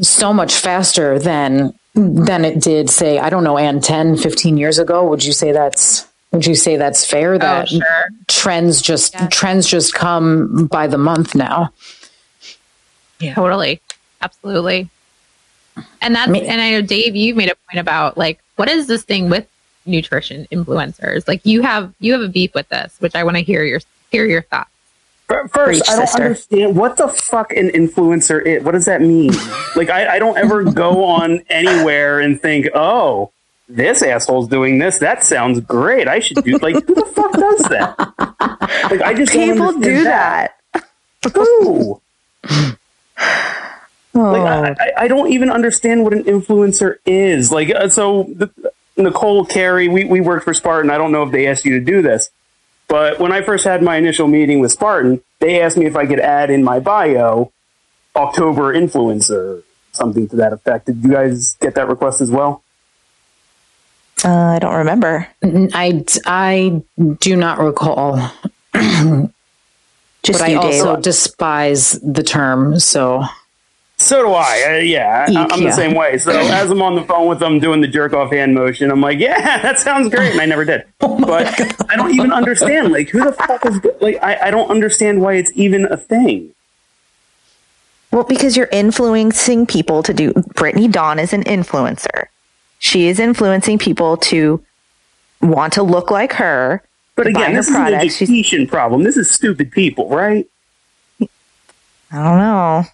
so 0.00 0.32
much 0.32 0.54
faster 0.56 1.18
than 1.18 1.74
than 1.94 2.44
it 2.44 2.60
did 2.60 2.90
say, 2.90 3.18
I 3.18 3.30
don't 3.30 3.44
know, 3.44 3.56
and 3.56 3.82
10, 3.82 4.16
15 4.16 4.56
years 4.56 4.80
ago. 4.80 5.08
Would 5.08 5.24
you 5.24 5.32
say 5.32 5.52
that's 5.52 6.06
would 6.32 6.46
you 6.46 6.54
say 6.54 6.76
that's 6.76 7.04
fair 7.04 7.34
oh, 7.34 7.38
that 7.38 7.68
oh, 7.72 7.78
sure. 7.78 8.08
trends 8.28 8.82
just 8.82 9.14
yeah. 9.14 9.28
trends 9.28 9.66
just 9.66 9.94
come 9.94 10.66
by 10.66 10.86
the 10.86 10.98
month 10.98 11.34
now? 11.34 11.72
Yeah. 13.20 13.34
Totally. 13.34 13.80
Absolutely. 14.20 14.90
And 16.00 16.14
that's 16.14 16.28
I 16.28 16.32
mean, 16.32 16.44
and 16.44 16.60
I 16.60 16.70
know 16.70 16.82
Dave, 16.82 17.16
you 17.16 17.34
made 17.34 17.50
a 17.50 17.56
point 17.68 17.80
about 17.80 18.16
like 18.16 18.40
what 18.56 18.68
is 18.68 18.86
this 18.86 19.02
thing 19.02 19.28
with 19.28 19.46
nutrition 19.86 20.46
influencers? 20.50 21.26
Like 21.28 21.44
you 21.44 21.62
have 21.62 21.92
you 22.00 22.12
have 22.12 22.22
a 22.22 22.28
beef 22.28 22.54
with 22.54 22.68
this, 22.68 22.96
which 23.00 23.14
I 23.14 23.24
want 23.24 23.36
to 23.36 23.42
hear 23.42 23.64
your 23.64 23.80
hear 24.10 24.26
your 24.26 24.42
thoughts. 24.42 24.70
First, 25.26 25.88
I 25.88 25.96
don't 25.96 26.06
sister. 26.06 26.22
understand 26.22 26.76
what 26.76 26.98
the 26.98 27.08
fuck 27.08 27.52
an 27.52 27.70
influencer 27.70 28.44
is. 28.44 28.62
What 28.62 28.72
does 28.72 28.84
that 28.84 29.00
mean? 29.00 29.32
like, 29.74 29.88
I, 29.88 30.16
I 30.16 30.18
don't 30.18 30.36
ever 30.36 30.64
go 30.64 31.02
on 31.02 31.40
anywhere 31.48 32.20
and 32.20 32.40
think, 32.40 32.68
oh, 32.74 33.32
this 33.68 34.02
asshole's 34.02 34.48
doing 34.48 34.78
this. 34.78 34.98
That 34.98 35.24
sounds 35.24 35.60
great. 35.60 36.08
I 36.08 36.18
should 36.18 36.44
do 36.44 36.58
like 36.58 36.74
who 36.74 36.94
the 36.94 37.06
fuck 37.14 37.32
does 37.32 37.62
that? 37.70 37.96
Like 38.90 39.00
I 39.00 39.14
just 39.14 39.32
people 39.32 39.72
do 39.72 40.04
that. 40.04 40.58
that. 40.72 41.32
Who? 41.34 42.00
Oh. 44.16 44.30
Like 44.30 44.78
I, 44.78 44.92
I, 44.96 45.08
don't 45.08 45.32
even 45.32 45.50
understand 45.50 46.04
what 46.04 46.12
an 46.12 46.22
influencer 46.22 46.98
is. 47.04 47.50
Like 47.50 47.70
uh, 47.70 47.88
so, 47.88 48.28
the, 48.32 48.48
Nicole 48.96 49.44
Carey, 49.44 49.88
we 49.88 50.04
we 50.04 50.20
worked 50.20 50.44
for 50.44 50.54
Spartan. 50.54 50.90
I 50.90 50.98
don't 50.98 51.12
know 51.12 51.22
if 51.24 51.32
they 51.32 51.46
asked 51.46 51.64
you 51.64 51.78
to 51.78 51.84
do 51.84 52.02
this, 52.02 52.30
but 52.88 53.18
when 53.18 53.32
I 53.32 53.42
first 53.42 53.64
had 53.64 53.82
my 53.82 53.96
initial 53.96 54.28
meeting 54.28 54.60
with 54.60 54.72
Spartan, 54.72 55.20
they 55.40 55.60
asked 55.60 55.76
me 55.76 55.86
if 55.86 55.96
I 55.96 56.06
could 56.06 56.20
add 56.20 56.50
in 56.50 56.62
my 56.62 56.78
bio 56.78 57.52
October 58.14 58.72
influencer, 58.74 59.62
something 59.92 60.28
to 60.28 60.36
that 60.36 60.52
effect. 60.52 60.86
Did 60.86 61.02
you 61.02 61.10
guys 61.10 61.54
get 61.54 61.74
that 61.74 61.88
request 61.88 62.20
as 62.20 62.30
well? 62.30 62.62
Uh, 64.24 64.54
I 64.54 64.58
don't 64.58 64.74
remember. 64.76 65.28
I, 65.42 66.04
I 66.24 66.82
do 67.20 67.36
not 67.36 67.58
recall. 67.58 68.32
Just 70.22 70.40
but 70.40 70.48
I 70.48 70.54
also 70.54 70.96
despise 70.96 71.92
the 72.00 72.22
term. 72.22 72.80
So 72.80 73.24
so 74.04 74.22
do 74.22 74.32
I. 74.32 74.64
Uh, 74.66 74.78
yeah, 74.78 75.26
I, 75.28 75.54
am 75.54 75.64
the 75.64 75.72
same 75.72 75.94
way. 75.94 76.18
So 76.18 76.30
as 76.38 76.70
I'm 76.70 76.82
on 76.82 76.94
the 76.94 77.02
phone 77.02 77.28
with 77.28 77.38
them 77.38 77.58
doing 77.58 77.80
the 77.80 77.88
jerk 77.88 78.12
off 78.12 78.30
hand 78.30 78.54
motion, 78.54 78.90
I'm 78.90 79.00
like, 79.00 79.18
yeah, 79.18 79.60
that 79.62 79.78
sounds 79.78 80.14
great, 80.14 80.32
and 80.32 80.40
I 80.40 80.46
never 80.46 80.64
did. 80.64 80.84
oh 81.00 81.18
but 81.18 81.56
God. 81.56 81.90
I 81.90 81.96
don't 81.96 82.14
even 82.14 82.32
understand. 82.32 82.92
Like, 82.92 83.08
who 83.10 83.24
the 83.24 83.32
fuck 83.32 83.64
is 83.66 83.80
like? 84.00 84.22
I, 84.22 84.48
I 84.48 84.50
don't 84.50 84.70
understand 84.70 85.20
why 85.20 85.34
it's 85.34 85.52
even 85.54 85.86
a 85.86 85.96
thing. 85.96 86.54
Well, 88.10 88.24
because 88.24 88.56
you're 88.56 88.68
influencing 88.70 89.66
people 89.66 90.02
to 90.04 90.14
do. 90.14 90.32
Brittany 90.54 90.86
Dawn 90.86 91.18
is 91.18 91.32
an 91.32 91.42
influencer. 91.44 92.26
She 92.78 93.08
is 93.08 93.18
influencing 93.18 93.78
people 93.78 94.16
to 94.18 94.64
want 95.40 95.72
to 95.72 95.82
look 95.82 96.10
like 96.10 96.34
her. 96.34 96.82
But 97.16 97.26
again, 97.26 97.54
this 97.54 97.70
product. 97.70 98.04
is 98.04 98.20
an 98.20 98.24
education 98.26 98.60
She's, 98.60 98.70
problem. 98.70 99.02
This 99.02 99.16
is 99.16 99.30
stupid 99.30 99.72
people, 99.72 100.08
right? 100.08 100.46
I 101.20 101.26
don't 102.22 102.38
know. 102.38 102.84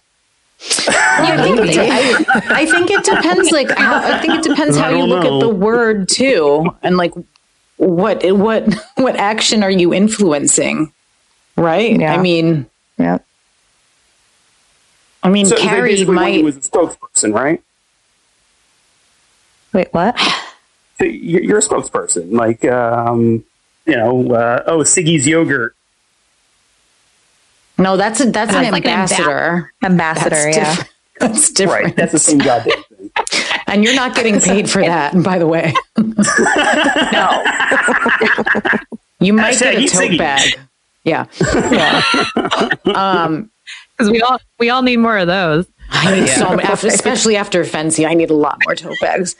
I, 0.87 1.41
think 1.41 1.59
it, 1.59 1.77
I, 1.79 2.61
I, 2.61 2.65
think 2.67 2.91
it 2.91 3.03
depends. 3.03 3.51
Like, 3.51 3.71
how, 3.71 3.97
I 3.97 4.19
think 4.19 4.35
it 4.35 4.43
depends 4.43 4.77
how 4.77 4.89
you 4.89 5.05
look 5.05 5.23
know. 5.23 5.37
at 5.37 5.39
the 5.39 5.49
word 5.49 6.07
too, 6.07 6.67
and 6.83 6.97
like 6.97 7.13
what 7.77 8.23
what 8.31 8.71
what 8.95 9.15
action 9.15 9.63
are 9.63 9.71
you 9.71 9.91
influencing, 9.91 10.93
right? 11.55 11.99
Yeah. 11.99 12.13
I 12.13 12.21
mean, 12.21 12.67
yeah. 12.99 13.17
I 15.23 15.29
mean, 15.29 15.47
so 15.47 15.57
Carrie 15.57 16.05
might 16.05 16.43
was 16.43 16.57
a 16.57 16.59
spokesperson, 16.59 17.33
right? 17.33 17.63
Wait, 19.73 19.91
what? 19.91 20.15
So 20.99 21.05
you're 21.05 21.57
a 21.57 21.61
spokesperson, 21.61 22.33
like 22.33 22.63
um, 22.65 23.43
you 23.87 23.95
know, 23.95 24.31
uh, 24.31 24.63
oh, 24.67 24.83
Siggi's 24.83 25.25
yogurt 25.25 25.75
no, 27.81 27.97
that's 27.97 28.21
a, 28.21 28.31
that's, 28.31 28.53
an 28.53 28.71
like 28.71 28.85
ambassador. 28.85 29.73
An 29.81 29.91
ambassador, 29.91 30.29
that's 30.29 30.57
yeah. 30.57 30.69
Different. 30.75 30.87
That's 31.21 31.51
different. 31.51 31.85
Right, 31.85 31.95
that's 31.95 32.13
the 32.13 32.17
same 32.17 32.39
goddamn 32.39 32.81
thing. 32.81 33.11
and 33.67 33.83
you're 33.83 33.93
not 33.93 34.15
getting 34.15 34.39
paid 34.39 34.67
for 34.67 34.81
that, 34.81 35.13
by 35.21 35.37
the 35.37 35.45
way. 35.45 35.71
no. 35.97 37.43
you 39.19 39.31
might 39.31 39.59
get 39.59 39.75
a 39.75 39.87
tote 39.87 40.17
bag. 40.17 40.59
Yeah. 41.03 41.27
Yeah. 41.71 42.01
um, 42.95 43.51
because 44.01 44.09
we 44.11 44.21
all 44.23 44.41
we 44.57 44.71
all 44.71 44.81
need 44.81 44.97
more 44.97 45.19
of 45.19 45.27
those. 45.27 45.67
I 45.91 46.15
need 46.15 46.27
yeah. 46.27 46.35
so 46.37 46.59
after, 46.59 46.87
especially 46.87 47.35
after 47.35 47.63
FNCE, 47.63 48.07
I 48.07 48.15
need 48.15 48.31
a 48.31 48.35
lot 48.35 48.57
more 48.65 48.73
tote 48.73 48.97
bags. 48.99 49.35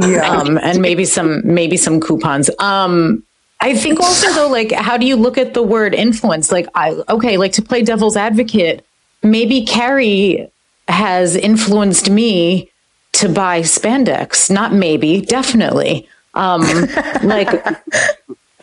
Yeah. 0.00 0.26
Um, 0.26 0.56
and 0.62 0.80
maybe 0.80 1.04
some 1.04 1.42
maybe 1.44 1.76
some 1.76 2.00
coupons. 2.00 2.48
Um, 2.58 3.22
I 3.62 3.76
think 3.76 4.00
also 4.00 4.32
though, 4.32 4.48
like, 4.48 4.72
how 4.72 4.96
do 4.96 5.06
you 5.06 5.14
look 5.14 5.38
at 5.38 5.54
the 5.54 5.62
word 5.62 5.94
influence? 5.94 6.50
Like, 6.50 6.66
I 6.74 6.90
okay, 7.08 7.36
like 7.36 7.52
to 7.52 7.62
play 7.62 7.82
devil's 7.82 8.16
advocate, 8.16 8.84
maybe 9.22 9.64
Carrie 9.64 10.48
has 10.88 11.36
influenced 11.36 12.10
me 12.10 12.70
to 13.12 13.28
buy 13.28 13.60
spandex. 13.60 14.50
Not 14.50 14.72
maybe, 14.72 15.20
definitely. 15.20 16.08
Um, 16.34 16.62
like, 17.22 17.64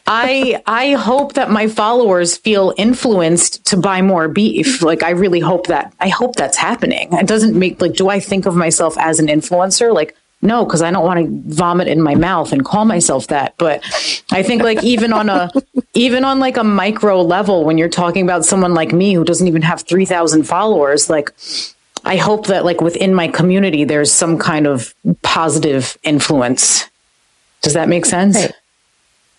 I 0.06 0.62
I 0.66 0.92
hope 0.92 1.34
that 1.36 1.50
my 1.50 1.68
followers 1.68 2.36
feel 2.36 2.74
influenced 2.76 3.66
to 3.68 3.78
buy 3.78 4.02
more 4.02 4.28
beef. 4.28 4.82
Like, 4.82 5.02
I 5.02 5.12
really 5.12 5.40
hope 5.40 5.68
that 5.68 5.94
I 6.02 6.10
hope 6.10 6.36
that's 6.36 6.58
happening. 6.58 7.14
It 7.14 7.26
doesn't 7.26 7.58
make 7.58 7.82
like, 7.82 7.94
do 7.94 8.10
I 8.10 8.20
think 8.20 8.46
of 8.46 8.54
myself 8.54 8.98
as 8.98 9.20
an 9.20 9.28
influencer? 9.28 9.94
Like, 9.94 10.18
no, 10.42 10.66
because 10.66 10.82
I 10.82 10.92
don't 10.92 11.04
want 11.04 11.20
to 11.20 11.54
vomit 11.54 11.88
in 11.88 12.02
my 12.02 12.16
mouth 12.16 12.54
and 12.54 12.64
call 12.64 12.86
myself 12.86 13.28
that. 13.28 13.56
But 13.58 13.84
I 14.32 14.42
think 14.42 14.64
like 14.64 14.84
even 14.84 15.12
on 15.12 15.30
a 15.30 15.52
even 15.94 16.24
on 16.24 16.40
like 16.40 16.58
a 16.58 16.64
micro 16.64 17.22
level, 17.22 17.66
when 17.66 17.78
you're 17.78 17.90
talking 17.90 18.24
about 18.24 18.46
someone 18.46 18.74
like 18.74 18.94
me 18.94 19.14
who 19.14 19.26
doesn't 19.26 19.48
even 19.48 19.62
have 19.64 19.82
three 19.82 20.06
thousand 20.06 20.44
followers, 20.44 21.10
like 21.10 21.32
I 22.06 22.16
hope 22.16 22.48
that 22.48 22.64
like 22.64 22.80
within 22.80 23.14
my 23.14 23.28
community 23.28 23.84
there's 23.84 24.12
some 24.12 24.38
kind 24.38 24.66
of 24.66 24.94
positive 25.24 25.98
influence. 26.04 26.90
Does 27.62 27.74
that 27.74 27.90
make 27.90 28.06
sense? 28.06 28.38
Right. 28.38 28.54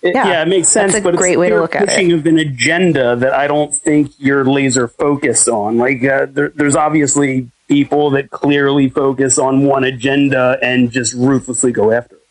It, 0.03 0.14
yeah, 0.14 0.28
yeah, 0.28 0.42
it 0.42 0.48
makes 0.48 0.68
sense. 0.68 0.92
That's 0.92 1.05
a 1.05 1.11
but 1.11 1.16
great 1.16 1.38
way 1.38 1.51
to 1.51 1.61
look 1.61 1.74
at 1.74 1.88
it. 1.88 2.12
of 2.12 2.26
an 2.26 2.38
agenda 2.38 3.16
that 3.16 3.34
I 3.34 3.46
don't 3.46 3.74
think 3.74 4.12
you're 4.18 4.44
laser 4.44 4.88
focused 4.88 5.46
on. 5.46 5.76
Like, 5.76 6.03
uh, 6.03 6.26
there, 6.30 6.48
there's 6.55 6.74
obviously 6.74 7.51
people 7.70 8.10
that 8.10 8.30
clearly 8.30 8.88
focus 8.88 9.38
on 9.38 9.64
one 9.64 9.84
agenda 9.84 10.58
and 10.60 10.90
just 10.90 11.14
ruthlessly 11.14 11.70
go 11.70 11.92
after 11.92 12.16
it. 12.16 12.26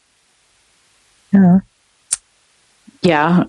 Yeah. 1.32 1.60
Yeah. 3.02 3.44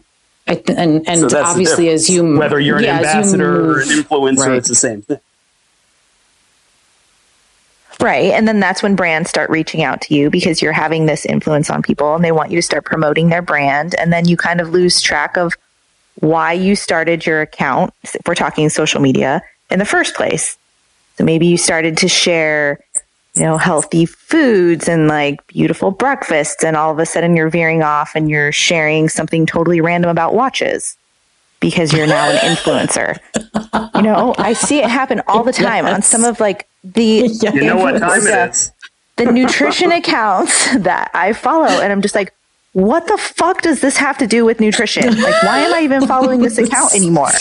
Th- 0.47 0.62
and 0.70 1.09
and 1.09 1.30
so 1.30 1.43
obviously, 1.43 1.88
as 1.88 2.09
you 2.09 2.38
whether 2.38 2.61
you're 2.61 2.78
an 2.78 2.84
yeah, 2.84 2.99
ambassador 2.99 3.53
move, 3.53 3.76
or 3.76 3.80
an 3.80 3.88
influencer, 3.88 4.47
right. 4.47 4.57
it's 4.57 4.68
the 4.68 4.74
same 4.74 5.03
thing. 5.03 5.18
Right. 8.01 8.32
And 8.32 8.47
then 8.49 8.61
that's 8.61 8.82
when 8.82 8.97
brands 8.97 9.28
start 9.28 9.51
reaching 9.51 9.82
out 9.82 10.01
to 10.03 10.14
you 10.14 10.30
because 10.30 10.62
you're 10.62 10.72
having 10.72 11.07
this 11.07 11.26
influence 11.26 11.68
on 11.68 11.82
people 11.82 12.14
and 12.14 12.24
they 12.24 12.32
want 12.32 12.51
you 12.51 12.59
to 12.59 12.62
start 12.62 12.84
promoting 12.84 13.28
their 13.28 13.43
brand. 13.43 13.95
And 13.97 14.12
then 14.12 14.26
you 14.26 14.36
kind 14.36 14.61
of 14.61 14.70
lose 14.70 15.03
track 15.03 15.36
of 15.36 15.55
why 16.20 16.53
you 16.53 16.76
started 16.76 17.26
your 17.26 17.43
account, 17.43 17.93
if 18.03 18.16
we're 18.26 18.34
talking 18.34 18.68
social 18.70 19.01
media, 19.01 19.43
in 19.70 19.78
the 19.78 19.84
first 19.84 20.14
place. 20.14 20.57
So 21.21 21.25
maybe 21.25 21.49
you 21.49 21.59
started 21.59 21.99
to 21.99 22.09
share, 22.09 22.81
you 23.35 23.43
know, 23.43 23.59
healthy 23.59 24.07
foods 24.07 24.89
and 24.89 25.07
like 25.07 25.47
beautiful 25.49 25.91
breakfasts, 25.91 26.64
and 26.64 26.79
all 26.79 26.91
of 26.91 26.99
a 26.99 27.05
sudden 27.05 27.37
you're 27.37 27.51
veering 27.51 27.83
off 27.83 28.12
and 28.14 28.31
you're 28.31 28.53
sharing 28.53 29.11
something 29.11 29.45
totally 29.45 29.83
random 29.83 30.11
about 30.11 30.33
watches 30.33 30.97
because 31.61 31.93
you're 31.93 32.07
now 32.07 32.31
an 32.31 32.37
influencer. 32.57 33.18
you 33.97 34.01
know, 34.01 34.35
I 34.39 34.55
see 34.55 34.79
it 34.79 34.89
happen 34.89 35.21
all 35.27 35.43
the 35.43 35.53
time 35.53 35.85
yes. 35.85 35.95
on 35.95 36.01
some 36.01 36.25
of 36.25 36.41
like 36.41 36.66
the 36.85 37.29
you 37.53 37.64
know 37.64 37.77
what 37.77 37.99
time 37.99 38.27
it 38.27 38.49
is. 38.49 38.73
The 39.16 39.27
nutrition 39.27 39.93
accounts 39.93 40.75
that 40.79 41.11
I 41.12 41.35
follow, 41.35 41.66
and 41.66 41.93
I'm 41.93 42.01
just 42.01 42.14
like, 42.14 42.33
what 42.73 43.07
the 43.09 43.18
fuck 43.18 43.61
does 43.61 43.83
this 43.83 43.99
have 43.99 44.16
to 44.16 44.27
do 44.27 44.47
with 44.47 44.59
nutrition? 44.59 45.21
Like, 45.21 45.43
why 45.43 45.59
am 45.59 45.75
I 45.75 45.83
even 45.83 46.07
following 46.07 46.41
this 46.41 46.57
account 46.57 46.95
anymore? 46.95 47.33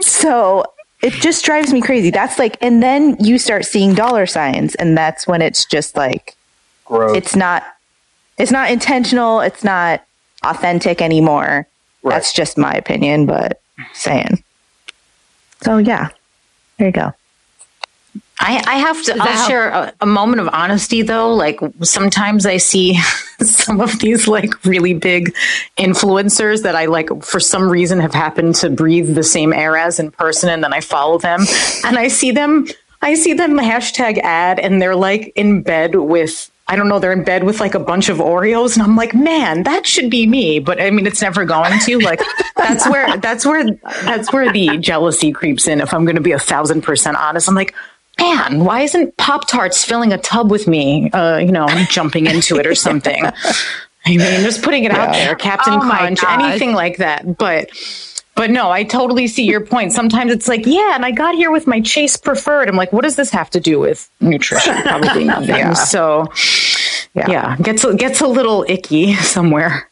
so 0.00 0.64
it 1.02 1.12
just 1.12 1.44
drives 1.44 1.72
me 1.72 1.80
crazy. 1.80 2.10
That's 2.10 2.38
like, 2.38 2.56
and 2.60 2.82
then 2.82 3.16
you 3.20 3.38
start 3.38 3.64
seeing 3.64 3.94
dollar 3.94 4.26
signs, 4.26 4.74
and 4.74 4.96
that's 4.96 5.26
when 5.26 5.42
it's 5.42 5.64
just 5.64 5.96
like, 5.96 6.34
Gross. 6.84 7.16
it's 7.16 7.36
not, 7.36 7.64
it's 8.36 8.50
not 8.50 8.70
intentional. 8.70 9.40
It's 9.40 9.62
not 9.62 10.04
authentic 10.44 11.00
anymore. 11.00 11.66
Right. 12.02 12.14
That's 12.14 12.32
just 12.32 12.58
my 12.58 12.72
opinion, 12.72 13.26
but 13.26 13.60
saying. 13.92 14.42
So 15.62 15.78
yeah, 15.78 16.08
there 16.78 16.88
you 16.88 16.92
go. 16.92 17.12
I, 18.40 18.62
I 18.66 18.74
have 18.76 19.02
to. 19.04 19.16
I'll 19.18 19.48
share 19.48 19.68
a, 19.70 19.92
a, 20.00 20.06
moment 20.06 20.40
of 20.40 20.48
honesty, 20.52 21.02
though. 21.02 21.34
Like 21.34 21.58
sometimes 21.82 22.46
I 22.46 22.58
see 22.58 22.94
some 23.40 23.80
of 23.80 23.98
these 23.98 24.28
like 24.28 24.64
really 24.64 24.94
big 24.94 25.34
influencers 25.76 26.62
that 26.62 26.76
I 26.76 26.86
like 26.86 27.24
for 27.24 27.40
some 27.40 27.68
reason 27.68 27.98
have 27.98 28.14
happened 28.14 28.54
to 28.56 28.70
breathe 28.70 29.16
the 29.16 29.24
same 29.24 29.52
air 29.52 29.76
as 29.76 29.98
in 29.98 30.12
person, 30.12 30.50
and 30.50 30.62
then 30.62 30.72
I 30.72 30.80
follow 30.80 31.18
them, 31.18 31.40
and 31.84 31.98
I 31.98 32.08
see 32.08 32.30
them 32.30 32.66
I 33.00 33.14
see 33.14 33.32
them 33.32 33.58
hashtag 33.58 34.18
ad 34.18 34.58
and 34.58 34.82
they're 34.82 34.96
like 34.96 35.32
in 35.36 35.62
bed 35.62 35.94
with 35.94 36.50
I 36.70 36.76
don't 36.76 36.88
know, 36.88 36.98
they're 36.98 37.12
in 37.12 37.24
bed 37.24 37.44
with 37.44 37.60
like 37.60 37.74
a 37.74 37.80
bunch 37.80 38.10
of 38.10 38.18
Oreos 38.18 38.74
and 38.74 38.82
I'm 38.82 38.94
like, 38.94 39.14
man, 39.14 39.62
that 39.62 39.86
should 39.86 40.10
be 40.10 40.26
me. 40.26 40.58
But 40.58 40.80
I 40.82 40.90
mean 40.90 41.06
it's 41.06 41.22
never 41.22 41.44
going 41.44 41.78
to. 41.78 41.98
Like 41.98 42.20
that's 42.56 42.88
where 42.88 43.16
that's 43.18 43.46
where 43.46 43.64
that's 44.02 44.32
where 44.32 44.52
the 44.52 44.78
jealousy 44.78 45.32
creeps 45.32 45.68
in, 45.68 45.80
if 45.80 45.94
I'm 45.94 46.04
gonna 46.04 46.20
be 46.20 46.32
a 46.32 46.38
thousand 46.38 46.82
percent 46.82 47.16
honest. 47.16 47.48
I'm 47.48 47.54
like, 47.54 47.74
man, 48.20 48.64
why 48.64 48.80
isn't 48.80 49.16
Pop 49.16 49.48
Tarts 49.48 49.84
filling 49.84 50.12
a 50.12 50.18
tub 50.18 50.50
with 50.50 50.66
me? 50.66 51.10
Uh, 51.10 51.38
you 51.38 51.52
know, 51.52 51.66
jumping 51.88 52.26
into 52.26 52.56
it 52.56 52.66
or 52.66 52.74
something. 52.74 53.24
I 53.24 54.10
mean, 54.16 54.42
just 54.42 54.62
putting 54.62 54.84
it 54.84 54.90
out 54.90 55.12
there, 55.12 55.34
Captain 55.34 55.74
Oh 55.74 55.80
Crunch, 55.80 56.22
anything 56.24 56.72
like 56.72 56.96
that. 56.98 57.36
But 57.38 57.70
but 58.34 58.50
no, 58.50 58.70
I 58.70 58.84
totally 58.84 59.26
see 59.26 59.44
your 59.44 59.60
point. 59.60 59.92
Sometimes 59.92 60.30
it's 60.30 60.46
like, 60.46 60.64
yeah, 60.64 60.94
and 60.94 61.04
I 61.04 61.10
got 61.10 61.34
here 61.34 61.50
with 61.50 61.66
my 61.66 61.80
Chase 61.80 62.16
preferred. 62.16 62.68
I'm 62.68 62.76
like, 62.76 62.92
what 62.92 63.02
does 63.02 63.16
this 63.16 63.30
have 63.30 63.50
to 63.50 63.60
do 63.60 63.80
with 63.80 64.08
nutrition? 64.20 64.76
Probably 64.82 65.24
nothing. 65.24 65.74
So 65.74 66.28
yeah. 67.14 67.56
gets 67.56 67.84
gets 67.96 68.20
a 68.20 68.28
little 68.28 68.64
icky 68.68 69.14
somewhere. 69.14 69.87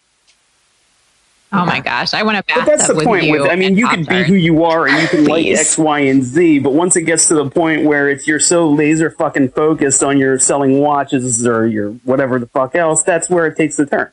Oh 1.56 1.64
my 1.64 1.80
gosh, 1.80 2.12
I 2.14 2.22
want 2.22 2.36
to 2.46 2.54
But 2.54 2.66
that's 2.66 2.86
the 2.86 2.94
with 2.94 3.04
point. 3.04 3.30
With 3.30 3.50
I 3.50 3.56
mean, 3.56 3.76
you 3.76 3.88
can 3.88 4.04
be 4.04 4.24
who 4.24 4.34
you 4.34 4.64
are, 4.64 4.86
and 4.86 5.00
you 5.00 5.08
can 5.08 5.24
like 5.24 5.46
X, 5.46 5.78
Y, 5.78 5.98
and 6.00 6.22
Z. 6.22 6.58
But 6.60 6.72
once 6.72 6.96
it 6.96 7.02
gets 7.02 7.28
to 7.28 7.34
the 7.34 7.48
point 7.48 7.84
where 7.84 8.08
it's 8.08 8.26
you're 8.26 8.40
so 8.40 8.68
laser 8.68 9.10
fucking 9.10 9.50
focused 9.50 10.02
on 10.02 10.18
your 10.18 10.38
selling 10.38 10.80
watches 10.80 11.46
or 11.46 11.66
your 11.66 11.92
whatever 12.04 12.38
the 12.38 12.46
fuck 12.46 12.74
else, 12.74 13.02
that's 13.02 13.30
where 13.30 13.46
it 13.46 13.56
takes 13.56 13.76
the 13.76 13.86
turn. 13.86 14.10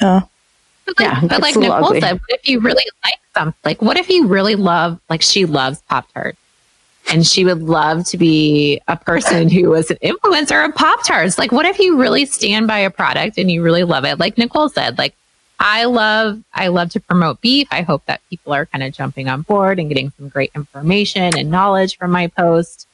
Oh, 0.00 0.28
But 0.86 0.98
like, 1.00 1.08
Yeah, 1.08 1.20
but 1.26 1.40
like 1.40 1.56
Nicole 1.56 1.84
ugly. 1.86 2.00
said, 2.00 2.12
what 2.14 2.30
if 2.40 2.48
you 2.48 2.60
really 2.60 2.84
like 3.04 3.18
something? 3.34 3.58
Like, 3.64 3.82
what 3.82 3.96
if 3.96 4.08
you 4.08 4.26
really 4.26 4.54
love, 4.56 5.00
like, 5.08 5.22
she 5.22 5.46
loves 5.46 5.80
Pop 5.82 6.12
Tarts 6.12 6.38
and 7.10 7.26
she 7.26 7.44
would 7.44 7.62
love 7.62 8.04
to 8.06 8.18
be 8.18 8.80
a 8.88 8.96
person 8.96 9.48
who 9.48 9.70
was 9.70 9.90
an 9.90 9.96
influencer 10.02 10.64
of 10.66 10.74
Pop 10.74 11.02
Tarts? 11.06 11.38
Like, 11.38 11.52
what 11.52 11.64
if 11.64 11.78
you 11.78 11.98
really 11.98 12.26
stand 12.26 12.66
by 12.66 12.78
a 12.78 12.90
product 12.90 13.38
and 13.38 13.50
you 13.50 13.62
really 13.62 13.84
love 13.84 14.04
it? 14.04 14.18
Like 14.20 14.36
Nicole 14.38 14.68
said, 14.68 14.98
like, 14.98 15.14
I 15.58 15.84
love, 15.84 16.42
I 16.52 16.68
love 16.68 16.90
to 16.90 17.00
promote 17.00 17.40
beef. 17.40 17.66
I 17.70 17.82
hope 17.82 18.04
that 18.06 18.20
people 18.28 18.52
are 18.52 18.66
kind 18.66 18.84
of 18.84 18.92
jumping 18.92 19.28
on 19.28 19.42
board 19.42 19.78
and 19.78 19.88
getting 19.88 20.12
some 20.18 20.28
great 20.28 20.50
information 20.54 21.36
and 21.36 21.50
knowledge 21.50 21.96
from 21.96 22.10
my 22.10 22.26
post. 22.26 22.86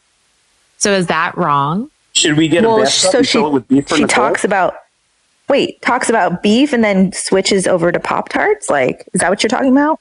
So 0.79 0.93
is 0.93 1.07
that 1.09 1.37
wrong? 1.37 1.91
Should 2.13 2.37
we 2.37 2.49
get 2.49 2.65
a 2.65 2.69
well, 2.69 2.79
bathtub 2.79 3.11
so 3.13 3.23
she 3.23 3.39
with 3.41 3.67
beef 3.69 3.89
for 3.89 3.97
she 3.97 4.03
Nicole? 4.03 4.29
talks 4.29 4.45
about 4.45 4.75
wait 5.49 5.81
talks 5.83 6.09
about 6.09 6.43
beef 6.43 6.73
and 6.73 6.85
then 6.85 7.13
switches 7.13 7.67
over 7.67 7.91
to 7.91 7.99
Pop 7.99 8.29
Tarts. 8.29 8.69
Like, 8.71 9.09
is 9.13 9.21
that 9.21 9.31
what 9.31 9.43
you're 9.43 9.49
talking 9.49 9.73
about? 9.73 9.99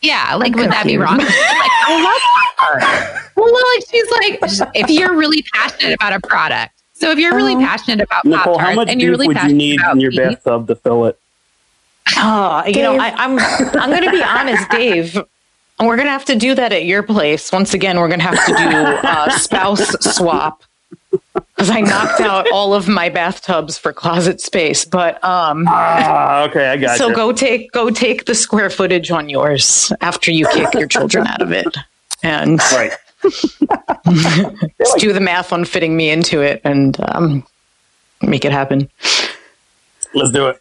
Yeah, 0.00 0.34
like 0.34 0.54
I'm 0.54 0.60
would 0.60 0.70
that 0.70 0.86
be 0.86 0.98
wrong? 0.98 1.18
like, 1.18 1.26
I 1.28 2.02
love 2.02 2.82
her. 2.82 3.30
Well, 3.36 3.52
like 3.52 3.84
she's 3.90 4.10
like, 4.10 4.70
if 4.74 4.90
you're 4.90 5.14
really 5.16 5.44
passionate 5.54 5.94
about 5.94 6.12
a 6.12 6.20
product, 6.26 6.72
so 6.94 7.10
if 7.10 7.18
you're 7.18 7.34
really 7.34 7.54
Oh. 7.54 7.60
passionate 7.60 8.00
about 8.00 8.24
Nicole, 8.24 8.58
Pop-Tarts 8.58 8.90
and 8.90 9.00
you're 9.00 9.10
really 9.12 9.26
would 9.28 9.36
you 9.36 9.40
passionate 9.40 9.56
need 9.56 9.80
about 9.80 9.94
in 9.94 10.00
your 10.00 10.10
beef, 10.10 10.20
bathtub 10.44 10.68
to 10.68 10.74
fill 10.76 11.06
it? 11.06 11.18
Oh, 12.16 12.64
you 12.66 12.82
know, 12.82 12.92
Dave. 12.92 13.00
I, 13.00 13.10
I'm 13.10 13.38
I'm 13.80 13.90
going 13.90 14.02
to 14.04 14.10
be 14.10 14.22
honest, 14.22 14.68
Dave. 14.70 15.14
We're 15.80 15.96
going 15.96 16.06
to 16.06 16.12
have 16.12 16.26
to 16.26 16.36
do 16.36 16.54
that 16.54 16.72
at 16.72 16.84
your 16.84 17.02
place. 17.02 17.50
Once 17.50 17.74
again, 17.74 17.98
we're 17.98 18.08
going 18.08 18.20
to 18.20 18.26
have 18.26 18.46
to 18.46 18.52
do 18.54 19.08
uh, 19.08 19.30
spouse 19.38 19.88
swap 20.14 20.62
because 21.10 21.70
I 21.70 21.80
knocked 21.80 22.20
out 22.20 22.46
all 22.52 22.74
of 22.74 22.86
my 22.88 23.08
bathtubs 23.08 23.78
for 23.78 23.92
closet 23.92 24.40
space. 24.40 24.84
But 24.84 25.22
um, 25.24 25.64
Ah, 25.68 26.42
okay, 26.44 26.68
I 26.68 26.76
got 26.76 26.98
so 26.98 27.08
you. 27.08 27.14
go 27.16 27.32
take 27.32 27.72
go 27.72 27.90
take 27.90 28.26
the 28.26 28.34
square 28.34 28.70
footage 28.70 29.10
on 29.10 29.28
yours 29.28 29.92
after 30.00 30.30
you 30.30 30.46
kick 30.48 30.72
your 30.74 30.86
children 30.86 31.26
out 31.26 31.42
of 31.42 31.50
it, 31.50 31.76
and 32.22 32.60
Right. 32.72 32.92
just 34.78 34.98
do 34.98 35.12
the 35.12 35.20
math 35.20 35.52
on 35.52 35.64
fitting 35.64 35.96
me 35.96 36.10
into 36.10 36.40
it 36.42 36.60
and 36.64 36.96
um, 37.08 37.44
make 38.20 38.44
it 38.44 38.52
happen. 38.52 38.88
Let's 40.14 40.30
do 40.32 40.48
it. 40.48 40.60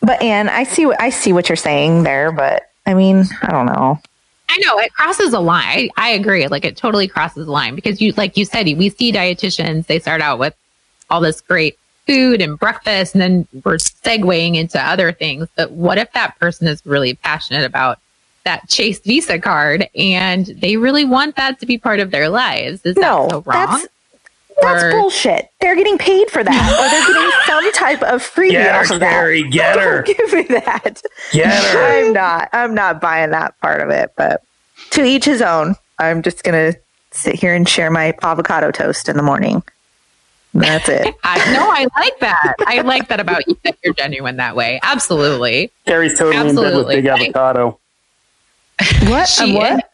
But 0.00 0.22
Anne, 0.22 0.48
I 0.48 0.64
see 0.64 0.86
what 0.86 1.00
I 1.00 1.10
see 1.10 1.32
what 1.32 1.48
you're 1.48 1.56
saying 1.56 2.04
there, 2.04 2.32
but 2.32 2.70
I 2.86 2.94
mean, 2.94 3.24
I 3.42 3.50
don't 3.50 3.66
know. 3.66 4.00
I 4.48 4.58
know 4.58 4.78
it 4.78 4.92
crosses 4.94 5.32
a 5.32 5.38
line. 5.40 5.90
I, 5.96 6.08
I 6.08 6.08
agree. 6.10 6.46
Like 6.48 6.64
it 6.64 6.76
totally 6.76 7.06
crosses 7.06 7.46
a 7.46 7.50
line 7.50 7.74
because 7.76 8.00
you, 8.00 8.12
like 8.16 8.36
you 8.36 8.44
said, 8.44 8.66
we 8.66 8.88
see 8.88 9.12
dietitians. 9.12 9.86
They 9.86 9.98
start 10.00 10.20
out 10.20 10.38
with 10.38 10.54
all 11.08 11.20
this 11.20 11.40
great 11.40 11.78
food 12.06 12.40
and 12.40 12.58
breakfast, 12.58 13.14
and 13.14 13.22
then 13.22 13.46
we're 13.64 13.76
segueing 13.76 14.56
into 14.56 14.80
other 14.84 15.12
things. 15.12 15.46
But 15.56 15.70
what 15.70 15.98
if 15.98 16.10
that 16.14 16.38
person 16.40 16.66
is 16.66 16.84
really 16.84 17.14
passionate 17.14 17.64
about 17.64 17.98
that 18.44 18.68
Chase 18.68 18.98
Visa 19.00 19.38
card 19.38 19.86
and 19.94 20.46
they 20.46 20.76
really 20.78 21.04
want 21.04 21.36
that 21.36 21.60
to 21.60 21.66
be 21.66 21.78
part 21.78 22.00
of 22.00 22.10
their 22.10 22.28
lives? 22.28 22.80
Is 22.84 22.96
No, 22.96 23.24
that 23.24 23.30
so 23.30 23.40
wrong? 23.42 23.66
that's 23.66 23.86
that's 24.62 24.82
Or- 24.84 24.90
bullshit. 24.92 25.48
They're 25.60 25.76
getting 25.76 25.98
paid 25.98 26.30
for 26.30 26.42
that, 26.42 26.52
or 26.78 26.88
they're 26.90 27.06
getting 27.06 27.30
some 27.46 27.72
type 27.72 28.02
of 28.02 28.22
freebie 28.22 28.50
Get 28.52 28.74
off 28.74 28.88
her, 28.88 28.94
of 28.94 29.00
that. 29.00 29.10
Carrie. 29.12 29.48
Get 29.50 29.78
her. 29.78 30.02
Don't 30.06 30.16
give 30.16 30.32
me 30.32 30.42
that. 30.58 31.02
Get 31.32 31.52
her. 31.72 31.82
I'm 32.06 32.12
not. 32.12 32.48
I'm 32.52 32.74
not 32.74 33.00
buying 33.00 33.30
that 33.30 33.58
part 33.60 33.80
of 33.80 33.90
it. 33.90 34.12
But 34.16 34.42
to 34.90 35.04
each 35.04 35.24
his 35.24 35.42
own. 35.42 35.76
I'm 35.98 36.22
just 36.22 36.42
gonna 36.44 36.74
sit 37.10 37.34
here 37.34 37.54
and 37.54 37.68
share 37.68 37.90
my 37.90 38.14
avocado 38.22 38.70
toast 38.70 39.10
in 39.10 39.18
the 39.18 39.22
morning. 39.22 39.62
That's 40.54 40.88
it. 40.88 41.14
I 41.22 41.52
no, 41.52 41.60
I 41.70 41.86
like 42.00 42.18
that. 42.20 42.54
I 42.66 42.80
like 42.80 43.08
that 43.08 43.20
about 43.20 43.46
you 43.46 43.56
that 43.64 43.76
you're 43.84 43.92
genuine 43.92 44.36
that 44.38 44.56
way. 44.56 44.80
Absolutely. 44.82 45.70
Carrie's 45.84 46.18
totally 46.18 46.48
in 46.48 46.56
bed 46.56 46.74
with 46.74 46.88
big 46.88 47.04
avocado. 47.04 47.78
What? 49.02 49.28
She 49.28 49.44
I'm 49.44 49.54
what? 49.54 49.90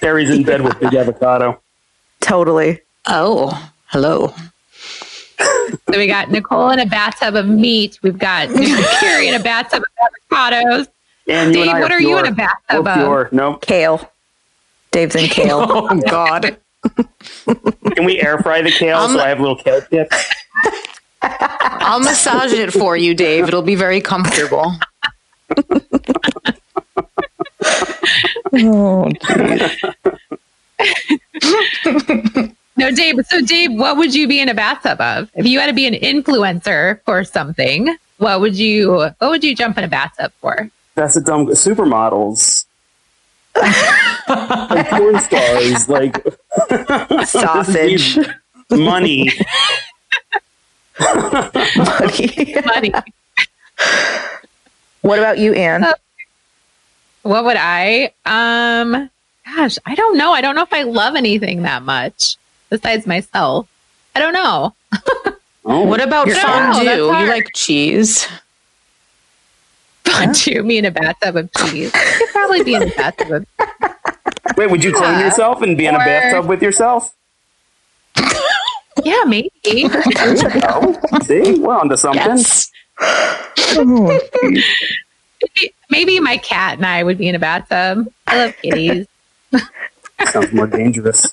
Carrie's 0.00 0.30
in 0.30 0.42
bed 0.42 0.62
with 0.62 0.80
big 0.80 0.94
avocado. 0.94 1.60
Totally. 2.20 2.80
Oh, 3.10 3.70
hello. 3.86 4.34
So 5.38 5.96
we 5.96 6.06
got 6.06 6.30
Nicole 6.30 6.70
in 6.70 6.78
a 6.78 6.84
bathtub 6.86 7.34
of 7.36 7.48
meat. 7.48 7.98
We've 8.02 8.18
got 8.18 8.48
Carrie 9.00 9.28
in 9.28 9.34
a 9.34 9.42
bathtub 9.42 9.82
of 9.82 9.88
avocados. 10.30 10.88
And 11.26 11.54
you 11.54 11.64
Dave, 11.64 11.78
what 11.78 11.90
are 11.90 12.00
you 12.00 12.18
in 12.18 12.26
a 12.26 12.32
bathtub 12.32 12.86
of? 12.86 12.94
pure. 12.94 13.28
Nope. 13.32 13.62
Kale. 13.62 14.10
Dave's 14.90 15.14
in 15.14 15.28
kale. 15.28 15.60
Oh 15.70 16.00
God. 16.08 16.58
Can 17.94 18.04
we 18.04 18.20
air 18.20 18.38
fry 18.38 18.62
the 18.62 18.70
kale 18.70 18.98
Um, 18.98 19.12
so 19.12 19.20
I 19.20 19.28
have 19.28 19.40
little 19.40 19.56
kale 19.56 19.80
chips? 19.82 20.30
I'll 21.22 22.00
massage 22.00 22.52
it 22.52 22.72
for 22.72 22.96
you, 22.96 23.14
Dave. 23.14 23.48
It'll 23.48 23.62
be 23.62 23.74
very 23.74 24.00
comfortable. 24.00 24.74
oh, 28.52 29.10
geez. 29.26 29.72
No, 32.78 32.92
Dave. 32.92 33.16
So, 33.26 33.40
Dave, 33.40 33.72
what 33.72 33.96
would 33.96 34.14
you 34.14 34.28
be 34.28 34.40
in 34.40 34.48
a 34.48 34.54
bathtub 34.54 35.00
of? 35.00 35.28
If 35.34 35.46
you 35.46 35.58
had 35.58 35.66
to 35.66 35.72
be 35.72 35.88
an 35.88 35.94
influencer 35.94 37.02
for 37.02 37.24
something, 37.24 37.96
what 38.18 38.40
would 38.40 38.56
you 38.56 39.10
what 39.18 39.30
would 39.30 39.42
you 39.42 39.56
jump 39.56 39.76
in 39.78 39.84
a 39.84 39.88
bathtub 39.88 40.32
for? 40.40 40.70
That's 40.94 41.16
a 41.16 41.20
dumb 41.20 41.48
supermodels. 41.48 42.66
like 43.56 44.88
porn 44.90 45.18
stars, 45.18 45.88
like 45.88 46.24
Sausage. 47.26 48.16
money. 48.70 49.32
Money. 51.00 52.92
what 55.00 55.18
about 55.18 55.38
you, 55.38 55.52
Anne? 55.52 55.84
what 57.22 57.44
would 57.44 57.56
I? 57.58 58.12
Um, 58.24 59.10
gosh, 59.44 59.78
I 59.84 59.96
don't 59.96 60.16
know. 60.16 60.30
I 60.32 60.40
don't 60.42 60.54
know 60.54 60.62
if 60.62 60.72
I 60.72 60.84
love 60.84 61.16
anything 61.16 61.62
that 61.62 61.82
much 61.82 62.36
besides 62.70 63.06
myself. 63.06 63.68
I 64.14 64.20
don't 64.20 64.32
know. 64.34 64.74
Oh, 65.70 65.84
What 65.84 66.00
about 66.00 66.26
You're- 66.28 66.40
fondue? 66.40 66.88
You 66.88 67.28
like 67.28 67.50
cheese? 67.54 68.26
Fondue, 70.06 70.62
me 70.62 70.78
in 70.78 70.86
a 70.86 70.90
bathtub 70.90 71.36
of 71.36 71.50
cheese. 71.58 71.90
I 71.94 72.14
could 72.18 72.28
probably 72.30 72.62
be 72.64 72.74
in 72.74 72.82
a 72.84 72.86
bathtub 72.86 73.30
of 73.32 73.46
wait, 74.56 74.70
would 74.70 74.82
you 74.82 74.94
clone 74.94 75.18
Yeah. 75.18 75.26
yourself 75.26 75.60
and 75.60 75.76
be 75.76 75.84
in 75.84 75.94
a 75.94 75.98
bathtub 75.98 76.46
with 76.48 76.62
yourself? 76.62 77.14
Yeah, 79.04 79.22
maybe. 79.26 79.50
See, 79.62 79.86
we're 81.60 81.76
onto 81.78 81.96
something. 81.96 82.20
Yes. 82.20 82.68
Oh, 83.00 84.18
maybe. 84.42 84.64
Maybe 85.88 86.18
my 86.18 86.36
cat 86.38 86.78
and 86.78 86.86
I 86.86 87.04
would 87.04 87.16
be 87.16 87.28
in 87.28 87.36
a 87.36 87.38
bathtub. 87.38 88.10
I 88.26 88.38
love 88.46 88.56
kitties. 88.60 89.06
Sounds 90.32 90.52
more 90.52 90.66
dangerous. 90.66 91.32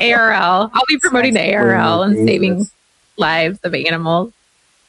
ARL. 0.00 0.70
I'll 0.72 0.82
be 0.88 0.98
promoting 0.98 1.34
the 1.34 1.40
Sounds 1.40 1.50
way 1.52 1.56
more 1.60 1.74
ARL 1.76 2.02
and 2.02 2.28
saving 2.28 2.66
lives 3.16 3.58
of 3.64 3.74
animals. 3.74 4.32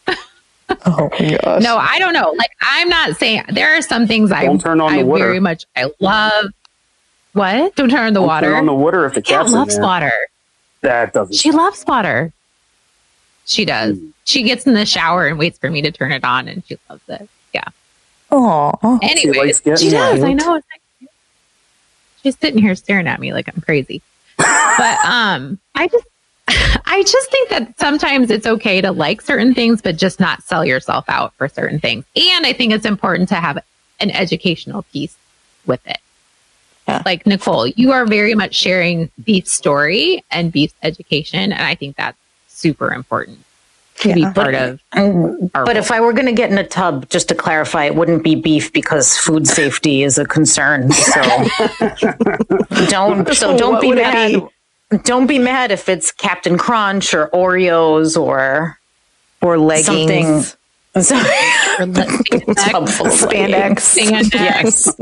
oh 0.08 1.10
my 1.20 1.38
gosh. 1.44 1.62
No, 1.62 1.78
I 1.78 2.00
don't 2.00 2.14
know. 2.14 2.32
Like 2.38 2.52
I'm 2.62 2.90
not 2.90 3.18
saying 3.18 3.44
there 3.50 3.78
are 3.78 3.82
some 3.82 4.08
things 4.08 4.32
I 4.32 4.46
Don't 4.46 4.60
turn 4.62 4.82
on 4.82 4.94
the 4.94 5.00
I 5.00 5.04
water. 5.04 5.26
very 5.26 5.40
much 5.40 5.66
I 5.76 5.92
love. 6.00 6.46
What? 7.34 7.76
Don't 7.76 7.90
turn 7.90 8.08
on 8.08 8.14
the 8.14 8.20
Don't 8.22 8.28
water. 8.28 8.48
turn 8.48 8.56
on 8.56 8.66
the 8.66 8.74
water 8.74 9.06
if 9.06 9.14
the 9.14 9.22
cat 9.22 9.42
cat's 9.42 9.52
loves 9.52 9.76
there. 9.76 9.84
water. 9.84 10.12
That 10.82 11.14
doesn't. 11.14 11.36
She 11.36 11.52
loves 11.52 11.84
water. 11.88 12.32
She 13.46 13.66
does. 13.66 13.98
Mm. 13.98 14.12
She 14.24 14.44
gets 14.44 14.66
in 14.66 14.74
the 14.74 14.86
shower 14.86 15.28
and 15.28 15.38
waits 15.38 15.60
for 15.60 15.70
me 15.70 15.82
to 15.84 15.92
turn 15.92 16.12
it 16.12 16.24
on, 16.24 16.48
and 16.48 16.64
she 16.66 16.78
loves 16.90 17.02
it. 17.10 17.30
Yeah. 17.54 17.66
Aw. 18.32 19.00
Anyways, 19.04 19.38
likes 19.38 19.60
getting 19.60 19.86
she 19.90 19.92
does. 19.92 20.20
wet. 20.20 20.30
I 20.30 20.34
know. 20.34 20.62
She's 22.24 22.38
sitting 22.40 22.60
here 22.62 22.74
staring 22.76 23.08
at 23.08 23.20
me 23.20 23.34
like 23.34 23.48
I'm 23.54 23.62
crazy. 23.62 24.02
But 24.78 24.98
um, 25.06 25.60
I 25.76 25.88
just 25.88 26.06
I 26.86 27.04
just 27.04 27.32
think 27.32 27.50
that 27.50 27.80
sometimes 27.80 28.30
it's 28.30 28.46
okay 28.46 28.82
to 28.82 28.92
like 28.92 29.22
certain 29.22 29.54
things, 29.54 29.82
but 29.82 29.98
just 29.98 30.20
not 30.20 30.44
sell 30.44 30.64
yourself 30.64 31.06
out 31.08 31.34
for 31.34 31.48
certain 31.48 31.80
things. 31.80 32.06
And 32.16 32.46
I 32.46 32.54
think 32.54 32.74
it's 32.74 32.86
important 32.86 33.30
to 33.30 33.36
have 33.36 33.58
an 34.00 34.12
educational 34.12 34.84
piece 34.94 35.18
with 35.66 35.86
it. 35.88 35.98
Yeah. 36.88 37.02
Like 37.04 37.26
Nicole, 37.26 37.68
you 37.68 37.92
are 37.92 38.06
very 38.06 38.36
much 38.36 38.54
sharing 38.54 39.10
beef 39.24 39.48
story 39.48 40.24
and 40.30 40.52
beef 40.52 40.74
education. 40.84 41.40
And 41.40 41.54
I 41.54 41.74
think 41.74 41.96
that's 41.96 42.18
super 42.48 42.94
important 42.94 43.45
to 43.98 44.10
yeah. 44.10 44.16
be 44.16 44.22
part 44.24 44.36
but, 44.36 44.56
of. 44.56 44.80
but 45.54 45.68
role. 45.68 45.78
if 45.78 45.92
I 45.92 46.02
were 46.02 46.14
going 46.14 46.26
to 46.26 46.34
get 46.34 46.52
in 46.52 46.58
a 46.58 46.68
tub, 46.68 47.10
just 47.10 47.30
to 47.30 47.36
clarify, 47.36 47.86
it 47.86 47.96
wouldn't 47.96 48.24
be 48.24 48.36
beef 48.36 48.74
because 48.74 49.18
food 49.18 49.48
safety 49.60 50.04
is 50.04 50.18
a 50.18 50.26
concern. 50.26 50.92
So 50.92 51.22
don't 52.90 53.34
so 53.34 53.58
don't 53.58 53.82
be 53.82 53.94
mad. 53.94 54.34
Be? 54.34 54.98
Don't 55.04 55.28
be 55.28 55.40
mad 55.40 55.72
if 55.72 55.90
it's 55.90 56.12
Captain 56.12 56.58
Crunch 56.58 57.14
or 57.14 57.30
Oreos 57.30 58.20
or 58.20 58.80
or 59.42 59.58
leggings. 59.58 60.56
Something, 60.96 61.94
spandex. 63.06 63.98
spandex. 63.98 64.34
Yes. 64.34 64.98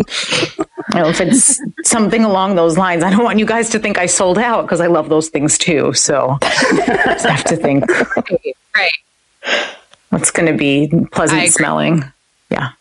know, 0.96 1.08
if 1.08 1.22
it's 1.22 1.62
something 1.84 2.24
along 2.24 2.56
those 2.56 2.78
lines, 2.78 3.04
I 3.04 3.12
don't 3.12 3.24
want 3.24 3.38
you 3.38 3.46
guys 3.46 3.70
to 3.72 3.80
think 3.80 4.00
I 4.00 4.08
sold 4.08 4.40
out 4.40 4.64
because 4.64 4.82
I 4.82 4.88
love 4.88 5.10
those 5.10 5.30
things 5.30 5.58
too. 5.58 5.94
So 5.94 6.38
I 6.42 7.18
have 7.28 7.44
to 7.46 7.56
think. 7.56 7.86
Right. 8.76 9.76
What's 10.10 10.32
going 10.32 10.52
to 10.52 10.58
be 10.58 10.92
pleasant 11.12 11.52
smelling? 11.52 12.04
Yeah. 12.50 12.72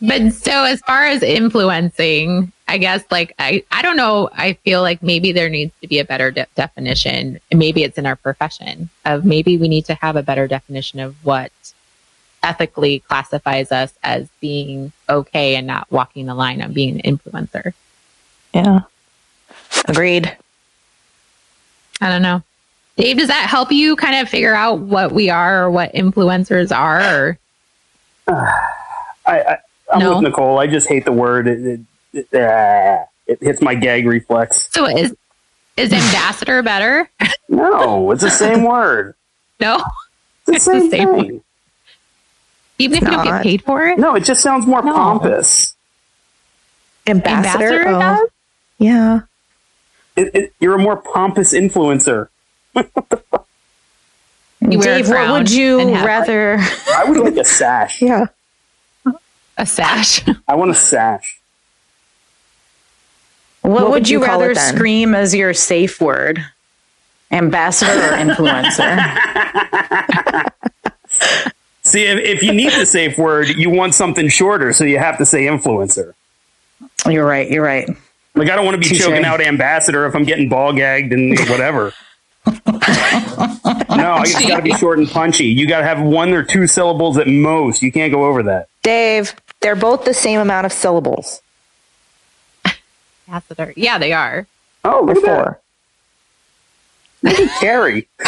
but 0.00 0.32
so 0.32 0.64
as 0.64 0.80
far 0.80 1.04
as 1.04 1.22
influencing, 1.22 2.52
I 2.68 2.78
guess 2.78 3.04
like 3.10 3.34
I 3.38 3.64
I 3.70 3.82
don't 3.82 3.96
know. 3.96 4.30
I 4.32 4.54
feel 4.54 4.82
like 4.82 5.02
maybe 5.02 5.32
there 5.32 5.48
needs 5.48 5.72
to 5.82 5.88
be 5.88 5.98
a 5.98 6.04
better 6.04 6.30
de- 6.30 6.46
definition. 6.54 7.38
Maybe 7.52 7.84
it's 7.84 7.98
in 7.98 8.06
our 8.06 8.16
profession 8.16 8.88
of 9.04 9.24
maybe 9.24 9.56
we 9.56 9.68
need 9.68 9.84
to 9.86 9.94
have 9.94 10.16
a 10.16 10.22
better 10.22 10.48
definition 10.48 11.00
of 11.00 11.14
what 11.24 11.52
ethically 12.42 13.00
classifies 13.00 13.72
us 13.72 13.92
as 14.02 14.28
being 14.40 14.92
okay 15.08 15.56
and 15.56 15.66
not 15.66 15.90
walking 15.90 16.26
the 16.26 16.34
line 16.34 16.60
of 16.60 16.72
being 16.72 17.00
an 17.00 17.18
influencer. 17.18 17.72
Yeah. 18.54 18.80
Agreed. 19.86 20.36
I 22.00 22.08
don't 22.08 22.22
know. 22.22 22.42
Dave, 22.96 23.18
does 23.18 23.28
that 23.28 23.48
help 23.48 23.70
you 23.72 23.94
kind 23.96 24.16
of 24.16 24.28
figure 24.28 24.54
out 24.54 24.78
what 24.78 25.12
we 25.12 25.28
are 25.28 25.64
or 25.64 25.70
what 25.70 25.92
influencers 25.92 26.74
are? 26.74 27.00
Or? 27.00 27.38
Uh, 28.26 28.32
I, 29.26 29.40
I, 29.40 29.58
am 29.92 29.98
no? 29.98 30.14
with 30.14 30.24
Nicole. 30.24 30.58
I 30.58 30.66
just 30.66 30.88
hate 30.88 31.04
the 31.04 31.12
word. 31.12 31.46
It, 31.48 31.80
it, 32.12 32.28
it, 32.32 32.34
uh, 32.34 33.04
it 33.26 33.42
hits 33.42 33.60
my 33.60 33.74
gag 33.74 34.06
reflex. 34.06 34.68
So 34.72 34.86
is 34.86 35.14
is 35.76 35.92
ambassador 35.92 36.62
better? 36.62 37.10
no, 37.48 38.10
it's 38.12 38.22
the 38.22 38.30
same 38.30 38.62
word. 38.62 39.14
No, 39.60 39.82
it's 40.46 40.64
the 40.64 40.72
same, 40.72 40.76
it's 40.76 40.90
the 40.90 40.96
same 40.96 41.14
thing. 41.14 41.42
Even 42.78 42.98
if 42.98 43.02
you 43.02 43.10
don't 43.10 43.24
get 43.24 43.42
paid 43.42 43.62
for 43.62 43.86
it? 43.86 43.98
No, 43.98 44.14
it 44.14 44.24
just 44.24 44.42
sounds 44.42 44.66
more 44.66 44.82
no. 44.82 44.94
pompous. 44.94 45.74
Ambassador? 47.06 47.86
Ambassador 47.86 48.22
oh. 48.22 48.28
Yeah. 48.78 49.20
It, 50.16 50.34
it, 50.34 50.52
you're 50.60 50.74
a 50.74 50.78
more 50.78 50.96
pompous 50.96 51.52
influencer. 51.52 52.28
Dave, 52.74 52.90
what 55.08 55.30
would 55.30 55.50
you 55.50 55.94
rather? 55.94 56.56
I 56.58 57.04
would 57.06 57.18
like 57.18 57.36
a 57.36 57.44
sash. 57.44 58.02
Yeah. 58.02 58.26
A 59.58 59.66
sash. 59.66 60.24
I 60.48 60.54
want 60.54 60.70
a 60.70 60.74
sash. 60.74 61.40
What, 63.62 63.72
what 63.72 63.82
would, 63.82 63.90
would, 63.90 64.08
you, 64.08 64.20
you 64.20 64.24
rather 64.24 64.54
scream 64.54 65.14
as 65.14 65.34
your 65.34 65.52
safe 65.52 66.00
word? 66.00 66.44
Ambassador 67.30 67.90
or 67.90 68.16
influencer? 68.16 68.96
See, 71.82 72.04
if, 72.04 72.18
if 72.18 72.42
you 72.42 72.52
need 72.52 72.72
the 72.72 72.86
safe 72.86 73.18
word, 73.18 73.48
you 73.48 73.70
want 73.70 73.94
something 73.94 74.28
shorter, 74.28 74.72
so 74.72 74.84
you 74.84 74.98
have 74.98 75.18
to 75.18 75.26
say 75.26 75.46
influencer. 75.46 76.14
You're 77.08 77.26
right. 77.26 77.50
You're 77.50 77.64
right. 77.64 77.88
Like, 78.36 78.50
I 78.50 78.56
don't 78.56 78.64
want 78.66 78.80
to 78.80 78.88
be 78.88 78.94
Touché. 78.94 79.00
choking 79.00 79.24
out 79.24 79.40
ambassador 79.40 80.06
if 80.06 80.14
I'm 80.14 80.24
getting 80.24 80.48
ball 80.48 80.72
gagged 80.72 81.12
and 81.12 81.38
whatever. 81.48 81.92
no, 82.46 82.52
it's 84.22 84.46
got 84.46 84.56
to 84.56 84.62
be 84.62 84.72
short 84.74 84.98
and 84.98 85.08
punchy. 85.08 85.46
You 85.46 85.66
got 85.66 85.80
to 85.80 85.84
have 85.86 86.00
one 86.00 86.32
or 86.32 86.42
two 86.44 86.66
syllables 86.66 87.16
at 87.18 87.26
most. 87.26 87.82
You 87.82 87.90
can't 87.90 88.12
go 88.12 88.26
over 88.26 88.42
that. 88.44 88.68
Dave, 88.82 89.34
they're 89.60 89.74
both 89.74 90.04
the 90.04 90.14
same 90.14 90.38
amount 90.38 90.66
of 90.66 90.72
syllables. 90.72 91.40
Ambassador. 93.26 93.72
Yeah, 93.74 93.98
they 93.98 94.12
are. 94.12 94.46
Oh, 94.84 95.02
look 95.04 95.24
at 95.24 95.60
Look 97.22 97.40
at 97.40 97.60
Carrie. 97.60 98.06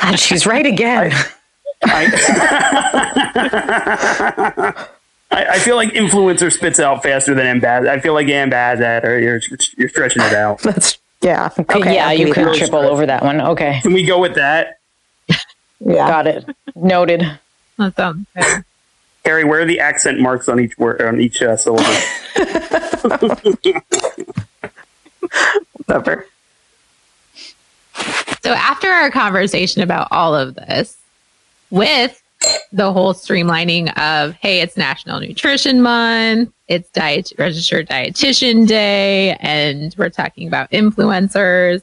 God, 0.00 0.16
she's 0.16 0.46
right 0.46 0.66
again. 0.66 1.12
I, 1.84 2.10
I, 4.16 4.86
I, 5.30 5.58
feel 5.58 5.76
like 5.76 5.90
influencer 5.90 6.52
spits 6.52 6.80
out 6.80 7.02
faster 7.02 7.34
than 7.34 7.46
ambassador. 7.46 7.90
I 7.90 8.00
feel 8.00 8.14
like 8.14 8.28
ambassador, 8.28 9.18
you're 9.18 9.40
you're 9.76 9.88
stretching 9.88 10.22
it 10.22 10.32
out. 10.32 10.58
That's 10.62 10.98
yeah. 11.20 11.50
Okay, 11.58 11.94
yeah, 11.94 12.12
you 12.12 12.32
can 12.32 12.54
triple 12.54 12.78
over 12.78 13.04
that 13.06 13.22
one. 13.22 13.40
Okay. 13.40 13.80
Can 13.82 13.92
we 13.92 14.04
go 14.04 14.18
with 14.20 14.34
that? 14.36 14.78
yeah. 15.80 16.08
Got 16.08 16.26
it. 16.28 16.44
Noted. 16.74 17.38
That 17.76 17.96
sounds 17.96 18.26
good. 18.34 18.64
Harry, 19.24 19.44
where 19.44 19.60
are 19.60 19.66
the 19.66 19.80
accent 19.80 20.20
marks 20.20 20.48
on 20.48 20.58
each 20.60 20.78
word 20.78 21.02
on 21.02 21.20
each 21.20 21.42
uh, 21.42 21.56
syllable? 21.56 21.84
Whatever. 25.86 26.26
So 28.42 28.52
after 28.52 28.88
our 28.88 29.10
conversation 29.10 29.82
about 29.82 30.08
all 30.10 30.34
of 30.34 30.54
this, 30.54 30.96
with 31.70 32.22
the 32.72 32.92
whole 32.92 33.14
streamlining 33.14 33.96
of, 33.98 34.34
hey, 34.34 34.60
it's 34.60 34.76
National 34.76 35.20
Nutrition 35.20 35.82
Month, 35.82 36.52
it's 36.68 36.88
diet 36.90 37.32
registered 37.38 37.88
dietitian 37.88 38.66
day, 38.66 39.36
and 39.40 39.94
we're 39.98 40.10
talking 40.10 40.46
about 40.46 40.70
influencers. 40.70 41.82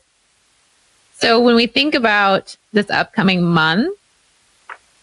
So 1.16 1.40
when 1.40 1.56
we 1.56 1.68
think 1.68 1.96
about 1.96 2.56
this 2.74 2.90
upcoming 2.90 3.44
month, 3.44 3.98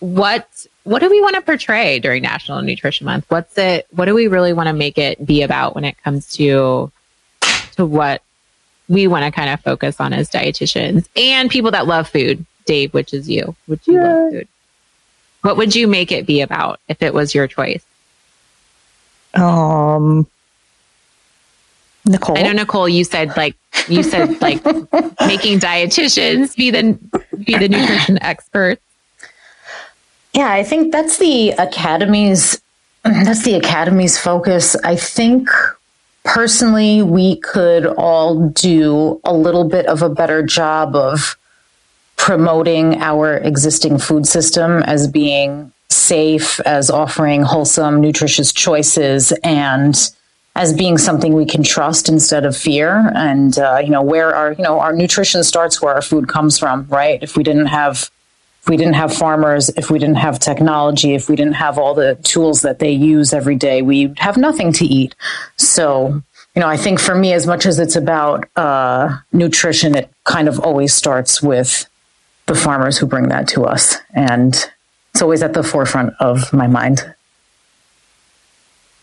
what 0.00 0.66
what 0.84 0.98
do 0.98 1.09
we 1.09 1.20
want 1.20 1.36
to 1.36 1.42
portray 1.42 2.00
during 2.00 2.22
National 2.22 2.61
Nutrition 2.61 3.05
Month? 3.05 3.26
What's 3.28 3.57
it 3.57 3.86
what 3.90 4.07
do 4.07 4.14
we 4.14 4.26
really 4.26 4.53
want 4.53 4.66
to 4.68 4.72
make 4.72 4.98
it 4.98 5.24
be 5.24 5.42
about 5.42 5.74
when 5.74 5.84
it 5.84 5.96
comes 6.03 6.26
to 6.36 6.90
to 7.76 7.86
what 7.86 8.22
we 8.88 9.07
want 9.07 9.24
to 9.24 9.30
kind 9.30 9.50
of 9.50 9.61
focus 9.61 10.00
on 10.00 10.12
as 10.12 10.30
dietitians 10.30 11.09
and 11.16 11.50
people 11.50 11.70
that 11.70 11.86
love 11.86 12.09
food. 12.09 12.44
Dave, 12.64 12.94
which 12.94 13.12
is 13.12 13.28
you, 13.28 13.57
would 13.66 13.80
you 13.86 13.94
yeah. 13.94 14.14
love 14.14 14.32
food? 14.32 14.48
What 15.43 15.57
would 15.57 15.74
you 15.74 15.86
make 15.86 16.11
it 16.11 16.26
be 16.26 16.40
about 16.40 16.80
if 16.88 17.03
it 17.03 17.12
was 17.12 17.34
your 17.34 17.47
choice? 17.47 17.84
Um, 19.34 20.26
Nicole. 22.05 22.38
I 22.38 22.43
know 22.43 22.53
Nicole. 22.53 22.88
You 22.88 23.05
said 23.05 23.36
like 23.36 23.57
you 23.88 24.03
said 24.03 24.40
like 24.40 24.64
making 25.20 25.61
dietitians 25.61 26.57
be 26.57 26.70
the 26.70 26.99
be 27.45 27.57
the 27.57 27.68
nutrition 27.68 28.22
experts. 28.22 28.82
Yeah, 30.32 30.51
I 30.51 30.62
think 30.62 30.93
that's 30.93 31.18
the 31.18 31.53
academy's 31.53 32.61
that's 33.05 33.45
the 33.45 33.57
academy's 33.57 34.18
focus. 34.18 34.76
I 34.76 34.97
think 34.97 35.49
personally, 36.24 37.03
we 37.03 37.36
could 37.36 37.86
all 37.86 38.49
do 38.49 39.20
a 39.24 39.32
little 39.32 39.64
bit 39.64 39.86
of 39.86 40.03
a 40.03 40.09
better 40.09 40.43
job 40.43 40.95
of 40.95 41.36
promoting 42.17 43.01
our 43.01 43.37
existing 43.39 43.99
food 43.99 44.27
system 44.27 44.83
as 44.85 45.09
being 45.09 45.73
safe, 45.91 46.61
as 46.61 46.91
offering 46.91 47.43
wholesome, 47.43 48.01
nutritious 48.01 48.53
choices, 48.53 49.33
and 49.43 50.11
as 50.55 50.73
being 50.73 50.99
something 50.99 51.33
we 51.33 51.47
can 51.47 51.63
trust 51.63 52.09
instead 52.09 52.45
of 52.45 52.57
fear. 52.57 53.11
And 53.15 53.59
uh, 53.59 53.81
you 53.83 53.91
know, 53.91 54.03
where 54.03 54.35
our 54.35 54.53
you 54.53 54.63
know 54.63 54.81
our 54.81 54.93
nutrition 54.93 55.43
starts 55.45 55.81
where 55.81 55.95
our 55.95 56.03
food 56.03 56.29
comes 56.29 56.59
from, 56.59 56.87
right? 56.89 57.23
If 57.23 57.37
we 57.37 57.43
didn't 57.43 57.67
have 57.67 58.11
if 58.63 58.69
we 58.69 58.77
didn't 58.77 58.95
have 58.95 59.13
farmers, 59.13 59.71
if 59.71 59.91
we 59.91 59.99
didn't 59.99 60.19
have 60.19 60.39
technology, 60.39 61.15
if 61.15 61.29
we 61.29 61.35
didn't 61.35 61.55
have 61.55 61.79
all 61.79 61.95
the 61.95 62.15
tools 62.23 62.63
that 62.63 62.79
they 62.79 62.93
use 62.93 63.33
every 63.33 63.57
day, 63.57 63.83
we'd 63.83 64.17
have 64.21 64.37
nothing 64.37 64.73
to 64.75 64.85
eat. 64.85 65.17
So, 65.57 66.23
you 66.55 66.61
know, 66.61 66.69
I 66.69 66.77
think 66.77 67.01
for 67.01 67.17
me, 67.17 67.33
as 67.33 67.45
much 67.45 67.67
as 67.67 67.81
it's 67.81 67.97
about 67.97 68.49
uh, 68.55 69.17
nutrition, 69.33 69.97
it 69.97 70.11
kind 70.23 70.47
of 70.47 70.61
always 70.61 70.95
starts 70.95 71.43
with 71.43 71.89
the 72.53 72.61
farmers 72.61 72.98
who 72.98 73.07
bring 73.07 73.28
that 73.28 73.48
to 73.48 73.64
us. 73.64 73.96
And 74.12 74.55
it's 75.12 75.22
always 75.22 75.42
at 75.42 75.55
the 75.55 75.62
forefront 75.62 76.12
of 76.20 76.53
my 76.53 76.66
mind. 76.66 77.14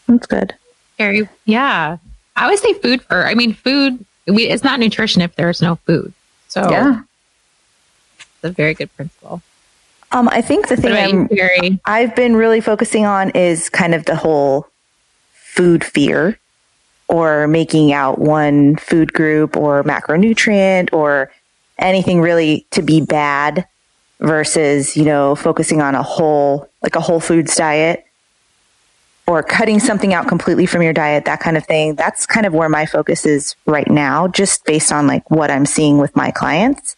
That's 0.07 0.27
good. 0.27 0.53
Carrie, 0.97 1.27
yeah. 1.45 1.97
I 2.35 2.43
always 2.43 2.61
say 2.61 2.73
food 2.73 3.01
for, 3.01 3.25
I 3.25 3.33
mean, 3.33 3.53
food, 3.53 4.05
we, 4.27 4.47
it's 4.47 4.63
not 4.63 4.79
nutrition 4.79 5.23
if 5.23 5.35
there's 5.35 5.61
no 5.61 5.77
food. 5.77 6.13
So, 6.47 6.69
yeah. 6.69 7.01
It's 8.19 8.43
a 8.43 8.51
very 8.51 8.75
good 8.75 8.95
principle. 8.95 9.41
Um, 10.11 10.29
I 10.29 10.41
think 10.41 10.67
the 10.67 10.77
thing 10.77 11.27
you, 11.31 11.49
I'm, 11.61 11.79
I've 11.85 12.15
been 12.15 12.35
really 12.35 12.61
focusing 12.61 13.05
on 13.05 13.31
is 13.31 13.69
kind 13.69 13.95
of 13.95 14.05
the 14.05 14.15
whole 14.15 14.67
food 15.33 15.83
fear 15.83 16.39
or 17.07 17.47
making 17.47 17.93
out 17.93 18.19
one 18.19 18.75
food 18.75 19.13
group 19.13 19.57
or 19.57 19.83
macronutrient 19.83 20.93
or 20.93 21.31
anything 21.79 22.21
really 22.21 22.67
to 22.71 22.81
be 22.81 23.01
bad 23.01 23.67
versus, 24.19 24.97
you 24.97 25.05
know, 25.05 25.35
focusing 25.35 25.81
on 25.81 25.95
a 25.95 26.03
whole, 26.03 26.69
like 26.81 26.95
a 26.95 27.01
whole 27.01 27.19
foods 27.19 27.55
diet 27.55 28.05
or 29.27 29.43
cutting 29.43 29.79
something 29.79 30.13
out 30.13 30.27
completely 30.27 30.65
from 30.65 30.81
your 30.81 30.93
diet, 30.93 31.25
that 31.25 31.39
kind 31.39 31.55
of 31.55 31.65
thing. 31.65 31.95
That's 31.95 32.25
kind 32.25 32.45
of 32.45 32.53
where 32.53 32.69
my 32.69 32.85
focus 32.85 33.25
is 33.25 33.55
right 33.65 33.89
now, 33.89 34.27
just 34.27 34.65
based 34.65 34.91
on 34.91 35.07
like 35.07 35.29
what 35.29 35.51
I'm 35.51 35.65
seeing 35.65 35.99
with 35.99 36.15
my 36.15 36.31
clients. 36.31 36.95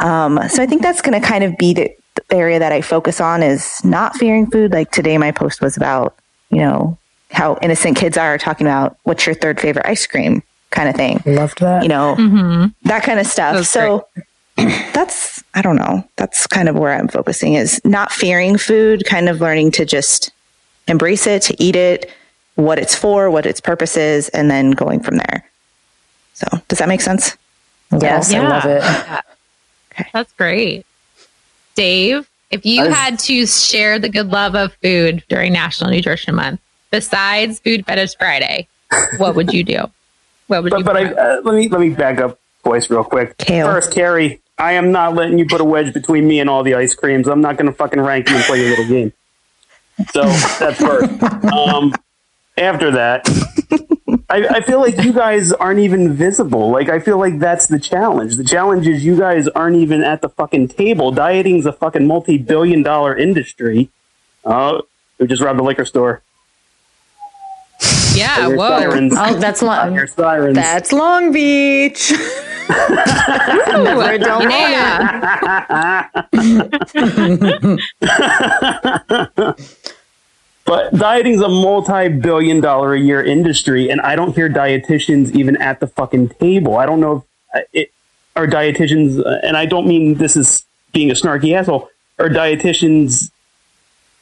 Um, 0.00 0.40
so 0.48 0.62
I 0.62 0.66
think 0.66 0.82
that's 0.82 1.02
going 1.02 1.20
to 1.20 1.26
kind 1.26 1.44
of 1.44 1.56
be 1.56 1.74
the, 1.74 1.94
the 2.14 2.36
area 2.36 2.58
that 2.58 2.72
I 2.72 2.80
focus 2.80 3.20
on 3.20 3.42
is 3.42 3.84
not 3.84 4.16
fearing 4.16 4.50
food. 4.50 4.72
Like 4.72 4.90
today, 4.90 5.18
my 5.18 5.32
post 5.32 5.60
was 5.60 5.76
about, 5.76 6.16
you 6.50 6.58
know, 6.58 6.98
how 7.30 7.58
innocent 7.60 7.96
kids 7.96 8.16
are 8.16 8.38
talking 8.38 8.66
about 8.66 8.96
what's 9.02 9.26
your 9.26 9.34
third 9.34 9.60
favorite 9.60 9.86
ice 9.86 10.06
cream 10.06 10.42
kind 10.74 10.88
of 10.88 10.94
thing, 10.96 11.22
Loved 11.24 11.60
that. 11.60 11.82
you 11.82 11.88
know, 11.88 12.16
Mm-hmm. 12.18 12.88
that 12.88 13.02
kind 13.02 13.18
of 13.20 13.26
stuff. 13.26 13.54
That's 13.56 13.70
so 13.70 14.06
that's, 14.56 15.42
I 15.54 15.62
don't 15.62 15.76
know, 15.76 16.04
that's 16.16 16.46
kind 16.46 16.68
of 16.68 16.76
where 16.76 16.92
I'm 16.92 17.08
focusing 17.08 17.54
is 17.54 17.80
not 17.84 18.12
fearing 18.12 18.58
food, 18.58 19.04
kind 19.06 19.28
of 19.28 19.40
learning 19.40 19.70
to 19.72 19.84
just 19.84 20.30
embrace 20.88 21.26
it, 21.26 21.42
to 21.42 21.56
eat 21.62 21.76
it, 21.76 22.10
what 22.56 22.78
it's 22.78 22.94
for, 22.94 23.30
what 23.30 23.46
its 23.46 23.60
purpose 23.60 23.96
is, 23.96 24.28
and 24.30 24.50
then 24.50 24.72
going 24.72 25.00
from 25.00 25.16
there. 25.16 25.48
So 26.34 26.46
does 26.68 26.78
that 26.80 26.88
make 26.88 27.00
sense? 27.00 27.36
yes, 28.00 28.32
I 28.34 28.40
love 28.40 28.64
it. 28.66 30.04
That's 30.12 30.32
great. 30.34 30.84
Dave, 31.76 32.28
if 32.50 32.64
you 32.66 32.82
was- 32.82 32.94
had 32.94 33.18
to 33.20 33.46
share 33.46 33.98
the 33.98 34.08
good 34.08 34.28
love 34.28 34.54
of 34.54 34.72
food 34.82 35.24
during 35.28 35.52
National 35.52 35.90
Nutrition 35.90 36.34
Month, 36.34 36.60
besides 36.90 37.60
Food 37.60 37.86
Fetish 37.86 38.16
Friday, 38.18 38.68
what 39.18 39.34
would 39.34 39.52
you 39.52 39.64
do? 39.64 39.90
Would 40.48 40.70
But, 40.70 40.84
but 40.84 40.96
I, 40.96 41.12
uh, 41.12 41.40
let 41.42 41.54
me 41.54 41.68
let 41.68 41.80
me 41.80 41.90
back 41.90 42.18
up 42.18 42.38
twice 42.62 42.90
real 42.90 43.04
quick. 43.04 43.36
Kale. 43.38 43.66
First, 43.66 43.92
Carrie, 43.92 44.40
I 44.58 44.72
am 44.72 44.92
not 44.92 45.14
letting 45.14 45.38
you 45.38 45.46
put 45.46 45.60
a 45.60 45.64
wedge 45.64 45.92
between 45.92 46.26
me 46.26 46.40
and 46.40 46.48
all 46.48 46.62
the 46.62 46.74
ice 46.74 46.94
creams. 46.94 47.28
I'm 47.28 47.40
not 47.40 47.56
going 47.56 47.66
to 47.66 47.72
fucking 47.72 48.00
rank 48.00 48.28
you 48.28 48.36
and 48.36 48.44
play 48.44 48.60
your 48.60 48.70
little 48.70 48.88
game. 48.88 49.12
So 50.12 50.22
that's 50.22 50.78
first. 50.80 51.12
Um, 51.54 51.94
after 52.56 52.90
that, 52.92 53.28
I, 54.28 54.46
I 54.46 54.60
feel 54.62 54.80
like 54.80 55.02
you 55.04 55.12
guys 55.12 55.52
aren't 55.52 55.80
even 55.80 56.14
visible. 56.14 56.70
Like 56.70 56.88
I 56.88 56.98
feel 56.98 57.18
like 57.18 57.38
that's 57.38 57.66
the 57.66 57.78
challenge. 57.78 58.36
The 58.36 58.44
challenge 58.44 58.86
is 58.86 59.04
you 59.04 59.16
guys 59.16 59.46
aren't 59.48 59.76
even 59.76 60.02
at 60.02 60.20
the 60.20 60.28
fucking 60.28 60.68
table. 60.68 61.12
Dieting's 61.12 61.66
a 61.66 61.72
fucking 61.72 62.06
multi-billion-dollar 62.06 63.16
industry. 63.16 63.90
Oh, 64.44 64.82
we 65.18 65.26
just 65.26 65.42
robbed 65.42 65.60
a 65.60 65.62
liquor 65.62 65.84
store. 65.84 66.22
Yeah, 68.16 68.48
whoa. 68.48 68.78
sirens. 68.80 69.14
Oh, 69.16 69.34
that's 69.34 69.62
long. 69.68 69.94
Your 69.94 70.06
sirens. 70.06 70.54
That's 70.54 70.92
Long 70.92 71.32
Beach. 71.32 72.12
Never 72.68 74.12
a 74.12 74.18
dull 74.18 74.40
moment. 74.40 74.52
Yeah. 74.52 76.08
But 80.64 80.94
dieting's 80.94 81.42
a 81.42 81.48
multi-billion 81.48 82.60
dollar 82.60 82.94
a 82.94 83.00
year 83.00 83.22
industry, 83.22 83.90
and 83.90 84.00
I 84.00 84.16
don't 84.16 84.34
hear 84.34 84.48
dietitians 84.48 85.32
even 85.32 85.60
at 85.60 85.80
the 85.80 85.86
fucking 85.86 86.30
table. 86.30 86.76
I 86.76 86.86
don't 86.86 87.00
know 87.00 87.16
if 87.54 87.62
uh, 87.62 87.66
it 87.74 87.90
are 88.34 88.46
dietitians, 88.46 89.24
uh, 89.24 89.40
and 89.42 89.56
I 89.56 89.66
don't 89.66 89.86
mean 89.86 90.14
this 90.14 90.36
is 90.36 90.64
being 90.92 91.10
a 91.10 91.14
snarky 91.14 91.54
asshole. 91.54 91.90
Are 92.18 92.30
dietitians 92.30 93.30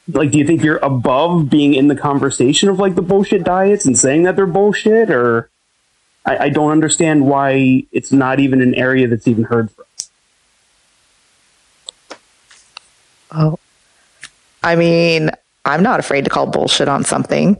like? 0.07 0.31
Do 0.31 0.37
you 0.37 0.45
think 0.45 0.63
you're 0.63 0.77
above 0.77 1.49
being 1.49 1.73
in 1.73 1.87
the 1.87 1.95
conversation 1.95 2.69
of 2.69 2.79
like 2.79 2.95
the 2.95 3.01
bullshit 3.01 3.43
diets 3.43 3.85
and 3.85 3.97
saying 3.97 4.23
that 4.23 4.35
they're 4.35 4.45
bullshit, 4.45 5.09
or 5.09 5.49
I, 6.25 6.37
I 6.37 6.49
don't 6.49 6.71
understand 6.71 7.25
why 7.25 7.85
it's 7.91 8.11
not 8.11 8.39
even 8.39 8.61
an 8.61 8.75
area 8.75 9.07
that's 9.07 9.27
even 9.27 9.45
heard 9.45 9.71
from. 9.71 9.85
Oh, 13.35 13.59
I 14.63 14.75
mean, 14.75 15.31
I'm 15.65 15.83
not 15.83 15.99
afraid 15.99 16.23
to 16.25 16.29
call 16.29 16.45
bullshit 16.45 16.87
on 16.87 17.03
something 17.03 17.59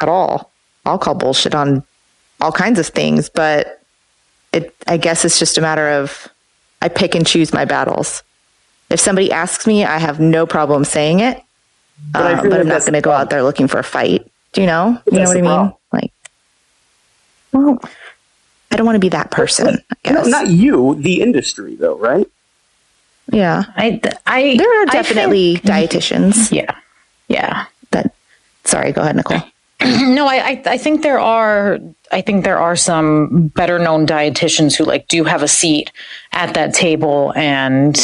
at 0.00 0.08
all. 0.08 0.50
I'll 0.86 0.98
call 0.98 1.14
bullshit 1.14 1.54
on 1.54 1.84
all 2.40 2.52
kinds 2.52 2.78
of 2.78 2.86
things, 2.86 3.28
but 3.28 3.82
it, 4.52 4.74
I 4.86 4.96
guess 4.96 5.24
it's 5.24 5.38
just 5.38 5.58
a 5.58 5.60
matter 5.60 5.88
of 5.88 6.28
I 6.80 6.88
pick 6.88 7.14
and 7.14 7.26
choose 7.26 7.52
my 7.52 7.64
battles. 7.64 8.22
If 8.90 9.00
somebody 9.00 9.30
asks 9.30 9.66
me, 9.66 9.84
I 9.84 9.98
have 9.98 10.20
no 10.20 10.46
problem 10.46 10.84
saying 10.84 11.20
it, 11.20 11.42
But 12.12 12.22
I 12.26 12.32
uh, 12.34 12.42
feel 12.42 12.50
but 12.50 12.50
like 12.52 12.60
I'm 12.60 12.68
not 12.68 12.80
going 12.82 12.92
to 12.94 13.00
go 13.00 13.10
out 13.12 13.30
there 13.30 13.42
looking 13.42 13.68
for 13.68 13.78
a 13.78 13.84
fight. 13.84 14.30
Do 14.52 14.60
you 14.60 14.66
know? 14.66 15.00
You 15.10 15.18
know 15.18 15.24
what 15.24 15.30
I 15.30 15.34
mean? 15.34 15.44
problem. 15.44 15.74
Like, 15.92 16.12
well, 17.52 17.78
I 18.70 18.76
don't 18.76 18.86
want 18.86 18.96
to 18.96 19.00
be 19.00 19.08
that 19.10 19.30
person. 19.30 19.78
I 20.04 20.12
No, 20.12 20.22
not 20.24 20.48
you, 20.48 20.94
the 20.96 21.20
industry, 21.22 21.76
though, 21.76 21.96
right? 21.98 22.26
yeah, 23.30 23.64
I, 23.76 24.00
I, 24.26 24.56
there 24.56 24.80
are 24.80 24.82
I 24.84 24.86
think- 24.86 24.92
definitely 24.92 25.56
dietitians 25.64 26.50
yeah, 26.50 26.74
yeah. 27.28 27.66
that. 27.90 28.14
Sorry, 28.64 28.92
go 28.92 29.02
ahead, 29.02 29.16
Nicole. 29.16 29.42
no, 29.82 30.26
I, 30.26 30.36
I, 30.36 30.62
I 30.66 30.78
think 30.78 31.02
there 31.02 31.20
are. 31.20 31.78
I 32.10 32.20
think 32.22 32.44
there 32.44 32.58
are 32.58 32.74
some 32.74 33.48
better 33.48 33.78
known 33.78 34.06
dietitians 34.06 34.76
who 34.76 34.84
like 34.84 35.08
do 35.08 35.24
have 35.24 35.42
a 35.42 35.48
seat 35.48 35.92
at 36.32 36.54
that 36.54 36.72
table 36.74 37.32
and 37.36 37.98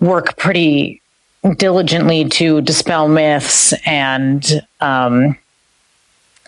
work 0.00 0.36
pretty 0.36 1.00
diligently 1.52 2.28
to 2.30 2.60
dispel 2.62 3.08
myths 3.08 3.74
and 3.84 4.62
um, 4.80 5.36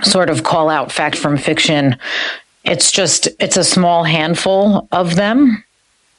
sort 0.03 0.31
of 0.31 0.43
call 0.43 0.71
out 0.71 0.91
fact 0.91 1.17
from 1.17 1.37
fiction. 1.37 1.97
It's 2.65 2.91
just 2.91 3.29
it's 3.39 3.57
a 3.57 3.65
small 3.65 4.05
handful 4.05 4.89
of 4.91 5.15
them, 5.15 5.63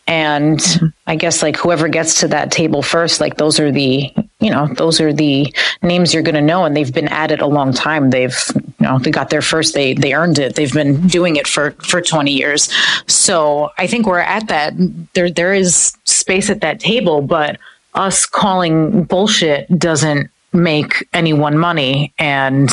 and 0.07 0.61
I 1.05 1.15
guess 1.15 1.41
like 1.41 1.57
whoever 1.57 1.89
gets 1.89 2.21
to 2.21 2.27
that 2.29 2.51
table 2.51 2.81
first, 2.81 3.19
like 3.19 3.35
those 3.35 3.59
are 3.59 3.71
the 3.71 4.13
you 4.39 4.49
know 4.49 4.67
those 4.67 5.01
are 5.01 5.11
the 5.11 5.53
names 5.81 6.13
you're 6.13 6.23
going 6.23 6.35
to 6.35 6.41
know, 6.41 6.63
and 6.63 6.77
they've 6.77 6.93
been 6.93 7.09
at 7.09 7.31
it 7.31 7.41
a 7.41 7.47
long 7.47 7.73
time. 7.73 8.11
They've 8.11 8.37
you 8.55 8.63
know 8.79 8.99
they 8.99 9.11
got 9.11 9.29
there 9.29 9.41
first, 9.41 9.73
they 9.73 9.93
they 9.93 10.13
earned 10.13 10.39
it. 10.39 10.55
They've 10.55 10.71
been 10.71 11.07
doing 11.07 11.35
it 11.35 11.47
for 11.47 11.71
for 11.71 11.99
20 11.99 12.31
years. 12.31 12.71
So 13.07 13.71
I 13.77 13.87
think 13.87 14.05
we're 14.05 14.19
at 14.19 14.47
that. 14.47 14.73
There 15.13 15.29
there 15.29 15.53
is 15.53 15.97
space 16.05 16.49
at 16.49 16.61
that 16.61 16.79
table, 16.79 17.21
but 17.21 17.59
us 17.93 18.25
calling 18.25 19.03
bullshit 19.03 19.67
doesn't 19.79 20.29
make 20.53 21.07
anyone 21.13 21.57
money 21.57 22.13
and 22.19 22.69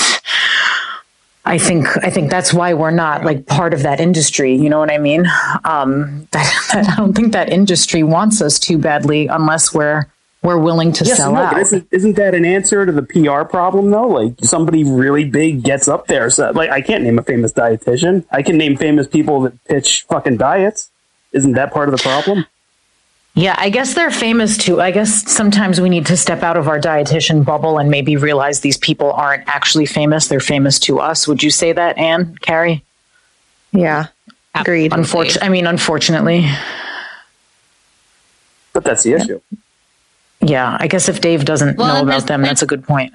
I 1.46 1.58
think 1.58 1.86
I 2.02 2.08
think 2.08 2.30
that's 2.30 2.54
why 2.54 2.72
we're 2.72 2.90
not 2.90 3.24
like 3.24 3.46
part 3.46 3.74
of 3.74 3.82
that 3.82 4.00
industry. 4.00 4.56
You 4.56 4.70
know 4.70 4.78
what 4.78 4.90
I 4.90 4.96
mean? 4.98 5.26
Um, 5.64 6.26
that, 6.32 6.68
that, 6.72 6.88
I 6.88 6.96
don't 6.96 7.12
think 7.12 7.32
that 7.32 7.50
industry 7.50 8.02
wants 8.02 8.40
us 8.40 8.58
too 8.58 8.78
badly 8.78 9.26
unless 9.26 9.74
we're 9.74 10.06
we're 10.42 10.58
willing 10.58 10.92
to 10.92 11.04
Yes, 11.04 11.16
sell 11.16 11.32
no, 11.32 11.40
out. 11.40 11.58
isn't, 11.58 11.88
isn't 11.90 12.16
that 12.16 12.34
an 12.34 12.44
answer 12.44 12.84
to 12.84 12.92
the 12.92 13.02
PR 13.02 13.44
problem 13.44 13.90
though? 13.90 14.06
Like 14.06 14.34
somebody 14.42 14.84
really 14.84 15.24
big 15.24 15.62
gets 15.62 15.88
up 15.88 16.06
there. 16.06 16.28
So, 16.30 16.50
like 16.50 16.70
I 16.70 16.80
can't 16.80 17.02
name 17.02 17.18
a 17.18 17.22
famous 17.22 17.52
dietitian. 17.52 18.24
I 18.30 18.42
can 18.42 18.56
name 18.56 18.76
famous 18.76 19.06
people 19.06 19.40
that 19.42 19.64
pitch 19.64 20.04
fucking 20.08 20.36
diets. 20.36 20.90
Isn't 21.32 21.52
that 21.52 21.72
part 21.72 21.88
of 21.88 21.96
the 21.96 22.02
problem? 22.02 22.46
Yeah, 23.36 23.56
I 23.58 23.68
guess 23.68 23.94
they're 23.94 24.12
famous 24.12 24.56
too. 24.56 24.80
I 24.80 24.92
guess 24.92 25.28
sometimes 25.30 25.80
we 25.80 25.88
need 25.88 26.06
to 26.06 26.16
step 26.16 26.44
out 26.44 26.56
of 26.56 26.68
our 26.68 26.78
dietitian 26.78 27.44
bubble 27.44 27.78
and 27.78 27.90
maybe 27.90 28.16
realize 28.16 28.60
these 28.60 28.76
people 28.76 29.12
aren't 29.12 29.42
actually 29.48 29.86
famous. 29.86 30.28
They're 30.28 30.38
famous 30.38 30.78
to 30.80 31.00
us. 31.00 31.26
Would 31.26 31.42
you 31.42 31.50
say 31.50 31.72
that, 31.72 31.98
Anne, 31.98 32.36
Carrie? 32.42 32.84
Yeah, 33.72 34.06
agreed. 34.54 34.92
Unfortunately, 34.92 35.46
I 35.46 35.50
mean, 35.50 35.66
unfortunately, 35.66 36.46
But 38.72 38.84
that's 38.84 39.02
the 39.02 39.14
issue. 39.14 39.40
yeah. 40.40 40.76
I 40.78 40.86
guess 40.86 41.08
if 41.08 41.20
Dave 41.20 41.44
doesn't 41.44 41.76
Well, 41.76 41.94
know 41.94 42.02
about 42.08 42.28
them, 42.28 42.42
that's 42.42 42.62
a 42.62 42.66
good 42.66 42.84
point. 42.84 43.12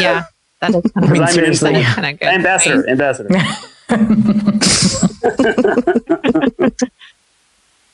Yeah. 0.00 0.24
That's 0.60 0.76
Because 0.76 1.20
I'm 1.20 1.26
seriously. 1.28 1.72
influencer. 1.74 1.94
kind 1.94 2.06
of 2.14 2.20
good. 2.20 2.28
Ambassador, 2.28 2.88
ambassador. 2.88 3.28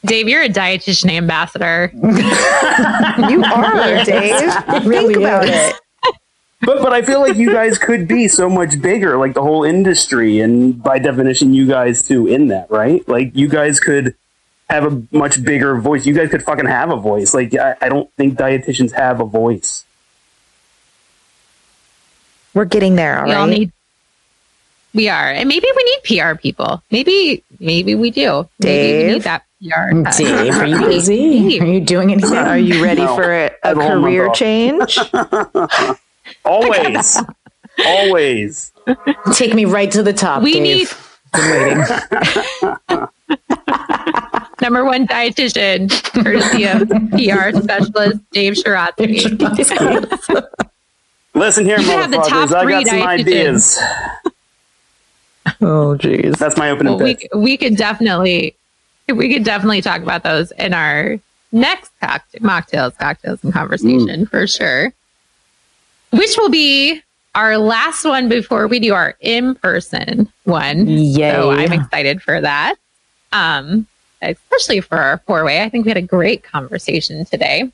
Ambassador. 0.02 0.08
Dave, 0.08 0.28
you're 0.28 0.42
a 0.42 0.48
dietitian 0.48 1.10
ambassador. 1.10 1.92
You 3.30 3.44
are, 3.44 4.04
Dave. 4.04 4.52
Think 4.84 5.16
about 5.16 5.44
it. 5.46 5.76
But 6.60 6.80
but 6.80 6.92
I 6.92 7.02
feel 7.02 7.20
like 7.20 7.36
you 7.36 7.52
guys 7.52 7.76
could 7.76 8.06
be 8.08 8.28
so 8.28 8.48
much 8.48 8.80
bigger, 8.80 9.16
like 9.18 9.34
the 9.34 9.42
whole 9.42 9.64
industry, 9.64 10.40
and 10.40 10.80
by 10.82 10.98
definition, 10.98 11.52
you 11.52 11.66
guys 11.66 12.02
too 12.06 12.26
in 12.26 12.48
that, 12.48 12.70
right? 12.70 13.06
Like 13.08 13.32
you 13.34 13.48
guys 13.48 13.80
could 13.80 14.14
have 14.70 14.84
a 14.90 15.02
much 15.16 15.42
bigger 15.44 15.76
voice. 15.80 16.06
You 16.06 16.14
guys 16.14 16.30
could 16.30 16.42
fucking 16.42 16.66
have 16.66 16.90
a 16.90 16.96
voice. 16.96 17.34
Like 17.34 17.54
I, 17.56 17.74
I 17.82 17.88
don't 17.88 18.10
think 18.14 18.38
dietitians 18.38 18.92
have 18.92 19.20
a 19.20 19.24
voice. 19.26 19.84
We're 22.54 22.64
getting 22.64 22.94
there, 22.96 23.18
all 23.18 23.26
We 23.26 23.32
all 23.32 23.46
right? 23.46 23.58
need 23.58 23.72
We 24.94 25.08
are. 25.08 25.30
And 25.30 25.48
maybe 25.48 25.66
we 25.74 25.84
need 25.84 26.02
PR 26.22 26.34
people. 26.36 26.82
Maybe, 26.90 27.42
maybe 27.60 27.94
we 27.94 28.10
do. 28.10 28.48
Maybe 28.60 28.82
we 28.82 28.98
Dave? 29.08 29.12
need 29.14 29.22
that 29.22 29.44
PR. 29.62 29.92
Dave, 30.18 30.54
are 30.56 30.66
you 30.66 30.80
busy? 30.86 31.60
Are 31.60 31.64
you 31.66 31.80
doing 31.80 32.12
anything? 32.12 32.34
Are 32.36 32.58
you 32.58 32.82
ready 32.82 33.02
No, 33.02 33.14
for 33.16 33.32
a, 33.32 33.46
I 33.46 33.50
a 33.64 33.68
have 33.68 33.78
a 33.78 33.80
career 34.00 34.30
change? 34.34 34.98
Always. 36.44 37.18
Always. 37.86 38.72
Take 39.34 39.54
me 39.54 39.64
right 39.64 39.90
to 39.92 40.02
the 40.02 40.12
top. 40.12 40.42
We 40.42 40.54
Dave. 40.54 40.62
need 40.62 40.88
Been 41.32 41.86
waiting. 42.90 42.98
number 44.60 44.84
one 44.84 45.06
dietitian, 45.06 45.88
courtesy 46.22 46.64
of 46.66 46.88
PR 47.12 47.56
specialist 47.62 48.18
Dave 48.32 48.52
Shirazi. 48.54 49.24
Listen 51.34 51.64
here, 51.64 51.78
You 51.80 51.86
have 51.92 52.10
the 52.10 52.18
top 52.18 52.50
motherfuckers. 52.50 52.54
I 52.54 52.62
three 52.62 52.72
got 52.84 52.86
some 52.88 52.98
dietitians. 52.98 53.78
ideas. 53.78 53.78
Oh, 55.60 55.96
jeez. 55.98 56.36
That's 56.38 56.56
my 56.56 56.70
opening 56.70 56.94
Well, 56.96 57.04
we 57.04 57.14
pitch. 57.16 57.28
we 57.34 57.56
could 57.56 57.76
definitely 57.76 58.54
we 59.08 59.32
could 59.32 59.44
definitely 59.44 59.82
talk 59.82 60.00
about 60.02 60.22
those 60.22 60.52
in 60.52 60.72
our 60.74 61.18
next 61.50 61.90
cocktail, 62.00 62.40
mocktails, 62.40 62.96
cocktails, 62.98 63.42
and 63.44 63.52
conversation 63.52 64.26
for 64.26 64.46
sure. 64.46 64.92
Which 66.10 66.36
will 66.36 66.50
be 66.50 67.02
our 67.34 67.56
last 67.58 68.04
one 68.04 68.28
before 68.28 68.66
we 68.68 68.78
do 68.78 68.92
our 68.94 69.16
in 69.20 69.54
person 69.56 70.30
one. 70.44 70.86
Yay. 70.86 71.32
So 71.32 71.50
I'm 71.50 71.72
excited 71.72 72.22
for 72.22 72.40
that. 72.40 72.74
Um, 73.32 73.86
especially 74.20 74.80
for 74.80 74.98
our 74.98 75.18
four 75.26 75.44
way. 75.44 75.62
I 75.62 75.68
think 75.68 75.84
we 75.86 75.90
had 75.90 75.96
a 75.96 76.02
great 76.02 76.42
conversation 76.44 77.24
today. 77.24 77.70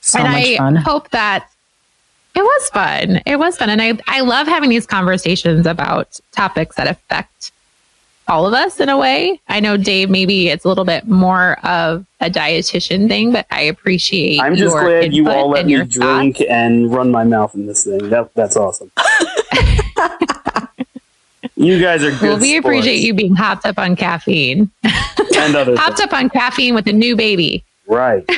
so 0.00 0.18
and 0.18 0.28
much 0.32 0.44
I 0.44 0.56
fun. 0.56 0.76
hope 0.76 1.10
that 1.10 1.48
it 2.36 2.42
was 2.42 2.68
fun. 2.68 3.22
It 3.24 3.38
was 3.38 3.56
fun. 3.56 3.70
And 3.70 3.80
I, 3.80 3.98
I 4.06 4.20
love 4.20 4.46
having 4.46 4.68
these 4.68 4.86
conversations 4.86 5.66
about 5.66 6.20
topics 6.32 6.76
that 6.76 6.86
affect 6.86 7.50
all 8.28 8.46
of 8.46 8.52
us 8.52 8.78
in 8.78 8.90
a 8.90 8.98
way. 8.98 9.40
I 9.48 9.60
know, 9.60 9.78
Dave, 9.78 10.10
maybe 10.10 10.48
it's 10.48 10.64
a 10.64 10.68
little 10.68 10.84
bit 10.84 11.06
more 11.06 11.58
of 11.64 12.04
a 12.20 12.28
dietitian 12.28 13.08
thing, 13.08 13.32
but 13.32 13.46
I 13.50 13.62
appreciate 13.62 14.40
I'm 14.40 14.54
just 14.54 14.74
glad 14.76 15.14
you 15.14 15.30
all 15.30 15.48
let 15.48 15.64
me 15.64 15.76
drink 15.84 16.36
thoughts. 16.36 16.50
and 16.50 16.92
run 16.92 17.10
my 17.10 17.24
mouth 17.24 17.54
in 17.54 17.66
this 17.66 17.84
thing. 17.84 18.10
That, 18.10 18.34
that's 18.34 18.56
awesome. 18.56 18.90
you 21.56 21.80
guys 21.80 22.02
are 22.02 22.10
good. 22.10 22.20
Well, 22.20 22.38
we 22.38 22.50
sports. 22.50 22.66
appreciate 22.66 23.00
you 23.00 23.14
being 23.14 23.34
hopped 23.34 23.64
up 23.64 23.78
on 23.78 23.96
caffeine. 23.96 24.70
and 24.84 25.56
other 25.56 25.74
hopped 25.78 25.98
things. 25.98 26.12
up 26.12 26.12
on 26.12 26.28
caffeine 26.28 26.74
with 26.74 26.86
a 26.86 26.92
new 26.92 27.16
baby. 27.16 27.64
Right. 27.86 28.28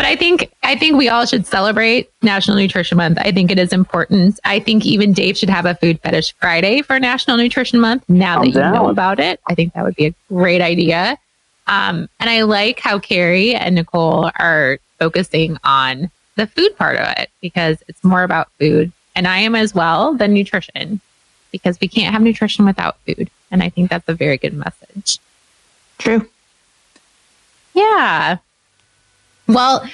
But 0.00 0.06
I 0.06 0.16
think 0.16 0.50
I 0.62 0.76
think 0.76 0.96
we 0.96 1.10
all 1.10 1.26
should 1.26 1.46
celebrate 1.46 2.10
National 2.22 2.56
Nutrition 2.56 2.96
Month. 2.96 3.18
I 3.20 3.32
think 3.32 3.50
it 3.50 3.58
is 3.58 3.70
important. 3.70 4.40
I 4.44 4.58
think 4.58 4.86
even 4.86 5.12
Dave 5.12 5.36
should 5.36 5.50
have 5.50 5.66
a 5.66 5.74
food 5.74 6.00
fetish 6.00 6.34
Friday 6.40 6.80
for 6.80 6.98
National 6.98 7.36
Nutrition 7.36 7.80
Month. 7.80 8.08
Now 8.08 8.40
I'm 8.40 8.50
that 8.52 8.68
you 8.68 8.72
know 8.72 8.88
about 8.88 9.20
it, 9.20 9.40
I 9.46 9.54
think 9.54 9.74
that 9.74 9.84
would 9.84 9.96
be 9.96 10.06
a 10.06 10.14
great 10.30 10.62
idea. 10.62 11.18
Um, 11.66 12.08
and 12.18 12.30
I 12.30 12.44
like 12.44 12.80
how 12.80 12.98
Carrie 12.98 13.54
and 13.54 13.74
Nicole 13.74 14.30
are 14.38 14.78
focusing 14.98 15.58
on 15.64 16.10
the 16.36 16.46
food 16.46 16.74
part 16.78 16.96
of 16.96 17.06
it 17.18 17.28
because 17.42 17.82
it's 17.86 18.02
more 18.02 18.22
about 18.22 18.48
food, 18.58 18.90
and 19.14 19.28
I 19.28 19.40
am 19.40 19.54
as 19.54 19.74
well 19.74 20.14
than 20.14 20.32
nutrition 20.32 21.02
because 21.52 21.78
we 21.78 21.88
can't 21.88 22.14
have 22.14 22.22
nutrition 22.22 22.64
without 22.64 22.96
food. 23.00 23.28
And 23.50 23.62
I 23.62 23.68
think 23.68 23.90
that's 23.90 24.08
a 24.08 24.14
very 24.14 24.38
good 24.38 24.54
message. 24.54 25.18
True. 25.98 26.26
Yeah. 27.74 28.38
Well, 29.52 29.86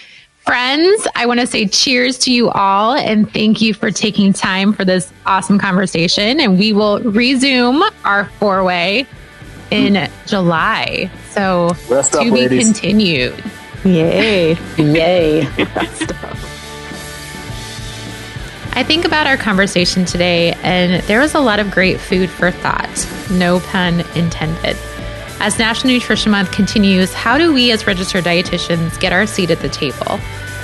friends, 0.44 1.07
I 1.14 1.26
want 1.26 1.40
to 1.40 1.46
say 1.46 1.66
cheers 1.66 2.18
to 2.18 2.32
you 2.32 2.50
all 2.50 2.94
and 2.94 3.30
thank 3.32 3.61
you 3.61 3.74
for 3.74 3.90
taking 3.90 4.32
time 4.32 4.72
for 4.72 4.84
this 4.84 5.12
awesome 5.26 5.59
conversation. 5.59 6.40
And 6.40 6.59
we 6.59 6.72
will 6.72 7.00
resume 7.00 7.82
our 8.04 8.26
four 8.38 8.62
way 8.64 9.07
in 9.70 10.09
July. 10.26 11.11
So 11.30 11.76
Rest 11.88 12.12
to 12.12 12.18
up, 12.18 12.24
be 12.24 12.30
ladies. 12.30 12.64
continued. 12.64 13.42
Yay. 13.84 14.57
Yay. 14.78 15.46
I 18.78 18.82
think 18.82 19.04
about 19.07 19.26
our 19.26 19.38
conversation 19.38 20.04
today, 20.04 20.52
and 20.62 21.02
there 21.04 21.20
was 21.20 21.34
a 21.34 21.40
lot 21.40 21.61
of 21.61 21.70
great 21.70 21.98
food 21.98 22.28
for 22.28 22.50
thought, 22.50 23.09
no 23.30 23.59
pun 23.61 24.00
intended. 24.14 24.76
As 25.39 25.59
National 25.59 25.93
Nutrition 25.93 26.32
Month 26.32 26.51
continues, 26.51 27.12
how 27.12 27.37
do 27.37 27.53
we 27.53 27.70
as 27.70 27.87
registered 27.87 28.24
dietitians 28.24 28.99
get 28.99 29.12
our 29.12 29.26
seat 29.26 29.51
at 29.51 29.61
the 29.61 29.68
table? 29.68 30.16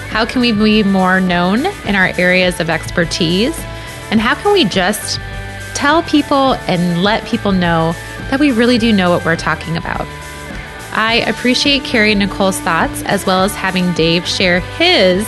How 0.08 0.24
can 0.24 0.40
we 0.40 0.50
be 0.52 0.82
more 0.82 1.20
known 1.20 1.66
in 1.86 1.94
our 1.94 2.08
areas 2.18 2.58
of 2.58 2.70
expertise? 2.70 3.58
And 4.10 4.20
how 4.20 4.34
can 4.34 4.52
we 4.52 4.64
just 4.64 5.20
tell 5.74 6.02
people 6.02 6.54
and 6.66 7.02
let 7.02 7.24
people 7.26 7.52
know 7.52 7.94
that 8.30 8.40
we 8.40 8.50
really 8.50 8.78
do 8.78 8.92
know 8.92 9.10
what 9.10 9.24
we're 9.24 9.36
talking 9.36 9.76
about? 9.76 10.06
I 10.92 11.24
appreciate 11.26 11.84
Carrie 11.84 12.14
Nicole's 12.14 12.58
thoughts, 12.60 13.02
as 13.02 13.24
well 13.24 13.44
as 13.44 13.54
having 13.54 13.92
Dave 13.92 14.26
share 14.26 14.60
his 14.60 15.26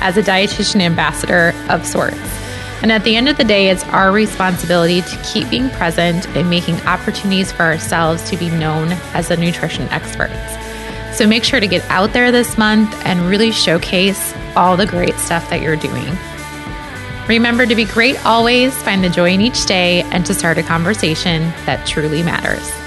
as 0.00 0.16
a 0.16 0.22
dietitian 0.22 0.80
ambassador 0.80 1.54
of 1.68 1.86
sorts. 1.86 2.35
And 2.82 2.92
at 2.92 3.04
the 3.04 3.16
end 3.16 3.28
of 3.28 3.36
the 3.36 3.44
day, 3.44 3.70
it's 3.70 3.84
our 3.84 4.12
responsibility 4.12 5.00
to 5.00 5.22
keep 5.24 5.48
being 5.50 5.70
present 5.70 6.28
and 6.36 6.48
making 6.50 6.76
opportunities 6.82 7.50
for 7.50 7.62
ourselves 7.62 8.28
to 8.30 8.36
be 8.36 8.50
known 8.50 8.92
as 9.14 9.28
the 9.28 9.36
nutrition 9.36 9.88
experts. 9.88 10.34
So 11.16 11.26
make 11.26 11.44
sure 11.44 11.60
to 11.60 11.66
get 11.66 11.82
out 11.90 12.12
there 12.12 12.30
this 12.30 12.58
month 12.58 12.94
and 13.06 13.20
really 13.22 13.50
showcase 13.50 14.34
all 14.54 14.76
the 14.76 14.86
great 14.86 15.14
stuff 15.14 15.48
that 15.50 15.62
you're 15.62 15.76
doing. 15.76 16.16
Remember 17.28 17.66
to 17.66 17.74
be 17.74 17.86
great 17.86 18.24
always, 18.24 18.76
find 18.82 19.02
the 19.02 19.08
joy 19.08 19.30
in 19.30 19.40
each 19.40 19.66
day, 19.66 20.02
and 20.12 20.24
to 20.26 20.34
start 20.34 20.58
a 20.58 20.62
conversation 20.62 21.42
that 21.64 21.86
truly 21.86 22.22
matters. 22.22 22.85